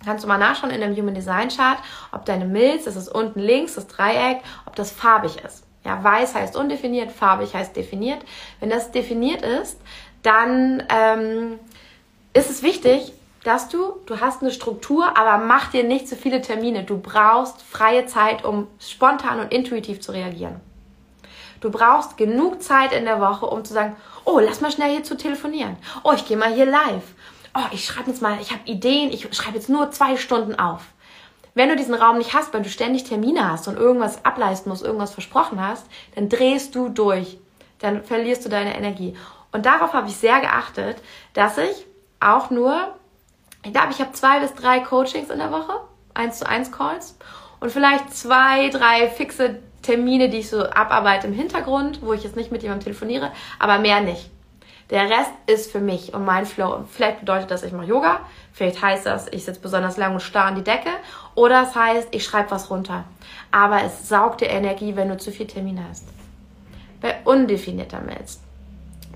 kannst 0.03 0.23
du 0.23 0.27
mal 0.27 0.37
nachschauen 0.37 0.71
in 0.71 0.81
dem 0.81 0.95
Human 0.95 1.13
Design 1.13 1.49
Chart, 1.49 1.77
ob 2.11 2.25
deine 2.25 2.45
Milz, 2.45 2.85
das 2.85 2.95
ist 2.95 3.07
unten 3.07 3.39
links, 3.39 3.75
das 3.75 3.87
Dreieck, 3.87 4.41
ob 4.65 4.75
das 4.75 4.91
farbig 4.91 5.37
ist. 5.43 5.63
Ja, 5.83 6.03
weiß 6.03 6.35
heißt 6.35 6.55
undefiniert, 6.55 7.11
farbig 7.11 7.55
heißt 7.55 7.75
definiert. 7.75 8.23
Wenn 8.59 8.69
das 8.69 8.91
definiert 8.91 9.41
ist, 9.41 9.79
dann 10.21 10.83
ähm, 10.89 11.59
ist 12.33 12.49
es 12.49 12.63
wichtig, 12.63 13.13
dass 13.43 13.69
du, 13.69 13.93
du 14.05 14.19
hast 14.19 14.41
eine 14.41 14.51
Struktur, 14.51 15.17
aber 15.17 15.43
mach 15.43 15.71
dir 15.71 15.83
nicht 15.83 16.07
zu 16.07 16.15
viele 16.15 16.41
Termine. 16.41 16.83
Du 16.83 16.99
brauchst 16.99 17.61
freie 17.61 18.05
Zeit, 18.05 18.45
um 18.45 18.67
spontan 18.79 19.39
und 19.39 19.51
intuitiv 19.51 19.99
zu 19.99 20.11
reagieren. 20.11 20.59
Du 21.59 21.69
brauchst 21.69 22.17
genug 22.17 22.61
Zeit 22.61 22.91
in 22.91 23.05
der 23.05 23.19
Woche, 23.19 23.45
um 23.45 23.63
zu 23.63 23.73
sagen, 23.73 23.95
Oh, 24.23 24.39
lass 24.39 24.61
mal 24.61 24.71
schnell 24.71 24.91
hier 24.91 25.03
zu 25.03 25.17
telefonieren. 25.17 25.77
Oh, 26.03 26.11
ich 26.13 26.25
gehe 26.27 26.37
mal 26.37 26.53
hier 26.53 26.65
live. 26.65 27.03
Oh, 27.55 27.65
ich 27.71 27.85
schreibe 27.85 28.11
jetzt 28.11 28.21
mal, 28.21 28.37
ich 28.39 28.51
habe 28.51 28.61
Ideen, 28.65 29.11
ich 29.11 29.27
schreibe 29.35 29.57
jetzt 29.57 29.69
nur 29.69 29.91
zwei 29.91 30.15
Stunden 30.15 30.55
auf. 30.55 30.81
Wenn 31.53 31.69
du 31.69 31.75
diesen 31.75 31.95
Raum 31.95 32.17
nicht 32.17 32.33
hast, 32.33 32.53
weil 32.53 32.61
du 32.61 32.69
ständig 32.69 33.03
Termine 33.03 33.51
hast 33.51 33.67
und 33.67 33.77
irgendwas 33.77 34.23
ableisten 34.23 34.69
musst, 34.69 34.83
irgendwas 34.83 35.11
versprochen 35.11 35.59
hast, 35.59 35.85
dann 36.15 36.29
drehst 36.29 36.75
du 36.75 36.89
durch. 36.89 37.39
Dann 37.79 38.03
verlierst 38.03 38.45
du 38.45 38.49
deine 38.49 38.77
Energie. 38.77 39.17
Und 39.51 39.65
darauf 39.65 39.93
habe 39.93 40.07
ich 40.07 40.15
sehr 40.15 40.39
geachtet, 40.39 40.97
dass 41.33 41.57
ich 41.57 41.85
auch 42.21 42.49
nur, 42.49 42.95
ich 43.63 43.73
glaube, 43.73 43.91
ich 43.91 43.99
habe 43.99 44.13
zwei 44.13 44.39
bis 44.39 44.53
drei 44.53 44.79
Coachings 44.79 45.29
in 45.29 45.39
der 45.39 45.51
Woche, 45.51 45.73
eins 46.13 46.39
zu 46.39 46.47
eins 46.47 46.71
Calls 46.71 47.17
und 47.59 47.71
vielleicht 47.71 48.13
zwei, 48.13 48.69
drei 48.69 49.09
fixe 49.09 49.59
Termine, 49.81 50.29
die 50.29 50.39
ich 50.39 50.49
so 50.49 50.63
abarbeite 50.63 51.27
im 51.27 51.33
Hintergrund, 51.33 52.01
wo 52.01 52.13
ich 52.13 52.23
jetzt 52.23 52.35
nicht 52.35 52.51
mit 52.51 52.61
jemandem 52.61 52.85
telefoniere, 52.85 53.31
aber 53.59 53.79
mehr 53.79 54.01
nicht. 54.01 54.29
Der 54.91 55.09
Rest 55.09 55.31
ist 55.47 55.71
für 55.71 55.79
mich 55.79 56.13
und 56.13 56.25
mein 56.25 56.45
Flow. 56.45 56.83
Vielleicht 56.91 57.21
bedeutet 57.21 57.49
das, 57.49 57.63
ich 57.63 57.71
mache 57.71 57.85
Yoga. 57.85 58.19
Vielleicht 58.51 58.81
heißt 58.81 59.05
das, 59.05 59.27
ich 59.31 59.45
sitze 59.45 59.61
besonders 59.61 59.95
lang 59.95 60.13
und 60.13 60.19
starr 60.19 60.47
an 60.47 60.55
die 60.55 60.65
Decke. 60.65 60.89
Oder 61.33 61.63
es 61.63 61.73
heißt, 61.73 62.09
ich 62.11 62.25
schreibe 62.25 62.51
was 62.51 62.69
runter. 62.69 63.05
Aber 63.53 63.81
es 63.83 64.09
saugt 64.09 64.41
dir 64.41 64.49
Energie, 64.49 64.97
wenn 64.97 65.07
du 65.07 65.15
zu 65.15 65.31
viel 65.31 65.47
Termine 65.47 65.85
hast. 65.89 66.09
Bei 66.99 67.21
undefinierter 67.23 68.01
Milz. 68.01 68.41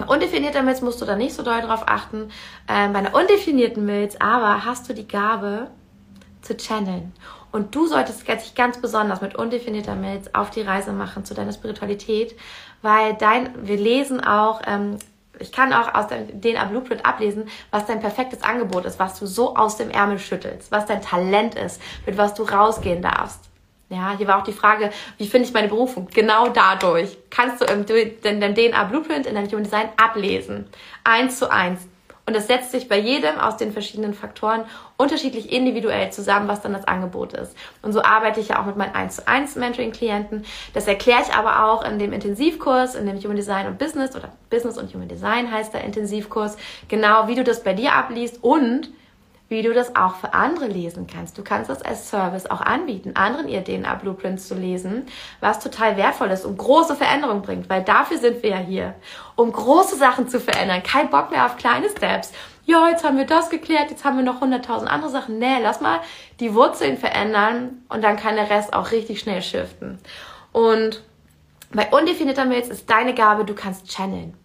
Undefinierter 0.08 0.62
Milz 0.62 0.82
musst 0.82 1.02
du 1.02 1.06
da 1.06 1.16
nicht 1.16 1.34
so 1.34 1.44
doll 1.44 1.62
drauf 1.62 1.84
achten. 1.88 2.30
Ähm, 2.68 2.94
bei 2.94 3.00
einer 3.00 3.16
undefinierten 3.16 3.86
Milz 3.86 4.16
aber 4.20 4.66
hast 4.66 4.90
du 4.90 4.94
die 4.94 5.08
Gabe 5.08 5.68
zu 6.42 6.56
channeln. 6.58 7.14
Und 7.52 7.74
du 7.74 7.88
solltest 7.88 8.28
dich 8.28 8.56
ganz 8.56 8.82
besonders 8.82 9.22
mit 9.22 9.36
undefinierter 9.36 9.96
Milz 9.96 10.30
auf 10.34 10.50
die 10.50 10.62
Reise 10.62 10.92
machen 10.92 11.24
zu 11.24 11.34
deiner 11.34 11.54
Spiritualität, 11.54 12.36
weil 12.82 13.14
dein, 13.14 13.68
wir 13.68 13.78
lesen 13.78 14.22
auch, 14.22 14.62
ähm, 14.68 15.00
ich 15.40 15.52
kann 15.52 15.74
auch 15.74 15.94
aus 15.94 16.08
dem 16.08 16.42
DNA 16.42 16.66
Blueprint 16.66 17.06
ablesen, 17.06 17.48
was 17.72 17.86
dein 17.86 18.00
perfektes 18.02 18.44
Angebot 18.44 18.86
ist, 18.86 19.00
was 19.00 19.18
du 19.20 19.26
so 19.26 19.56
aus 19.56 19.78
dem 19.78 19.90
Ärmel 19.90 20.20
schüttelst, 20.20 20.72
was 20.72 20.86
dein 20.86 21.02
Talent 21.02 21.56
ist, 21.56 21.82
mit 22.06 22.18
was 22.18 22.34
du 22.34 22.44
rausgehen 22.44 23.02
darfst. 23.02 23.50
Ja, 23.90 24.16
hier 24.18 24.28
war 24.28 24.40
auch 24.40 24.44
die 24.44 24.52
Frage, 24.52 24.90
wie 25.18 25.28
finde 25.28 25.48
ich 25.48 25.54
meine 25.54 25.68
Berufung? 25.68 26.08
Genau 26.14 26.48
dadurch 26.48 27.18
kannst 27.30 27.62
du 27.62 27.66
in 27.66 27.86
deinem 28.22 28.56
DNA-Blueprint, 28.56 29.28
in 29.28 29.36
deinem 29.36 29.48
Human 29.48 29.64
Design 29.64 29.90
ablesen. 29.96 30.68
Eins 31.04 31.38
zu 31.38 31.52
eins. 31.52 31.88
Und 32.28 32.36
es 32.36 32.48
setzt 32.48 32.72
sich 32.72 32.90
bei 32.90 32.98
jedem 32.98 33.38
aus 33.38 33.58
den 33.58 33.72
verschiedenen 33.72 34.16
Faktoren 34.16 34.66
unterschiedlich 34.98 35.52
individuell 35.52 36.12
zusammen, 36.12 36.48
was 36.48 36.62
dann 36.62 36.74
das 36.74 36.88
Angebot 36.88 37.34
ist. 37.34 37.56
Und 37.84 37.94
so 37.94 38.02
arbeite 38.02 38.40
ich 38.40 38.48
ja 38.48 38.60
auch 38.60 38.66
mit 38.66 38.78
meinen 38.78 38.96
1 38.96 39.18
zu 39.18 39.28
1 39.28 39.56
Mentoring-Klienten. 39.58 40.44
Das 40.74 40.88
erkläre 40.88 41.22
ich 41.22 41.36
aber 41.36 41.66
auch 41.66 41.86
in 41.86 42.00
dem 42.00 42.14
Intensivkurs, 42.14 42.96
in 42.96 43.06
dem 43.06 43.20
Human 43.20 43.36
Design 43.36 43.68
und 43.68 43.78
Business 43.78 44.16
oder 44.16 44.32
Business 44.50 44.80
und 44.80 44.92
Human 44.96 45.08
Design 45.08 45.52
heißt 45.52 45.76
der 45.76 45.84
Intensivkurs, 45.84 46.58
genau 46.88 47.28
wie 47.28 47.36
du 47.36 47.44
das 47.44 47.64
bei 47.64 47.74
dir 47.74 47.94
abliest 47.94 48.44
und 48.44 48.90
wie 49.48 49.62
du 49.62 49.74
das 49.74 49.96
auch 49.96 50.16
für 50.16 50.34
andere 50.34 50.68
lesen 50.68 51.08
kannst. 51.08 51.38
Du 51.38 51.44
kannst 51.44 51.70
das 51.70 51.82
als 51.82 52.10
Service 52.10 52.48
auch 52.48 52.62
anbieten, 52.62 53.12
anderen 53.16 53.48
ihr 53.48 53.64
DNA-Blueprints 53.64 54.48
zu 54.48 54.56
lesen, 54.56 55.06
was 55.40 55.60
total 55.60 55.98
wertvoll 55.98 56.32
ist 56.32 56.46
und 56.46 56.58
große 56.58 56.96
Veränderungen 56.96 57.42
bringt, 57.42 57.70
weil 57.70 57.84
dafür 57.84 58.18
sind 58.18 58.42
wir 58.42 58.52
ja 58.52 58.58
hier, 58.58 58.96
um 59.36 59.52
große 59.52 59.98
Sachen 59.98 60.28
zu 60.28 60.40
verändern. 60.40 60.82
Kein 60.84 61.10
Bock 61.10 61.32
mehr 61.32 61.46
auf 61.46 61.58
kleine 61.58 61.90
Steps. 61.90 62.32
Ja, 62.66 62.90
jetzt 62.90 63.04
haben 63.04 63.18
wir 63.18 63.28
das 63.28 63.52
geklärt, 63.52 63.92
jetzt 63.92 64.04
haben 64.04 64.18
wir 64.18 64.24
noch 64.24 64.42
hunderttausend 64.42 64.92
andere 64.92 65.12
Sachen. 65.12 65.38
Nee, 65.38 65.60
lass 65.62 65.82
mal 65.82 66.00
die 66.40 66.56
Wurzeln 66.56 66.98
verändern 66.98 67.84
und 67.90 68.04
dann 68.04 68.18
kann 68.18 68.36
der 68.36 68.50
Rest 68.50 68.74
auch 68.74 68.92
richtig 68.92 69.20
schnell 69.20 69.44
shiften. 69.44 70.00
Und 70.52 71.04
bei 71.72 71.90
undefinierter 71.92 72.46
Milz 72.46 72.68
ist 72.68 72.90
deine 72.90 73.14
Gabe, 73.14 73.46
du 73.46 73.54
kannst 73.54 73.90
channeln. 73.90 74.36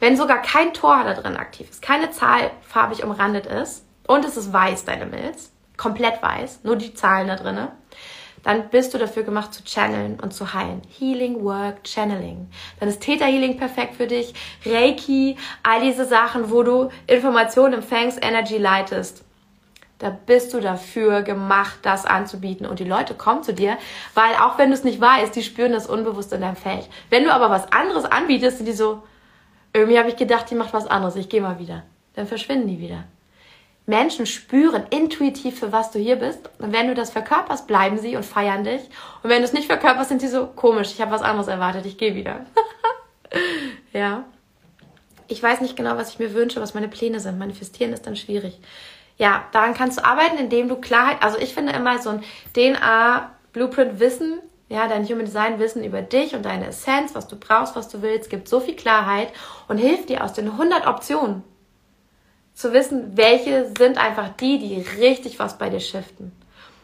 Wenn 0.00 0.16
sogar 0.16 0.42
kein 0.42 0.74
Tor 0.74 1.04
da 1.04 1.14
drin 1.14 1.36
aktiv 1.36 1.70
ist, 1.70 1.82
keine 1.82 2.10
Zahl 2.10 2.50
farbig 2.62 3.04
umrandet 3.04 3.46
ist, 3.46 3.84
und 4.08 4.24
es 4.24 4.36
ist 4.36 4.52
weiß, 4.52 4.84
deine 4.84 5.06
Milz, 5.06 5.52
komplett 5.76 6.20
weiß, 6.20 6.60
nur 6.64 6.74
die 6.74 6.94
Zahlen 6.94 7.28
da 7.28 7.36
drinne, 7.36 7.70
dann 8.42 8.68
bist 8.70 8.94
du 8.94 8.98
dafür 8.98 9.22
gemacht 9.22 9.52
zu 9.52 9.62
channeln 9.64 10.18
und 10.20 10.32
zu 10.32 10.54
heilen. 10.54 10.82
Healing, 10.98 11.44
Work, 11.44 11.84
Channeling. 11.84 12.48
Dann 12.80 12.88
ist 12.88 13.00
Theta 13.00 13.26
Healing 13.26 13.56
perfekt 13.58 13.96
für 13.96 14.06
dich, 14.06 14.32
Reiki, 14.64 15.36
all 15.62 15.80
diese 15.80 16.04
Sachen, 16.04 16.50
wo 16.50 16.62
du 16.62 16.88
Informationen 17.06 17.74
empfängst, 17.74 18.18
Energy 18.24 18.58
leitest. 18.58 19.24
Da 19.98 20.10
bist 20.10 20.54
du 20.54 20.60
dafür 20.60 21.22
gemacht, 21.22 21.80
das 21.82 22.06
anzubieten. 22.06 22.66
Und 22.66 22.78
die 22.78 22.84
Leute 22.84 23.14
kommen 23.14 23.42
zu 23.42 23.52
dir, 23.52 23.76
weil 24.14 24.34
auch 24.36 24.56
wenn 24.56 24.70
du 24.70 24.74
es 24.74 24.84
nicht 24.84 25.00
weißt, 25.00 25.34
die 25.34 25.42
spüren 25.42 25.72
das 25.72 25.88
unbewusst 25.88 26.32
in 26.32 26.40
deinem 26.40 26.56
Feld. 26.56 26.88
Wenn 27.10 27.24
du 27.24 27.32
aber 27.32 27.50
was 27.50 27.72
anderes 27.72 28.04
anbietest, 28.04 28.58
sind 28.58 28.66
die 28.66 28.72
so, 28.72 29.02
irgendwie 29.72 29.98
habe 29.98 30.08
ich 30.08 30.16
gedacht, 30.16 30.48
die 30.50 30.54
macht 30.54 30.72
was 30.72 30.86
anderes, 30.86 31.16
ich 31.16 31.28
gehe 31.28 31.42
mal 31.42 31.58
wieder. 31.58 31.82
Dann 32.14 32.28
verschwinden 32.28 32.68
die 32.68 32.78
wieder. 32.78 33.04
Menschen 33.88 34.26
spüren 34.26 34.84
intuitiv, 34.90 35.58
für 35.58 35.72
was 35.72 35.90
du 35.90 35.98
hier 35.98 36.16
bist. 36.16 36.50
Und 36.58 36.72
wenn 36.74 36.88
du 36.88 36.94
das 36.94 37.10
verkörperst, 37.10 37.66
bleiben 37.66 37.98
sie 37.98 38.16
und 38.16 38.24
feiern 38.24 38.62
dich. 38.62 38.82
Und 39.22 39.30
wenn 39.30 39.38
du 39.38 39.44
es 39.44 39.54
nicht 39.54 39.66
verkörperst, 39.66 40.10
sind 40.10 40.20
sie 40.20 40.28
so 40.28 40.46
komisch. 40.46 40.92
Ich 40.92 41.00
habe 41.00 41.10
was 41.10 41.22
anderes 41.22 41.48
erwartet. 41.48 41.86
Ich 41.86 41.96
gehe 41.96 42.14
wieder. 42.14 42.44
ja. 43.94 44.24
Ich 45.26 45.42
weiß 45.42 45.62
nicht 45.62 45.74
genau, 45.74 45.96
was 45.96 46.10
ich 46.10 46.18
mir 46.18 46.34
wünsche, 46.34 46.60
was 46.60 46.74
meine 46.74 46.88
Pläne 46.88 47.18
sind. 47.18 47.38
Manifestieren 47.38 47.94
ist 47.94 48.06
dann 48.06 48.16
schwierig. 48.16 48.60
Ja, 49.16 49.46
daran 49.52 49.72
kannst 49.72 49.98
du 49.98 50.04
arbeiten, 50.04 50.36
indem 50.36 50.68
du 50.68 50.76
Klarheit, 50.76 51.22
also 51.22 51.38
ich 51.38 51.54
finde 51.54 51.72
immer 51.72 51.98
so 51.98 52.10
ein 52.10 52.22
DNA-Blueprint-Wissen, 52.54 54.40
ja, 54.68 54.86
dein 54.86 55.06
Human 55.06 55.24
Design 55.24 55.58
Wissen 55.58 55.82
über 55.82 56.02
dich 56.02 56.34
und 56.34 56.44
deine 56.44 56.68
Essenz, 56.68 57.14
was 57.14 57.26
du 57.26 57.36
brauchst, 57.36 57.74
was 57.74 57.88
du 57.88 58.02
willst, 58.02 58.28
gibt 58.28 58.48
so 58.48 58.60
viel 58.60 58.76
Klarheit 58.76 59.32
und 59.66 59.78
hilft 59.78 60.10
dir 60.10 60.22
aus 60.22 60.34
den 60.34 60.50
100 60.50 60.86
Optionen, 60.86 61.42
zu 62.58 62.72
wissen, 62.72 63.16
welche 63.16 63.70
sind 63.78 63.98
einfach 63.98 64.30
die, 64.30 64.58
die 64.58 64.80
richtig 65.00 65.38
was 65.38 65.58
bei 65.58 65.70
dir 65.70 65.78
shiften. 65.78 66.32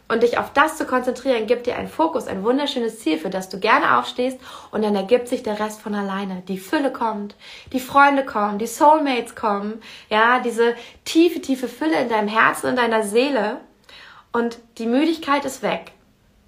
Und 0.06 0.22
dich 0.22 0.38
auf 0.38 0.52
das 0.52 0.76
zu 0.76 0.84
konzentrieren, 0.84 1.48
gibt 1.48 1.66
dir 1.66 1.76
einen 1.76 1.88
Fokus, 1.88 2.28
ein 2.28 2.44
wunderschönes 2.44 3.00
Ziel, 3.00 3.18
für 3.18 3.30
das 3.30 3.48
du 3.48 3.58
gerne 3.58 3.98
aufstehst. 3.98 4.38
Und 4.70 4.84
dann 4.84 4.94
ergibt 4.94 5.26
sich 5.26 5.42
der 5.42 5.58
Rest 5.58 5.80
von 5.80 5.94
alleine. 5.96 6.44
Die 6.46 6.58
Fülle 6.58 6.92
kommt, 6.92 7.34
die 7.72 7.80
Freunde 7.80 8.24
kommen, 8.24 8.58
die 8.58 8.68
Soulmates 8.68 9.34
kommen, 9.34 9.82
ja, 10.10 10.38
diese 10.38 10.74
tiefe, 11.04 11.40
tiefe 11.40 11.66
Fülle 11.66 12.00
in 12.00 12.08
deinem 12.08 12.28
Herzen, 12.28 12.70
in 12.70 12.76
deiner 12.76 13.02
Seele. 13.02 13.56
Und 14.30 14.58
die 14.78 14.86
Müdigkeit 14.86 15.44
ist 15.44 15.62
weg, 15.62 15.90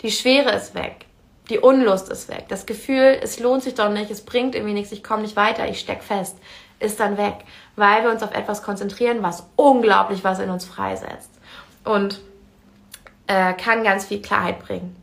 die 0.02 0.12
Schwere 0.12 0.54
ist 0.54 0.76
weg, 0.76 1.06
die 1.50 1.58
Unlust 1.58 2.10
ist 2.10 2.28
weg, 2.28 2.44
das 2.48 2.66
Gefühl, 2.66 3.18
es 3.20 3.40
lohnt 3.40 3.64
sich 3.64 3.74
doch 3.74 3.90
nicht, 3.90 4.10
es 4.10 4.24
bringt 4.24 4.54
irgendwie 4.54 4.74
nichts, 4.74 4.92
ich 4.92 5.02
komme 5.02 5.22
nicht 5.22 5.36
weiter, 5.36 5.66
ich 5.68 5.80
steck 5.80 6.04
fest 6.04 6.36
ist 6.78 7.00
dann 7.00 7.16
weg, 7.16 7.44
weil 7.76 8.02
wir 8.02 8.10
uns 8.10 8.22
auf 8.22 8.34
etwas 8.34 8.62
konzentrieren, 8.62 9.22
was 9.22 9.48
unglaublich 9.56 10.24
was 10.24 10.38
in 10.38 10.50
uns 10.50 10.64
freisetzt 10.64 11.30
und 11.84 12.20
äh, 13.26 13.54
kann 13.54 13.84
ganz 13.84 14.06
viel 14.06 14.20
Klarheit 14.20 14.60
bringen. 14.60 14.96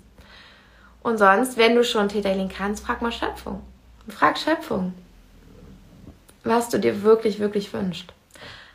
Und 1.01 1.17
sonst, 1.17 1.57
wenn 1.57 1.76
du 1.76 1.84
schon 1.84 2.09
Täterling 2.09 2.49
kannst, 2.49 2.86
frag 2.86 3.01
mal 3.01 3.11
Schöpfung. 3.11 3.61
Frag 4.07 4.38
Schöpfung, 4.38 4.93
was 6.43 6.69
du 6.69 6.80
dir 6.80 7.03
wirklich, 7.03 7.39
wirklich 7.39 7.74
wünschst. 7.74 8.13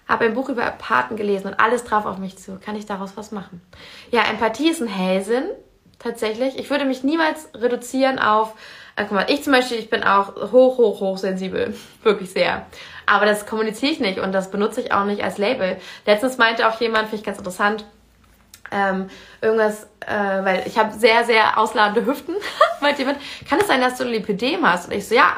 Habe 0.07 0.25
ein 0.25 0.35
Buch 0.35 0.49
über 0.49 0.65
Empathen 0.65 1.17
gelesen 1.17 1.49
und 1.49 1.61
alles 1.61 1.85
drauf 1.85 2.07
auf 2.07 2.19
mich 2.19 2.39
zu. 2.39 2.59
Kann 2.59 2.77
ich 2.77 2.87
daraus 2.87 3.17
was 3.17 3.31
machen? 3.31 3.61
Ja, 4.11 4.23
Empathie 4.23 4.71
ist 4.71 4.81
ein 4.81 4.89
Hellsinn, 4.89 5.45
tatsächlich. 5.99 6.59
Ich 6.59 6.71
würde 6.71 6.87
mich 6.87 7.05
niemals 7.05 7.49
reduzieren 7.55 8.19
auf 8.19 8.55
also, 8.99 9.15
guck 9.15 9.17
mal, 9.17 9.33
ich 9.33 9.45
zum 9.45 9.53
Beispiel, 9.53 9.79
ich 9.79 9.91
bin 9.91 10.03
auch 10.03 10.35
hoch, 10.51 10.77
hoch, 10.77 11.01
hoch 11.01 11.19
sensibel. 11.19 11.73
Wirklich 12.03 12.31
sehr. 12.31 12.67
Aber 13.07 13.27
das 13.27 13.47
kommuniziere 13.47 13.93
ich 13.93 14.01
nicht 14.01 14.19
und 14.19 14.33
das 14.33 14.51
benutze 14.51 14.81
ich 14.81 14.93
auch 14.93 15.05
nicht 15.05 15.23
als 15.23 15.39
Label. 15.39 15.77
Letztens 16.05 16.37
meinte 16.37 16.69
auch 16.69 16.81
jemand, 16.81 17.05
finde 17.05 17.17
ich 17.17 17.23
ganz 17.23 17.39
interessant, 17.39 17.85
ähm, 18.73 19.09
irgendwas, 19.41 19.85
äh, 20.05 20.45
weil 20.45 20.65
ich 20.67 20.77
habe 20.79 20.93
sehr, 20.93 21.23
sehr 21.23 21.59
ausladende 21.59 22.11
Hüften. 22.11 22.35
meinte 22.81 23.03
jemand, 23.03 23.19
kann 23.49 23.61
es 23.61 23.69
sein, 23.69 23.81
dass 23.81 23.99
du 23.99 24.05
Lipidem 24.05 24.69
hast? 24.69 24.89
Und 24.89 24.95
ich 24.95 25.07
so, 25.07 25.15
ja, 25.15 25.37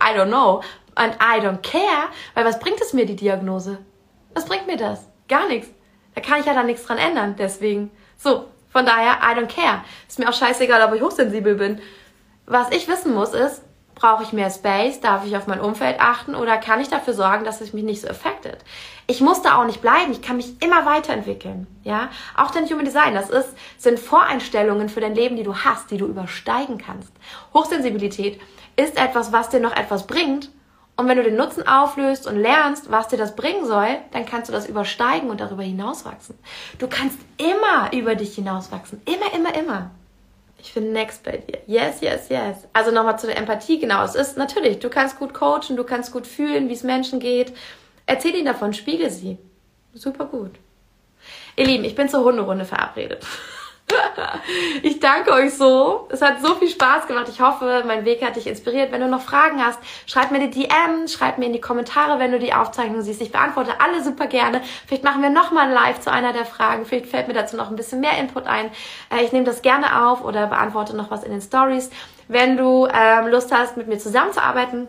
I 0.00 0.16
don't 0.16 0.28
know. 0.28 0.62
And 0.94 1.14
I 1.16 1.40
don't 1.40 1.60
care, 1.62 2.08
weil 2.34 2.44
was 2.44 2.60
bringt 2.60 2.80
es 2.80 2.92
mir, 2.92 3.04
die 3.04 3.16
Diagnose? 3.16 3.78
Was 4.34 4.44
bringt 4.44 4.68
mir 4.68 4.76
das? 4.76 5.08
Gar 5.28 5.48
nichts. 5.48 5.68
Da 6.14 6.20
kann 6.20 6.38
ich 6.38 6.46
ja 6.46 6.54
dann 6.54 6.66
nichts 6.66 6.86
dran 6.86 6.98
ändern, 6.98 7.34
deswegen. 7.36 7.90
So, 8.16 8.46
von 8.70 8.86
daher, 8.86 9.18
I 9.22 9.36
don't 9.36 9.52
care. 9.52 9.82
Ist 10.06 10.20
mir 10.20 10.28
auch 10.28 10.34
scheißegal, 10.34 10.86
ob 10.86 10.94
ich 10.94 11.02
hochsensibel 11.02 11.56
bin. 11.56 11.80
Was 12.46 12.70
ich 12.70 12.88
wissen 12.88 13.14
muss 13.14 13.34
ist, 13.34 13.62
brauche 13.94 14.22
ich 14.24 14.32
mehr 14.32 14.50
Space? 14.50 15.00
Darf 15.00 15.24
ich 15.26 15.36
auf 15.36 15.46
mein 15.46 15.60
Umfeld 15.60 16.00
achten? 16.00 16.34
Oder 16.34 16.56
kann 16.56 16.80
ich 16.80 16.88
dafür 16.88 17.14
sorgen, 17.14 17.44
dass 17.44 17.60
es 17.60 17.72
mich 17.72 17.84
nicht 17.84 18.00
so 18.00 18.08
affected? 18.08 18.58
Ich 19.06 19.20
muss 19.20 19.42
da 19.42 19.60
auch 19.60 19.64
nicht 19.64 19.80
bleiben. 19.80 20.12
Ich 20.12 20.22
kann 20.22 20.36
mich 20.36 20.60
immer 20.62 20.84
weiterentwickeln. 20.84 21.66
Ja? 21.84 22.08
Auch 22.36 22.50
dein 22.50 22.68
Human 22.68 22.84
Design, 22.84 23.14
das 23.14 23.30
ist, 23.30 23.54
sind 23.78 23.98
Voreinstellungen 23.98 24.88
für 24.88 25.00
dein 25.00 25.14
Leben, 25.14 25.36
die 25.36 25.42
du 25.42 25.54
hast, 25.54 25.90
die 25.90 25.98
du 25.98 26.06
übersteigen 26.06 26.78
kannst. 26.78 27.12
Hochsensibilität 27.54 28.40
ist 28.76 28.96
etwas, 28.96 29.32
was 29.32 29.50
dir 29.50 29.60
noch 29.60 29.76
etwas 29.76 30.06
bringt. 30.06 30.50
Und 30.96 31.08
wenn 31.08 31.16
du 31.16 31.22
den 31.22 31.36
Nutzen 31.36 31.66
auflöst 31.66 32.26
und 32.26 32.36
lernst, 32.36 32.90
was 32.90 33.08
dir 33.08 33.16
das 33.16 33.34
bringen 33.34 33.66
soll, 33.66 33.98
dann 34.12 34.26
kannst 34.26 34.48
du 34.48 34.52
das 34.52 34.68
übersteigen 34.68 35.30
und 35.30 35.40
darüber 35.40 35.62
hinauswachsen. 35.62 36.38
Du 36.78 36.86
kannst 36.86 37.18
immer 37.38 37.92
über 37.92 38.14
dich 38.14 38.34
hinauswachsen. 38.34 39.00
Immer, 39.06 39.32
immer, 39.34 39.54
immer. 39.54 39.90
Ich 40.62 40.74
bin 40.74 40.92
next 40.92 41.24
bei 41.24 41.38
dir. 41.38 41.58
Yes, 41.66 42.00
yes, 42.00 42.28
yes. 42.28 42.68
Also 42.72 42.92
nochmal 42.92 43.18
zu 43.18 43.26
der 43.26 43.36
Empathie, 43.36 43.80
genau. 43.80 44.04
Es 44.04 44.14
ist 44.14 44.36
natürlich, 44.36 44.78
du 44.78 44.88
kannst 44.88 45.18
gut 45.18 45.34
coachen, 45.34 45.76
du 45.76 45.82
kannst 45.82 46.12
gut 46.12 46.24
fühlen, 46.24 46.68
wie 46.68 46.74
es 46.74 46.84
Menschen 46.84 47.18
geht. 47.18 47.52
Erzähl 48.06 48.34
ihnen 48.36 48.46
davon, 48.46 48.72
spiegel 48.72 49.10
sie. 49.10 49.38
Super 49.92 50.26
gut. 50.26 50.52
Ihr 51.56 51.66
Lieben, 51.66 51.84
ich 51.84 51.96
bin 51.96 52.08
zur 52.08 52.22
Hunderunde 52.24 52.64
verabredet. 52.64 53.26
ich 54.82 55.00
danke 55.00 55.32
euch 55.32 55.54
so. 55.54 56.08
Es 56.10 56.22
hat 56.22 56.40
so 56.40 56.54
viel 56.54 56.68
Spaß 56.68 57.06
gemacht. 57.06 57.28
Ich 57.28 57.40
hoffe, 57.40 57.84
mein 57.86 58.04
Weg 58.04 58.24
hat 58.24 58.36
dich 58.36 58.46
inspiriert. 58.46 58.92
Wenn 58.92 59.00
du 59.00 59.08
noch 59.08 59.20
Fragen 59.20 59.64
hast, 59.64 59.78
schreib 60.06 60.30
mir 60.30 60.48
die 60.48 60.50
DM, 60.50 61.08
schreib 61.08 61.38
mir 61.38 61.46
in 61.46 61.52
die 61.52 61.60
Kommentare, 61.60 62.18
wenn 62.18 62.32
du 62.32 62.38
die 62.38 62.54
Aufzeichnung 62.54 63.02
siehst. 63.02 63.20
Ich 63.20 63.32
beantworte 63.32 63.80
alle 63.80 64.02
super 64.02 64.26
gerne. 64.26 64.60
Vielleicht 64.86 65.04
machen 65.04 65.22
wir 65.22 65.30
nochmal 65.30 65.68
ein 65.68 65.74
Live 65.74 66.00
zu 66.00 66.10
einer 66.10 66.32
der 66.32 66.44
Fragen. 66.44 66.86
Vielleicht 66.86 67.06
fällt 67.06 67.28
mir 67.28 67.34
dazu 67.34 67.56
noch 67.56 67.70
ein 67.70 67.76
bisschen 67.76 68.00
mehr 68.00 68.18
Input 68.18 68.46
ein. 68.46 68.70
Äh, 69.10 69.24
ich 69.24 69.32
nehme 69.32 69.44
das 69.44 69.62
gerne 69.62 70.06
auf 70.06 70.24
oder 70.24 70.46
beantworte 70.46 70.96
noch 70.96 71.10
was 71.10 71.24
in 71.24 71.32
den 71.32 71.42
Stories. 71.42 71.90
Wenn 72.28 72.56
du 72.56 72.86
ähm, 72.92 73.28
Lust 73.28 73.52
hast, 73.52 73.76
mit 73.76 73.88
mir 73.88 73.98
zusammenzuarbeiten, 73.98 74.88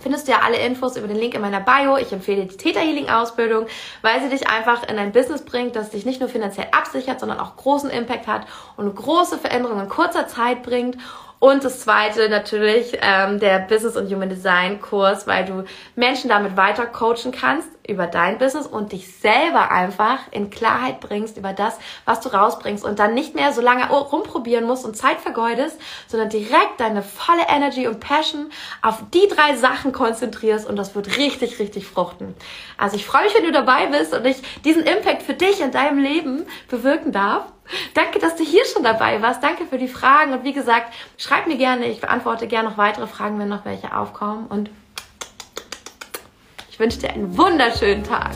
findest 0.00 0.28
du 0.28 0.32
ja 0.32 0.40
alle 0.44 0.58
Infos 0.58 0.96
über 0.96 1.08
den 1.08 1.16
Link 1.16 1.34
in 1.34 1.40
meiner 1.40 1.60
Bio. 1.60 1.96
Ich 1.96 2.12
empfehle 2.12 2.46
die 2.46 2.56
Theta 2.56 2.80
Healing 2.80 3.08
Ausbildung, 3.08 3.66
weil 4.02 4.20
sie 4.22 4.28
dich 4.28 4.48
einfach 4.48 4.88
in 4.88 4.98
ein 4.98 5.12
Business 5.12 5.44
bringt, 5.44 5.76
das 5.76 5.90
dich 5.90 6.04
nicht 6.04 6.20
nur 6.20 6.28
finanziell 6.28 6.68
absichert, 6.72 7.20
sondern 7.20 7.40
auch 7.40 7.56
großen 7.56 7.90
Impact 7.90 8.26
hat 8.26 8.46
und 8.76 8.94
große 8.94 9.38
Veränderungen 9.38 9.84
in 9.84 9.88
kurzer 9.88 10.28
Zeit 10.28 10.62
bringt 10.62 10.96
und 11.40 11.62
das 11.62 11.80
zweite 11.80 12.28
natürlich 12.28 12.98
ähm, 13.00 13.38
der 13.38 13.60
Business 13.60 13.96
und 13.96 14.12
Human 14.12 14.28
Design 14.28 14.80
Kurs, 14.80 15.26
weil 15.26 15.44
du 15.44 15.64
Menschen 15.94 16.28
damit 16.28 16.56
weiter 16.56 16.86
coachen 16.86 17.30
kannst 17.30 17.68
über 17.86 18.06
dein 18.06 18.38
Business 18.38 18.66
und 18.66 18.92
dich 18.92 19.16
selber 19.18 19.70
einfach 19.70 20.18
in 20.32 20.50
Klarheit 20.50 21.00
bringst 21.00 21.36
über 21.36 21.52
das, 21.52 21.78
was 22.04 22.20
du 22.20 22.28
rausbringst 22.28 22.84
und 22.84 22.98
dann 22.98 23.14
nicht 23.14 23.34
mehr 23.34 23.52
so 23.52 23.60
lange 23.60 23.88
rumprobieren 23.88 24.66
musst 24.66 24.84
und 24.84 24.96
Zeit 24.96 25.20
vergeudest, 25.20 25.80
sondern 26.08 26.28
direkt 26.28 26.78
deine 26.78 27.02
volle 27.02 27.46
Energy 27.48 27.86
und 27.86 28.00
Passion 28.00 28.50
auf 28.82 29.02
die 29.14 29.28
drei 29.28 29.56
Sachen 29.56 29.92
konzentrierst 29.92 30.68
und 30.68 30.76
das 30.76 30.94
wird 30.94 31.16
richtig, 31.16 31.60
richtig 31.60 31.86
fruchten. 31.86 32.34
Also 32.76 32.96
ich 32.96 33.06
freue 33.06 33.24
mich, 33.24 33.34
wenn 33.34 33.44
du 33.44 33.52
dabei 33.52 33.86
bist 33.86 34.12
und 34.12 34.26
ich 34.26 34.42
diesen 34.64 34.82
Impact 34.82 35.22
für 35.22 35.34
dich 35.34 35.60
in 35.60 35.70
deinem 35.70 35.98
Leben 35.98 36.46
bewirken 36.68 37.12
darf. 37.12 37.44
Danke, 37.94 38.18
dass 38.18 38.36
du 38.36 38.44
hier 38.44 38.64
schon 38.64 38.82
dabei 38.82 39.20
warst. 39.22 39.42
Danke 39.42 39.66
für 39.66 39.78
die 39.78 39.88
Fragen. 39.88 40.32
Und 40.32 40.44
wie 40.44 40.52
gesagt, 40.52 40.92
schreib 41.16 41.46
mir 41.46 41.56
gerne. 41.56 41.86
Ich 41.86 42.00
beantworte 42.00 42.46
gerne 42.46 42.70
noch 42.70 42.78
weitere 42.78 43.06
Fragen, 43.06 43.38
wenn 43.38 43.48
noch 43.48 43.64
welche 43.64 43.96
aufkommen. 43.96 44.46
Und 44.46 44.70
ich 46.70 46.78
wünsche 46.78 46.98
dir 46.98 47.10
einen 47.10 47.36
wunderschönen 47.36 48.04
Tag. 48.04 48.32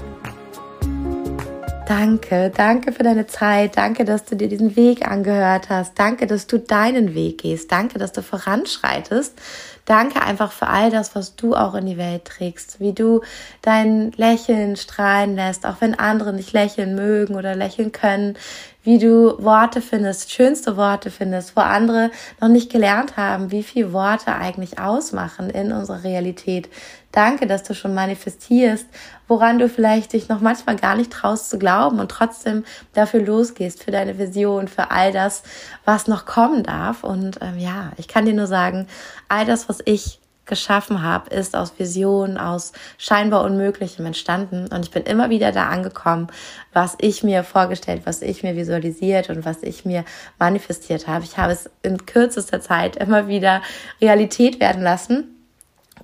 Danke, 1.87 2.51
danke 2.57 2.93
für 2.93 3.03
deine 3.03 3.26
Zeit. 3.26 3.76
Danke, 3.76 4.05
dass 4.05 4.24
du 4.24 4.35
dir 4.35 4.49
diesen 4.49 4.76
Weg 4.76 5.07
angehört 5.07 5.68
hast. 5.68 5.99
Danke, 5.99 6.26
dass 6.26 6.47
du 6.47 6.59
deinen 6.59 7.14
Weg 7.14 7.43
gehst. 7.43 7.70
Danke, 7.70 7.99
dass 7.99 8.12
du 8.12 8.22
voranschreitest. 8.22 9.39
Danke 9.85 10.22
einfach 10.22 10.53
für 10.53 10.68
all 10.68 10.91
das, 10.91 11.14
was 11.14 11.35
du 11.35 11.55
auch 11.55 11.74
in 11.74 11.87
die 11.87 11.99
Welt 11.99 12.24
trägst, 12.24 12.78
wie 12.80 12.93
du 12.93 13.20
dein 13.62 14.12
Lächeln 14.12 14.76
strahlen 14.76 15.35
lässt, 15.35 15.66
auch 15.66 15.80
wenn 15.80 15.99
andere 15.99 16.33
nicht 16.33 16.53
lächeln 16.53 16.95
mögen 16.95 17.35
oder 17.35 17.57
lächeln 17.57 17.91
können, 17.93 18.39
wie 18.83 18.99
du 18.99 19.37
Worte 19.43 19.80
findest, 19.80 20.33
schönste 20.33 20.76
Worte 20.76 21.11
findest, 21.11 21.57
wo 21.57 21.61
andere 21.61 22.11
noch 22.41 22.49
nicht 22.49 22.70
gelernt 22.70 23.16
haben, 23.16 23.51
wie 23.51 23.62
viel 23.62 23.93
Worte 23.93 24.35
eigentlich 24.35 24.78
ausmachen 24.78 25.51
in 25.51 25.72
unserer 25.72 26.05
Realität. 26.05 26.68
Danke, 27.12 27.47
dass 27.47 27.62
du 27.62 27.74
schon 27.74 27.95
manifestierst, 27.95 28.87
woran 29.28 29.59
du 29.59 29.68
vielleicht 29.68 30.14
dich 30.14 30.28
noch 30.28 30.41
manchmal 30.41 30.76
gar 30.76 30.97
nicht 30.97 31.12
traust 31.12 31.51
zu 31.51 31.59
glauben 31.59 32.01
und 32.01 32.11
trotzdem 32.11 32.64
dafür 32.95 33.20
losgehst, 33.20 33.85
für 33.85 33.91
deine 33.91 34.18
Vision, 34.18 34.66
für 34.66 34.91
all 34.91 35.12
das, 35.12 35.43
was 35.85 36.09
noch 36.09 36.24
kommen 36.24 36.62
darf. 36.62 37.05
Und 37.05 37.39
ähm, 37.43 37.59
ja, 37.59 37.93
ich 37.99 38.09
kann 38.09 38.24
dir 38.24 38.35
nur 38.35 38.47
sagen, 38.47 38.87
all 39.28 39.45
das, 39.45 39.68
was 39.68 39.80
ich 39.85 40.22
geschaffen 40.45 41.03
habe, 41.03 41.30
ist 41.30 41.55
aus 41.55 41.78
Visionen, 41.78 42.36
aus 42.36 42.72
scheinbar 42.99 43.45
Unmöglichem 43.45 44.05
entstanden. 44.07 44.66
Und 44.72 44.84
ich 44.84 44.90
bin 44.90 45.05
immer 45.05 45.30
wieder 45.30 45.53
da 45.53 45.68
angekommen, 45.68 46.28
was 46.72 46.97
ich 47.01 47.22
mir 47.22 47.45
vorgestellt, 47.45 48.03
was 48.05 48.22
ich 48.22 48.43
mir 48.43 48.57
visualisiert 48.57 49.30
und 49.30 49.45
was 49.45 49.62
ich 49.62 49.84
mir 49.84 50.05
manifestiert 50.38 51.07
habe. 51.07 51.24
Ich 51.24 51.36
habe 51.36 51.53
es 51.53 51.70
in 51.82 52.07
kürzester 52.07 52.61
Zeit 52.61 52.97
immer 52.97 53.28
wieder 53.28 53.62
Realität 54.01 54.61
werden 54.61 54.82
lassen. 54.82 55.28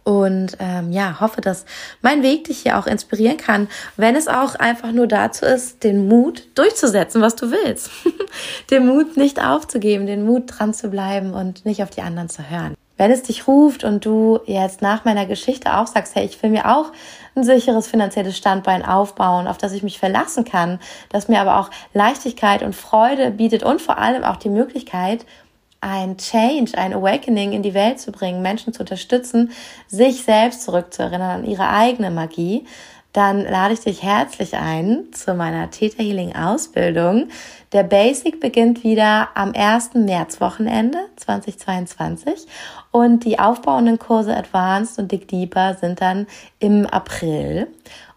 Und 0.05 0.57
ähm, 0.61 0.93
ja, 0.93 1.21
hoffe, 1.21 1.41
dass 1.41 1.67
mein 2.01 2.23
Weg 2.23 2.45
dich 2.45 2.61
hier 2.61 2.79
auch 2.79 2.87
inspirieren 2.87 3.37
kann, 3.37 3.69
wenn 3.97 4.17
es 4.17 4.29
auch 4.29 4.55
einfach 4.55 4.93
nur 4.93 5.07
dazu 5.07 5.45
ist, 5.45 5.83
den 5.85 6.09
Mut 6.09 6.47
durchzusetzen, 6.55 7.21
was 7.21 7.35
du 7.35 7.51
willst. 7.51 7.91
den 8.71 8.87
Mut 8.87 9.17
nicht 9.17 9.43
aufzugeben, 9.43 10.07
den 10.07 10.25
Mut 10.25 10.45
dran 10.47 10.73
zu 10.73 10.89
bleiben 10.89 11.35
und 11.35 11.67
nicht 11.67 11.83
auf 11.83 11.91
die 11.91 12.03
anderen 12.03 12.31
zu 12.31 12.49
hören 12.49 12.75
wenn 12.99 13.11
es 13.11 13.23
dich 13.23 13.49
ruft 13.49 13.85
und 13.85 14.05
du 14.05 14.41
jetzt 14.45 14.83
nach 14.83 15.05
meiner 15.05 15.25
Geschichte 15.25 15.79
auch 15.79 15.87
sagst, 15.87 16.15
hey, 16.15 16.27
ich 16.27 16.43
will 16.43 16.51
mir 16.51 16.77
auch 16.77 16.93
ein 17.35 17.45
sicheres 17.45 17.87
finanzielles 17.87 18.37
Standbein 18.37 18.85
aufbauen, 18.85 19.47
auf 19.47 19.57
das 19.57 19.73
ich 19.73 19.83
mich 19.83 19.99
verlassen 19.99 20.45
kann, 20.45 20.79
das 21.09 21.29
mir 21.29 21.41
aber 21.41 21.59
auch 21.59 21.71
Leichtigkeit 21.95 22.63
und 22.63 22.75
Freude 22.75 23.31
bietet 23.31 23.63
und 23.63 23.81
vor 23.81 23.99
allem 23.99 24.25
auch 24.25 24.37
die 24.37 24.51
Möglichkeit, 24.51 25.25
ein 25.81 26.17
Change, 26.19 26.77
ein 26.77 26.93
Awakening 26.93 27.53
in 27.53 27.63
die 27.63 27.75
Welt 27.75 28.01
zu 28.01 28.11
bringen, 28.11 28.43
Menschen 28.43 28.73
zu 28.73 28.81
unterstützen, 28.81 29.53
sich 29.87 30.25
selbst 30.25 30.63
zurückzuerinnern 30.63 31.43
an 31.43 31.45
ihre 31.45 31.69
eigene 31.69 32.11
Magie, 32.11 32.67
dann 33.13 33.43
lade 33.43 33.75
ich 33.75 33.81
dich 33.81 34.03
herzlich 34.03 34.55
ein 34.55 35.05
zu 35.13 35.35
meiner 35.35 35.71
Theta 35.71 36.03
Healing 36.03 36.37
Ausbildung. 36.37 37.29
Der 37.73 37.83
Basic 37.83 38.39
beginnt 38.39 38.85
wieder 38.85 39.29
am 39.35 39.53
1. 39.55 39.95
März 39.95 40.41
Wochenende 40.41 40.99
2022 41.17 42.47
und 42.91 43.25
die 43.25 43.39
aufbauenden 43.39 43.99
Kurse 43.99 44.37
Advanced 44.37 44.99
und 44.99 45.11
Dig 45.11 45.27
Deeper 45.27 45.75
sind 45.75 46.01
dann 46.01 46.27
im 46.59 46.87
April. 46.87 47.69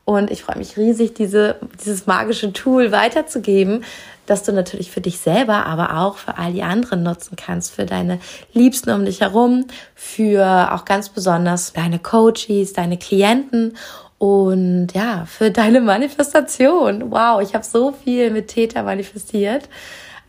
Und 0.04 0.30
ich 0.30 0.44
freue 0.44 0.58
mich 0.58 0.78
riesig, 0.78 1.14
diese, 1.14 1.56
dieses 1.82 2.06
magische 2.06 2.52
Tool 2.52 2.92
weiterzugeben, 2.92 3.86
dass 4.26 4.44
du 4.44 4.52
natürlich 4.52 4.92
für 4.92 5.02
dich 5.02 5.20
selber, 5.20 5.66
aber 5.66 6.00
auch 6.00 6.18
für 6.18 6.38
all 6.38 6.54
die 6.54 6.64
anderen 6.64 7.04
nutzen 7.04 7.36
kannst, 7.36 7.72
für 7.74 7.86
deine 7.86 8.20
Liebsten 8.54 8.90
um 8.92 9.06
dich 9.06 9.22
herum, 9.22 9.66
für 9.96 10.74
auch 10.74 10.86
ganz 10.86 11.10
besonders 11.10 11.74
deine 11.74 12.00
Coaches, 12.00 12.74
deine 12.74 12.98
Klienten 12.98 13.78
und 14.22 14.90
ja, 14.94 15.26
für 15.26 15.50
deine 15.50 15.82
Manifestation. 15.82 17.10
Wow, 17.10 17.42
ich 17.42 17.56
habe 17.56 17.66
so 17.66 17.92
viel 17.92 18.30
mit 18.30 18.50
Täter 18.50 18.84
manifestiert. 18.84 19.68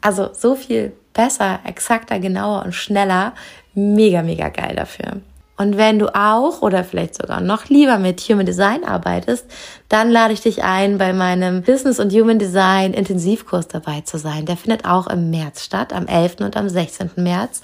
Also 0.00 0.30
so 0.32 0.54
viel 0.54 0.94
besser, 1.12 1.60
exakter, 1.66 2.18
genauer 2.18 2.64
und 2.64 2.72
schneller. 2.74 3.34
Mega, 3.74 4.22
mega 4.22 4.48
geil 4.48 4.76
dafür. 4.76 5.20
Und 5.58 5.76
wenn 5.76 5.98
du 5.98 6.06
auch 6.14 6.62
oder 6.62 6.84
vielleicht 6.84 7.16
sogar 7.16 7.42
noch 7.42 7.66
lieber 7.66 7.98
mit 7.98 8.22
Human 8.22 8.46
Design 8.46 8.82
arbeitest, 8.82 9.44
dann 9.90 10.10
lade 10.10 10.32
ich 10.32 10.40
dich 10.40 10.64
ein, 10.64 10.96
bei 10.96 11.12
meinem 11.12 11.60
Business 11.60 12.00
und 12.00 12.14
Human 12.14 12.38
Design 12.38 12.94
Intensivkurs 12.94 13.68
dabei 13.68 14.00
zu 14.00 14.16
sein. 14.16 14.46
Der 14.46 14.56
findet 14.56 14.86
auch 14.86 15.06
im 15.06 15.28
März 15.28 15.64
statt, 15.64 15.92
am 15.92 16.06
11. 16.06 16.36
und 16.40 16.56
am 16.56 16.70
16. 16.70 17.10
März. 17.16 17.60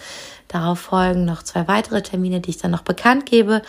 Darauf 0.49 0.81
folgen 0.81 1.25
noch 1.25 1.43
zwei 1.43 1.69
weitere 1.69 2.03
Termine, 2.03 2.41
die 2.41 2.51
ich 2.51 2.59
dann 2.59 2.71
noch 2.71 2.83
bekannt 2.83 3.27
gebe. 3.27 3.63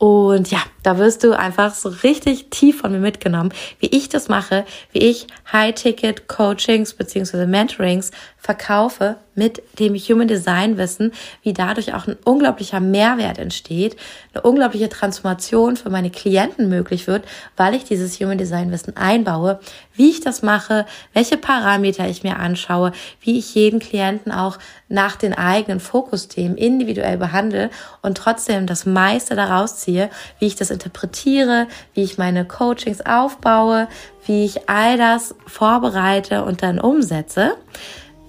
Und 0.00 0.50
ja, 0.50 0.60
da 0.82 0.96
wirst 0.96 1.24
du 1.24 1.38
einfach 1.38 1.74
so 1.74 1.90
richtig 1.90 2.48
tief 2.48 2.80
von 2.80 2.90
mir 2.90 3.00
mitgenommen, 3.00 3.52
wie 3.80 3.88
ich 3.88 4.08
das 4.08 4.30
mache, 4.30 4.64
wie 4.92 5.00
ich 5.00 5.26
High-Ticket-Coachings 5.52 6.94
beziehungsweise 6.94 7.46
Mentorings 7.46 8.10
verkaufe 8.38 9.16
mit 9.34 9.62
dem 9.78 9.94
Human 9.94 10.26
Design 10.26 10.78
Wissen, 10.78 11.12
wie 11.42 11.52
dadurch 11.52 11.92
auch 11.92 12.06
ein 12.06 12.16
unglaublicher 12.24 12.80
Mehrwert 12.80 13.38
entsteht, 13.38 13.96
eine 14.32 14.42
unglaubliche 14.42 14.88
Transformation 14.88 15.76
für 15.76 15.90
meine 15.90 16.10
Klienten 16.10 16.70
möglich 16.70 17.06
wird, 17.06 17.26
weil 17.58 17.74
ich 17.74 17.84
dieses 17.84 18.18
Human 18.20 18.38
Design 18.38 18.72
Wissen 18.72 18.96
einbaue, 18.96 19.60
wie 19.94 20.08
ich 20.08 20.22
das 20.22 20.40
mache, 20.40 20.86
welche 21.12 21.36
Parameter 21.36 22.08
ich 22.08 22.22
mir 22.22 22.38
anschaue, 22.38 22.92
wie 23.20 23.38
ich 23.38 23.54
jeden 23.54 23.80
Klienten 23.80 24.32
auch 24.32 24.56
nach 24.90 25.16
den 25.16 25.32
eigenen 25.32 25.80
Fokusthemen 25.80 26.58
individuell 26.58 27.16
behandle 27.16 27.70
und 28.02 28.18
trotzdem 28.18 28.66
das 28.66 28.84
meiste 28.84 29.36
daraus 29.36 29.76
ziehe, 29.76 30.10
wie 30.38 30.46
ich 30.46 30.56
das 30.56 30.70
interpretiere, 30.70 31.68
wie 31.94 32.02
ich 32.02 32.18
meine 32.18 32.44
Coachings 32.44 33.00
aufbaue, 33.00 33.88
wie 34.26 34.44
ich 34.44 34.68
all 34.68 34.98
das 34.98 35.34
vorbereite 35.46 36.44
und 36.44 36.62
dann 36.62 36.78
umsetze. 36.80 37.56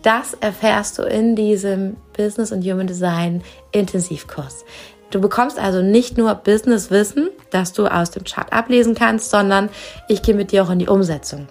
Das 0.03 0.33
erfährst 0.35 0.97
du 0.99 1.03
in 1.03 1.35
diesem 1.35 1.97
Business 2.15 2.51
und 2.51 2.63
Human 2.63 2.87
Design 2.87 3.43
Intensivkurs. 3.71 4.63
Du 5.09 5.19
bekommst 5.19 5.59
also 5.59 5.81
nicht 5.81 6.17
nur 6.17 6.33
Business-Wissen, 6.35 7.29
das 7.49 7.73
du 7.73 7.87
aus 7.87 8.11
dem 8.11 8.23
Chart 8.23 8.51
ablesen 8.53 8.95
kannst, 8.95 9.29
sondern 9.29 9.69
ich 10.07 10.21
gehe 10.21 10.35
mit 10.35 10.51
dir 10.51 10.63
auch 10.63 10.69
in 10.69 10.79
die 10.79 10.87
Umsetzung. 10.87 11.47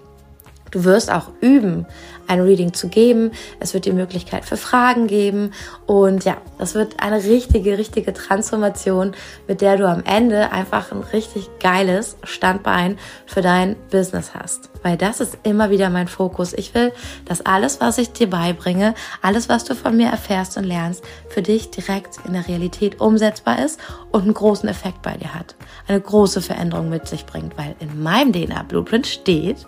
Du 0.71 0.85
wirst 0.85 1.11
auch 1.11 1.27
üben, 1.41 1.85
ein 2.31 2.41
Reading 2.41 2.73
zu 2.73 2.87
geben. 2.87 3.31
Es 3.59 3.73
wird 3.73 3.85
die 3.85 3.91
Möglichkeit 3.91 4.45
für 4.45 4.57
Fragen 4.57 5.07
geben. 5.07 5.51
Und 5.85 6.23
ja, 6.23 6.37
das 6.57 6.73
wird 6.73 7.03
eine 7.03 7.23
richtige, 7.23 7.77
richtige 7.77 8.13
Transformation, 8.13 9.13
mit 9.47 9.61
der 9.61 9.77
du 9.77 9.87
am 9.87 10.03
Ende 10.05 10.51
einfach 10.51 10.91
ein 10.91 11.01
richtig 11.13 11.49
geiles 11.59 12.17
Standbein 12.23 12.97
für 13.25 13.41
dein 13.41 13.75
Business 13.91 14.31
hast. 14.33 14.70
Weil 14.83 14.97
das 14.97 15.19
ist 15.19 15.37
immer 15.43 15.69
wieder 15.69 15.89
mein 15.89 16.07
Fokus. 16.07 16.53
Ich 16.53 16.73
will, 16.73 16.91
dass 17.25 17.45
alles, 17.45 17.81
was 17.81 17.97
ich 17.97 18.11
dir 18.11 18.29
beibringe, 18.29 18.95
alles, 19.21 19.49
was 19.49 19.63
du 19.63 19.75
von 19.75 19.95
mir 19.95 20.07
erfährst 20.07 20.57
und 20.57 20.63
lernst, 20.63 21.03
für 21.29 21.41
dich 21.41 21.69
direkt 21.69 22.17
in 22.25 22.33
der 22.33 22.47
Realität 22.47 22.99
umsetzbar 22.99 23.63
ist 23.63 23.79
und 24.11 24.23
einen 24.23 24.33
großen 24.33 24.67
Effekt 24.67 25.01
bei 25.01 25.15
dir 25.17 25.33
hat. 25.33 25.55
Eine 25.87 26.01
große 26.01 26.41
Veränderung 26.41 26.89
mit 26.89 27.07
sich 27.07 27.25
bringt, 27.25 27.57
weil 27.57 27.75
in 27.79 28.01
meinem 28.01 28.33
DNA-Blueprint 28.33 29.07
steht, 29.07 29.65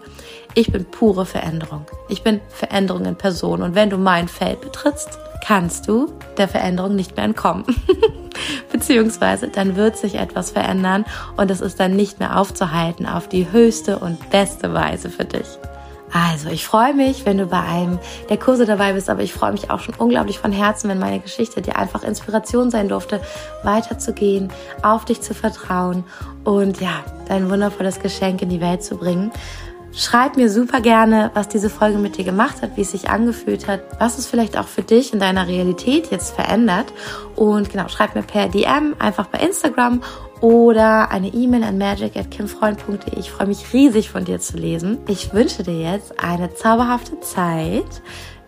ich 0.56 0.72
bin 0.72 0.86
pure 0.86 1.26
Veränderung. 1.26 1.86
Ich 2.10 2.24
bin 2.24 2.40
Veränderung 2.50 3.06
in 3.06 3.16
Person. 3.16 3.64
Und 3.64 3.76
wenn 3.76 3.90
du 3.90 3.98
mein 3.98 4.28
Feld 4.28 4.62
betrittst, 4.62 5.18
kannst 5.44 5.88
du 5.88 6.12
der 6.38 6.48
Veränderung 6.48 6.96
nicht 6.96 7.16
mehr 7.16 7.26
entkommen. 7.26 7.66
Beziehungsweise 8.72 9.48
dann 9.48 9.76
wird 9.76 9.98
sich 9.98 10.16
etwas 10.16 10.52
verändern 10.52 11.06
und 11.38 11.52
es 11.52 11.62
ist 11.62 11.80
dann 11.80 11.96
nicht 11.96 12.20
mehr 12.20 12.38
aufzuhalten 12.40 13.06
auf 13.06 13.28
die 13.28 13.52
höchste 13.52 14.00
und 14.00 14.30
beste 14.30 14.74
Weise 14.74 15.10
für 15.10 15.26
dich. 15.26 15.48
Also, 16.14 16.50
ich 16.50 16.68
freue 16.68 16.94
mich, 16.94 17.26
wenn 17.26 17.40
du 17.40 17.48
bei 17.48 17.60
einem 17.60 17.98
der 18.30 18.38
Kurse 18.38 18.68
dabei 18.68 18.94
bist, 18.94 19.10
aber 19.10 19.24
ich 19.24 19.34
freue 19.34 19.52
mich 19.52 19.72
auch 19.72 19.80
schon 19.80 19.96
unglaublich 19.96 20.38
von 20.38 20.52
Herzen, 20.52 20.88
wenn 20.88 21.00
meine 21.00 21.20
Geschichte 21.20 21.64
dir 21.64 21.76
einfach 21.76 22.04
Inspiration 22.04 22.70
sein 22.70 22.88
durfte, 22.88 23.20
weiterzugehen, 23.64 24.54
auf 24.84 25.06
dich 25.06 25.22
zu 25.22 25.34
vertrauen 25.34 26.04
und 26.44 26.80
ja, 26.80 27.04
dein 27.28 27.50
wundervolles 27.50 28.00
Geschenk 28.00 28.44
in 28.44 28.50
die 28.50 28.62
Welt 28.62 28.84
zu 28.84 28.98
bringen. 28.98 29.32
Schreib 29.96 30.38
mir 30.38 30.50
super 30.50 30.82
gerne, 30.82 31.30
was 31.36 31.48
diese 31.48 31.70
Folge 31.70 32.00
mit 32.00 32.18
dir 32.18 32.24
gemacht 32.24 32.64
hat, 32.64 32.76
wie 32.78 32.82
es 32.82 32.92
sich 32.92 33.10
angefühlt 33.10 33.68
hat, 33.68 33.82
was 34.00 34.18
es 34.18 34.26
vielleicht 34.26 34.58
auch 34.58 34.68
für 34.68 34.82
dich 34.82 35.14
in 35.14 35.20
deiner 35.20 35.48
Realität 35.48 36.10
jetzt 36.10 36.34
verändert. 36.34 36.92
Und 37.36 37.70
genau, 37.70 37.88
schreib 37.90 38.16
mir 38.16 38.24
per 38.24 38.50
DM 38.50 38.96
einfach 38.98 39.28
bei 39.28 39.38
Instagram 39.40 40.02
oder 40.42 41.12
eine 41.12 41.28
E-Mail 41.28 41.64
an 41.64 41.78
magic.kimfreund.de. 41.78 43.20
Ich 43.20 43.30
freue 43.30 43.48
mich 43.48 43.72
riesig 43.72 44.10
von 44.10 44.26
dir 44.26 44.40
zu 44.40 44.58
lesen. 44.58 44.98
Ich 45.08 45.32
wünsche 45.32 45.62
dir 45.62 45.80
jetzt 45.80 46.20
eine 46.20 46.54
zauberhafte 46.56 47.20
Zeit. 47.20 48.02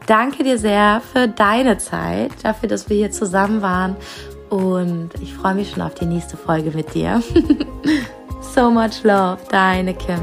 Danke 0.08 0.44
dir 0.44 0.58
sehr 0.58 1.02
für 1.14 1.28
deine 1.28 1.78
Zeit, 1.78 2.32
dafür, 2.44 2.70
dass 2.70 2.90
wir 2.90 2.98
hier 2.98 3.12
zusammen 3.12 3.62
waren. 3.62 3.96
Und 4.50 5.12
ich 5.22 5.34
freue 5.34 5.56
mich 5.56 5.72
schon 5.72 5.84
auf 5.84 5.94
die 5.94 6.06
nächste 6.06 6.38
Folge 6.38 6.72
mit 6.72 6.96
dir. 6.96 7.22
so 8.42 8.72
much 8.72 9.04
love, 9.04 9.38
deine 9.50 9.94
Kim. 9.94 10.20